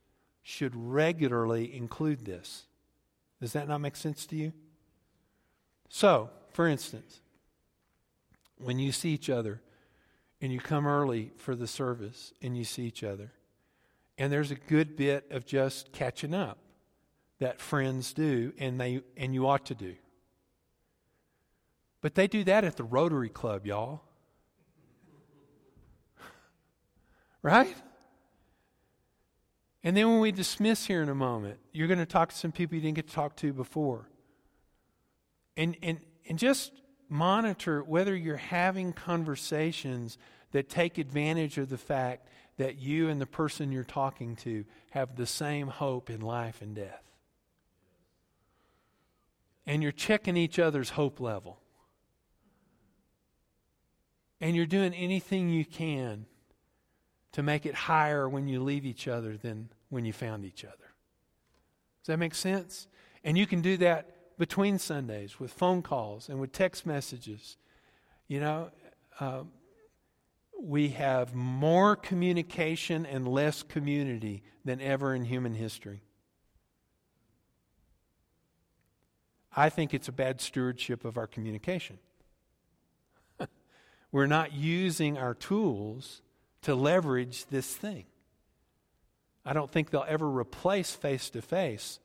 should 0.49 0.74
regularly 0.74 1.76
include 1.76 2.24
this. 2.24 2.64
Does 3.38 3.53
that 3.53 3.68
not 3.68 3.82
make 3.82 3.94
sense 3.94 4.24
to 4.24 4.34
you? 4.34 4.55
So, 5.90 6.30
for 6.55 6.66
instance, 6.66 7.20
when 8.57 8.78
you 8.78 8.90
see 8.90 9.11
each 9.11 9.28
other 9.28 9.61
and 10.40 10.51
you 10.51 10.59
come 10.59 10.86
early 10.86 11.32
for 11.36 11.55
the 11.55 11.66
service 11.66 12.32
and 12.40 12.57
you 12.57 12.64
see 12.64 12.84
each 12.84 13.05
other, 13.05 13.30
and 14.16 14.32
there's 14.32 14.51
a 14.51 14.55
good 14.55 14.96
bit 14.96 15.26
of 15.30 15.44
just 15.44 15.92
catching 15.92 16.32
up 16.32 16.57
that 17.40 17.61
friends 17.61 18.14
do 18.14 18.55
and 18.59 18.80
they 18.80 19.03
and 19.18 19.34
you 19.34 19.46
ought 19.46 19.66
to 19.66 19.74
do. 19.74 19.96
But 22.01 22.14
they 22.14 22.26
do 22.26 22.42
that 22.44 22.64
at 22.64 22.78
the 22.78 22.84
Rotary 22.84 23.28
Club, 23.28 23.66
y'all. 23.66 24.01
right? 27.42 27.76
And 29.84 29.96
then 29.96 30.08
when 30.08 30.20
we 30.20 30.32
dismiss 30.32 30.86
here 30.86 31.02
in 31.02 31.08
a 31.08 31.14
moment, 31.14 31.58
you're 31.72 31.86
going 31.86 31.98
to 31.98 32.06
talk 32.06 32.30
to 32.30 32.36
some 32.36 32.52
people 32.52 32.76
you 32.76 32.82
didn't 32.82 32.96
get 32.96 33.08
to 33.08 33.14
talk 33.14 33.36
to 33.36 33.52
before. 33.52 34.08
And, 35.56 35.76
and, 35.82 36.00
and 36.28 36.38
just 36.38 36.72
monitor 37.08 37.82
whether 37.82 38.14
you're 38.14 38.36
having 38.36 38.92
conversations 38.92 40.18
that 40.52 40.68
take 40.68 40.98
advantage 40.98 41.58
of 41.58 41.68
the 41.68 41.78
fact 41.78 42.28
that 42.56 42.78
you 42.78 43.08
and 43.08 43.20
the 43.20 43.26
person 43.26 43.70
you're 43.70 43.84
talking 43.84 44.34
to 44.36 44.64
have 44.90 45.16
the 45.16 45.26
same 45.26 45.68
hope 45.68 46.10
in 46.10 46.20
life 46.20 46.60
and 46.60 46.74
death. 46.74 47.04
And 49.66 49.82
you're 49.82 49.92
checking 49.92 50.36
each 50.36 50.58
other's 50.58 50.90
hope 50.90 51.20
level. 51.20 51.60
And 54.40 54.56
you're 54.56 54.66
doing 54.66 54.94
anything 54.94 55.50
you 55.50 55.64
can 55.64 56.26
to 57.32 57.42
make 57.42 57.66
it 57.66 57.74
higher 57.74 58.28
when 58.28 58.48
you 58.48 58.62
leave 58.62 58.86
each 58.86 59.06
other 59.06 59.36
than 59.36 59.68
when 59.88 60.04
you 60.04 60.12
found 60.12 60.44
each 60.44 60.64
other. 60.64 60.74
Does 62.02 62.06
that 62.06 62.18
make 62.18 62.34
sense? 62.34 62.88
And 63.24 63.36
you 63.36 63.46
can 63.46 63.60
do 63.60 63.76
that 63.78 64.38
between 64.38 64.78
Sundays 64.78 65.38
with 65.38 65.52
phone 65.52 65.82
calls 65.82 66.28
and 66.28 66.40
with 66.40 66.52
text 66.52 66.86
messages. 66.86 67.56
You 68.28 68.40
know, 68.40 68.70
uh, 69.20 69.42
we 70.60 70.88
have 70.90 71.34
more 71.34 71.96
communication 71.96 73.06
and 73.06 73.28
less 73.28 73.62
community 73.62 74.42
than 74.64 74.80
ever 74.80 75.14
in 75.14 75.24
human 75.24 75.54
history. 75.54 76.02
I 79.54 79.70
think 79.70 79.92
it's 79.92 80.08
a 80.08 80.12
bad 80.12 80.40
stewardship 80.40 81.04
of 81.04 81.18
our 81.18 81.26
communication. 81.26 81.98
We're 84.12 84.26
not 84.26 84.52
using 84.52 85.18
our 85.18 85.34
tools 85.34 86.22
to 86.68 86.74
leverage 86.74 87.46
this 87.46 87.74
thing. 87.74 88.04
I 89.42 89.54
don't 89.54 89.70
think 89.70 89.88
they'll 89.88 90.04
ever 90.06 90.28
replace 90.28 90.90
face 90.90 91.30
to 91.30 91.40
face, 91.40 91.98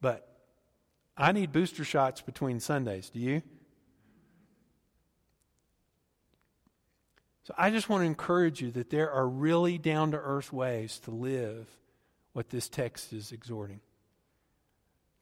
but 0.00 0.28
I 1.16 1.32
need 1.32 1.50
booster 1.50 1.82
shots 1.82 2.20
between 2.20 2.60
Sundays. 2.60 3.10
Do 3.10 3.18
you? 3.18 3.42
So 7.42 7.54
I 7.58 7.70
just 7.70 7.88
want 7.88 8.02
to 8.02 8.06
encourage 8.06 8.62
you 8.62 8.70
that 8.70 8.90
there 8.90 9.10
are 9.10 9.26
really 9.26 9.76
down 9.76 10.12
to 10.12 10.18
earth 10.18 10.52
ways 10.52 11.00
to 11.00 11.10
live 11.10 11.66
what 12.32 12.50
this 12.50 12.68
text 12.68 13.12
is 13.12 13.32
exhorting. 13.32 13.80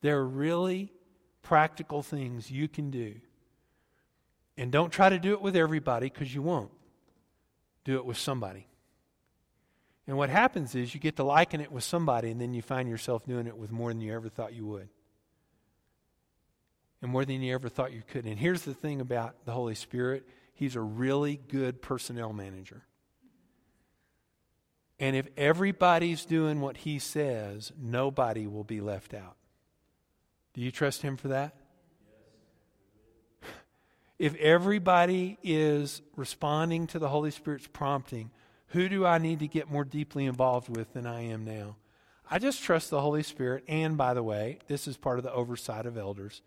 There 0.02 0.18
are 0.18 0.28
really 0.28 0.92
practical 1.40 2.02
things 2.02 2.50
you 2.50 2.68
can 2.68 2.90
do. 2.90 3.14
And 4.58 4.70
don't 4.70 4.90
try 4.90 5.08
to 5.08 5.18
do 5.18 5.32
it 5.32 5.40
with 5.40 5.56
everybody 5.56 6.10
because 6.10 6.34
you 6.34 6.42
won't 6.42 6.70
do 7.84 7.96
it 7.96 8.04
with 8.04 8.18
somebody. 8.18 8.66
And 10.06 10.16
what 10.16 10.30
happens 10.30 10.74
is 10.74 10.94
you 10.94 11.00
get 11.00 11.16
to 11.16 11.24
liken 11.24 11.60
it 11.60 11.70
with 11.70 11.84
somebody, 11.84 12.30
and 12.30 12.40
then 12.40 12.54
you 12.54 12.62
find 12.62 12.88
yourself 12.88 13.24
doing 13.24 13.46
it 13.46 13.56
with 13.56 13.70
more 13.70 13.90
than 13.90 14.00
you 14.00 14.12
ever 14.12 14.28
thought 14.28 14.52
you 14.52 14.66
would. 14.66 14.88
And 17.00 17.10
more 17.10 17.24
than 17.24 17.40
you 17.42 17.54
ever 17.54 17.68
thought 17.68 17.92
you 17.92 18.02
could. 18.06 18.26
And 18.26 18.38
here's 18.38 18.62
the 18.62 18.74
thing 18.74 19.00
about 19.00 19.44
the 19.44 19.52
Holy 19.52 19.74
Spirit 19.74 20.26
He's 20.54 20.76
a 20.76 20.80
really 20.80 21.40
good 21.48 21.82
personnel 21.82 22.32
manager. 22.32 22.84
And 25.00 25.16
if 25.16 25.26
everybody's 25.36 26.24
doing 26.24 26.60
what 26.60 26.76
He 26.76 26.98
says, 27.00 27.72
nobody 27.80 28.46
will 28.46 28.62
be 28.62 28.80
left 28.80 29.14
out. 29.14 29.36
Do 30.54 30.60
you 30.60 30.70
trust 30.70 31.02
Him 31.02 31.16
for 31.16 31.28
that? 31.28 31.56
If 34.22 34.36
everybody 34.36 35.36
is 35.42 36.00
responding 36.14 36.86
to 36.86 37.00
the 37.00 37.08
Holy 37.08 37.32
Spirit's 37.32 37.66
prompting, 37.66 38.30
who 38.68 38.88
do 38.88 39.04
I 39.04 39.18
need 39.18 39.40
to 39.40 39.48
get 39.48 39.68
more 39.68 39.84
deeply 39.84 40.26
involved 40.26 40.68
with 40.68 40.92
than 40.92 41.08
I 41.08 41.22
am 41.22 41.44
now? 41.44 41.74
I 42.30 42.38
just 42.38 42.62
trust 42.62 42.88
the 42.88 43.00
Holy 43.00 43.24
Spirit. 43.24 43.64
And 43.66 43.96
by 43.96 44.14
the 44.14 44.22
way, 44.22 44.60
this 44.68 44.86
is 44.86 44.96
part 44.96 45.18
of 45.18 45.24
the 45.24 45.32
oversight 45.32 45.86
of 45.86 45.98
elders. 45.98 46.40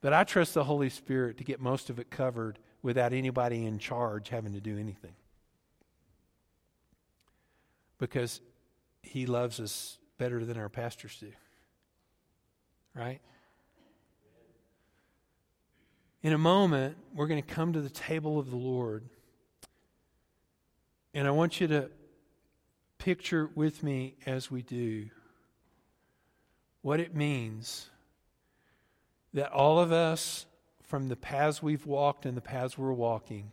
But 0.00 0.14
I 0.14 0.24
trust 0.24 0.54
the 0.54 0.64
Holy 0.64 0.88
Spirit 0.88 1.36
to 1.36 1.44
get 1.44 1.60
most 1.60 1.90
of 1.90 1.98
it 1.98 2.08
covered 2.08 2.58
without 2.80 3.12
anybody 3.12 3.66
in 3.66 3.78
charge 3.78 4.30
having 4.30 4.54
to 4.54 4.60
do 4.60 4.78
anything. 4.78 5.16
Because 7.98 8.40
He 9.02 9.26
loves 9.26 9.60
us 9.60 9.98
better 10.16 10.46
than 10.46 10.56
our 10.56 10.70
pastors 10.70 11.18
do. 11.20 11.32
Right? 12.94 13.20
In 16.26 16.32
a 16.32 16.38
moment, 16.38 16.96
we're 17.14 17.28
going 17.28 17.40
to 17.40 17.54
come 17.54 17.72
to 17.74 17.80
the 17.80 17.88
table 17.88 18.36
of 18.36 18.50
the 18.50 18.56
Lord. 18.56 19.04
And 21.14 21.24
I 21.28 21.30
want 21.30 21.60
you 21.60 21.68
to 21.68 21.88
picture 22.98 23.48
with 23.54 23.84
me 23.84 24.16
as 24.26 24.50
we 24.50 24.62
do 24.62 25.08
what 26.82 26.98
it 26.98 27.14
means 27.14 27.90
that 29.34 29.52
all 29.52 29.78
of 29.78 29.92
us, 29.92 30.46
from 30.82 31.06
the 31.06 31.14
paths 31.14 31.62
we've 31.62 31.86
walked 31.86 32.26
and 32.26 32.36
the 32.36 32.40
paths 32.40 32.76
we're 32.76 32.92
walking, 32.92 33.52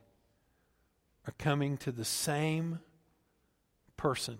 are 1.27 1.35
coming 1.37 1.77
to 1.77 1.91
the 1.91 2.03
same 2.03 2.79
person. 3.97 4.39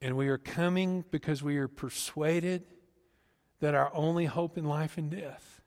And 0.00 0.16
we 0.16 0.28
are 0.28 0.38
coming 0.38 1.04
because 1.10 1.42
we 1.42 1.56
are 1.56 1.66
persuaded 1.66 2.62
that 3.60 3.74
our 3.74 3.90
only 3.94 4.26
hope 4.26 4.58
in 4.58 4.64
life 4.64 4.98
and 4.98 5.10
death 5.10 5.60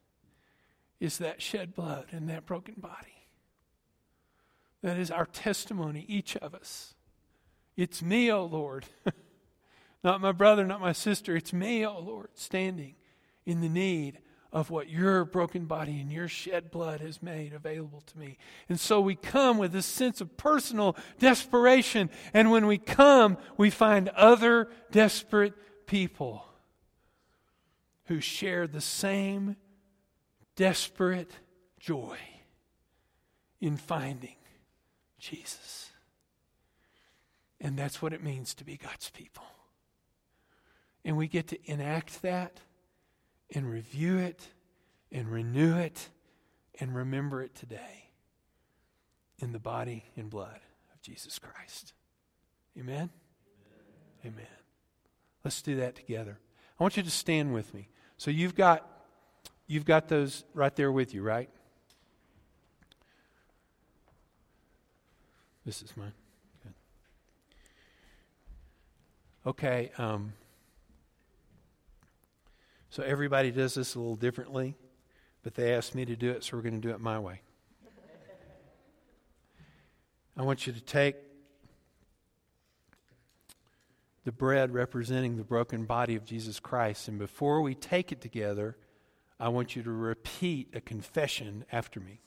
is 0.99 1.17
that 1.19 1.41
shed 1.41 1.73
blood 1.73 2.07
and 2.11 2.29
that 2.29 2.45
broken 2.45 2.75
body. 2.77 3.25
That 4.81 4.97
is 4.97 5.11
our 5.11 5.25
testimony, 5.25 6.05
each 6.07 6.37
of 6.37 6.53
us. 6.53 6.93
It's 7.75 8.01
me, 8.01 8.31
O 8.31 8.39
oh 8.39 8.45
Lord. 8.45 8.85
not 10.03 10.21
my 10.21 10.31
brother, 10.31 10.65
not 10.65 10.81
my 10.81 10.91
sister. 10.91 11.35
It's 11.35 11.53
me, 11.53 11.85
O 11.85 11.95
oh 11.97 11.99
Lord, 12.01 12.29
standing 12.35 12.95
in 13.45 13.61
the 13.61 13.69
need 13.69 14.19
of 14.51 14.69
what 14.69 14.89
your 14.89 15.25
broken 15.25 15.65
body 15.65 15.99
and 15.99 16.11
your 16.11 16.27
shed 16.27 16.71
blood 16.71 17.01
has 17.01 17.21
made 17.21 17.53
available 17.53 18.01
to 18.01 18.17
me. 18.17 18.37
And 18.67 18.79
so 18.79 18.99
we 18.99 19.15
come 19.15 19.57
with 19.57 19.71
this 19.71 19.85
sense 19.85 20.21
of 20.21 20.37
personal 20.37 20.97
desperation. 21.19 22.09
And 22.33 22.49
when 22.49 22.65
we 22.65 22.77
come, 22.77 23.37
we 23.57 23.69
find 23.69 24.09
other 24.09 24.69
desperate 24.91 25.53
people 25.85 26.48
who 28.09 28.19
share 28.19 28.65
the 28.65 28.81
same 28.81 29.55
desperate 30.55 31.31
joy 31.79 32.17
in 33.61 33.77
finding 33.77 34.35
Jesus. 35.19 35.91
And 37.61 37.77
that's 37.77 38.01
what 38.01 38.11
it 38.11 38.23
means 38.23 38.55
to 38.55 38.63
be 38.63 38.77
God's 38.77 39.11
people. 39.11 39.43
And 41.05 41.17
we 41.17 41.27
get 41.27 41.47
to 41.49 41.71
enact 41.71 42.23
that 42.23 42.61
and 43.53 43.69
review 43.69 44.17
it 44.17 44.47
and 45.11 45.31
renew 45.31 45.77
it 45.77 46.09
and 46.79 46.95
remember 46.95 47.43
it 47.43 47.53
today 47.53 48.09
in 49.37 49.51
the 49.51 49.59
body 49.59 50.05
and 50.17 50.31
blood 50.31 50.61
of 50.95 51.01
Jesus 51.03 51.37
Christ. 51.37 51.93
Amen? 52.75 53.11
Amen. 54.25 54.33
Amen. 54.33 54.57
Let's 55.43 55.61
do 55.61 55.75
that 55.75 55.95
together. 55.95 56.39
I 56.79 56.83
want 56.83 56.97
you 56.97 57.03
to 57.03 57.11
stand 57.11 57.53
with 57.53 57.71
me. 57.75 57.89
So 58.19 58.29
you've 58.29 58.53
got 58.53 58.85
You've 59.69 59.85
got 59.85 60.07
those 60.07 60.45
right 60.55 60.75
there 60.75 60.91
with 60.91 61.13
you, 61.13 61.21
right? 61.21 61.47
This 65.63 65.83
is 65.83 65.95
mine. 65.95 66.13
Okay. 69.45 69.91
Um, 69.99 70.33
So 72.89 73.03
everybody 73.03 73.51
does 73.51 73.75
this 73.75 73.93
a 73.93 73.99
little 73.99 74.15
differently, 74.15 74.75
but 75.43 75.53
they 75.53 75.75
asked 75.75 75.93
me 75.93 76.03
to 76.05 76.15
do 76.15 76.31
it, 76.31 76.43
so 76.43 76.57
we're 76.57 76.63
going 76.63 76.81
to 76.81 76.87
do 76.87 76.91
it 76.91 76.99
my 76.99 77.19
way. 77.19 77.41
I 80.35 80.41
want 80.41 80.65
you 80.65 80.73
to 80.73 80.81
take 80.81 81.15
the 84.25 84.31
bread 84.31 84.73
representing 84.73 85.37
the 85.37 85.43
broken 85.43 85.85
body 85.85 86.15
of 86.15 86.25
Jesus 86.25 86.59
Christ, 86.59 87.07
and 87.07 87.17
before 87.17 87.61
we 87.61 87.75
take 87.75 88.11
it 88.11 88.21
together, 88.21 88.77
I 89.39 89.49
want 89.49 89.75
you 89.75 89.83
to 89.83 89.91
repeat 89.91 90.69
a 90.73 90.81
confession 90.81 91.65
after 91.71 91.99
me. 91.99 92.21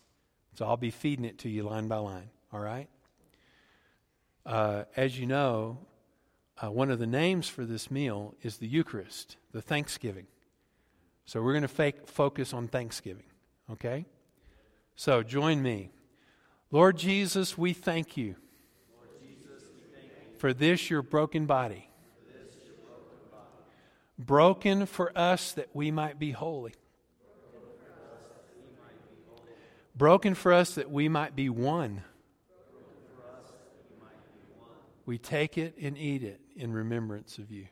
So 0.55 0.67
I'll 0.67 0.77
be 0.77 0.91
feeding 0.91 1.25
it 1.25 1.39
to 1.39 1.49
you 1.49 1.63
line 1.63 1.89
by 1.89 1.97
line, 1.97 2.31
all 2.53 2.61
right? 2.61 2.89
Uh, 4.45 4.85
as 4.97 5.19
you 5.19 5.27
know, 5.27 5.79
uh, 6.63 6.71
one 6.71 6.91
of 6.91 6.99
the 6.99 7.07
names 7.07 7.49
for 7.49 7.65
this 7.65 7.91
meal 7.91 8.35
is 8.43 8.59
the 8.59 8.67
Eucharist, 8.67 9.37
the 9.53 9.63
Thanksgiving. 9.63 10.27
So 11.25 11.43
we're 11.43 11.53
going 11.53 11.69
to 11.69 11.93
focus 12.07 12.53
on 12.53 12.69
Thanksgiving, 12.69 13.27
okay? 13.71 14.07
So 14.97 15.23
join 15.23 15.63
me. 15.63 15.91
Lord 16.71 16.97
Jesus, 16.97 17.57
we 17.57 17.73
thank 17.73 18.17
you, 18.17 18.37
for 20.43 20.53
this 20.53 20.91
your 20.91 21.03
broken 21.03 21.47
body. 21.47 21.89
Broken 24.19 24.87
for 24.87 25.17
us 25.17 25.53
that 25.53 25.69
we 25.73 25.93
might 25.93 26.19
be 26.19 26.33
holy. 26.33 26.75
Broken 29.97 30.35
for 30.35 30.53
us 30.53 30.75
that 30.75 30.91
we 30.91 31.09
might 31.09 31.37
be 31.37 31.49
one. 31.49 32.03
We 35.07 35.17
take 35.17 35.57
it 35.57 35.77
and 35.81 35.97
eat 35.97 36.25
it 36.25 36.41
in 36.57 36.73
remembrance 36.73 37.39
of 37.39 37.53
you. 37.53 37.69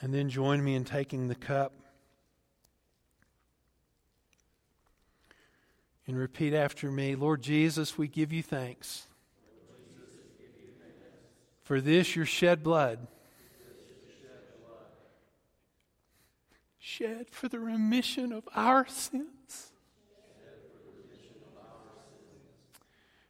And 0.00 0.12
then 0.12 0.28
join 0.28 0.64
me 0.64 0.74
in 0.74 0.84
taking 0.84 1.28
the 1.28 1.36
cup 1.36 1.74
and 6.08 6.18
repeat 6.18 6.54
after 6.54 6.90
me 6.90 7.14
Lord 7.14 7.42
Jesus, 7.42 7.96
we 7.96 8.08
give 8.08 8.32
you 8.32 8.42
thanks. 8.42 9.04
For 11.62 11.80
this, 11.80 12.16
your 12.16 12.26
shed 12.26 12.64
blood. 12.64 13.06
Shed 16.78 17.26
for 17.30 17.48
the 17.48 17.60
remission 17.60 18.32
of 18.32 18.48
our 18.56 18.88
sins. 18.88 19.70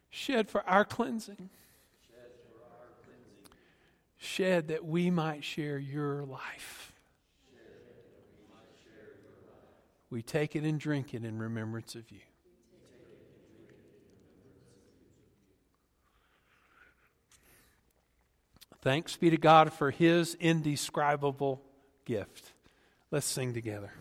Shed 0.09 0.49
for 0.49 0.67
our 0.67 0.85
cleansing 0.85 1.49
shed 4.19 4.67
that 4.67 4.85
we 4.85 5.09
might 5.09 5.43
share 5.43 5.77
your 5.77 6.23
life. 6.23 6.93
We 10.09 10.21
take 10.21 10.55
it 10.55 10.63
and 10.63 10.79
drink 10.79 11.13
it 11.13 11.23
in 11.23 11.37
remembrance 11.37 11.95
of 11.95 12.09
you. 12.11 12.19
Thanks 18.81 19.17
be 19.17 19.29
to 19.29 19.37
God 19.37 19.73
for 19.73 19.91
his 19.91 20.35
indescribable 20.35 21.61
gift. 22.05 22.53
Let's 23.11 23.25
sing 23.25 23.53
together. 23.53 23.91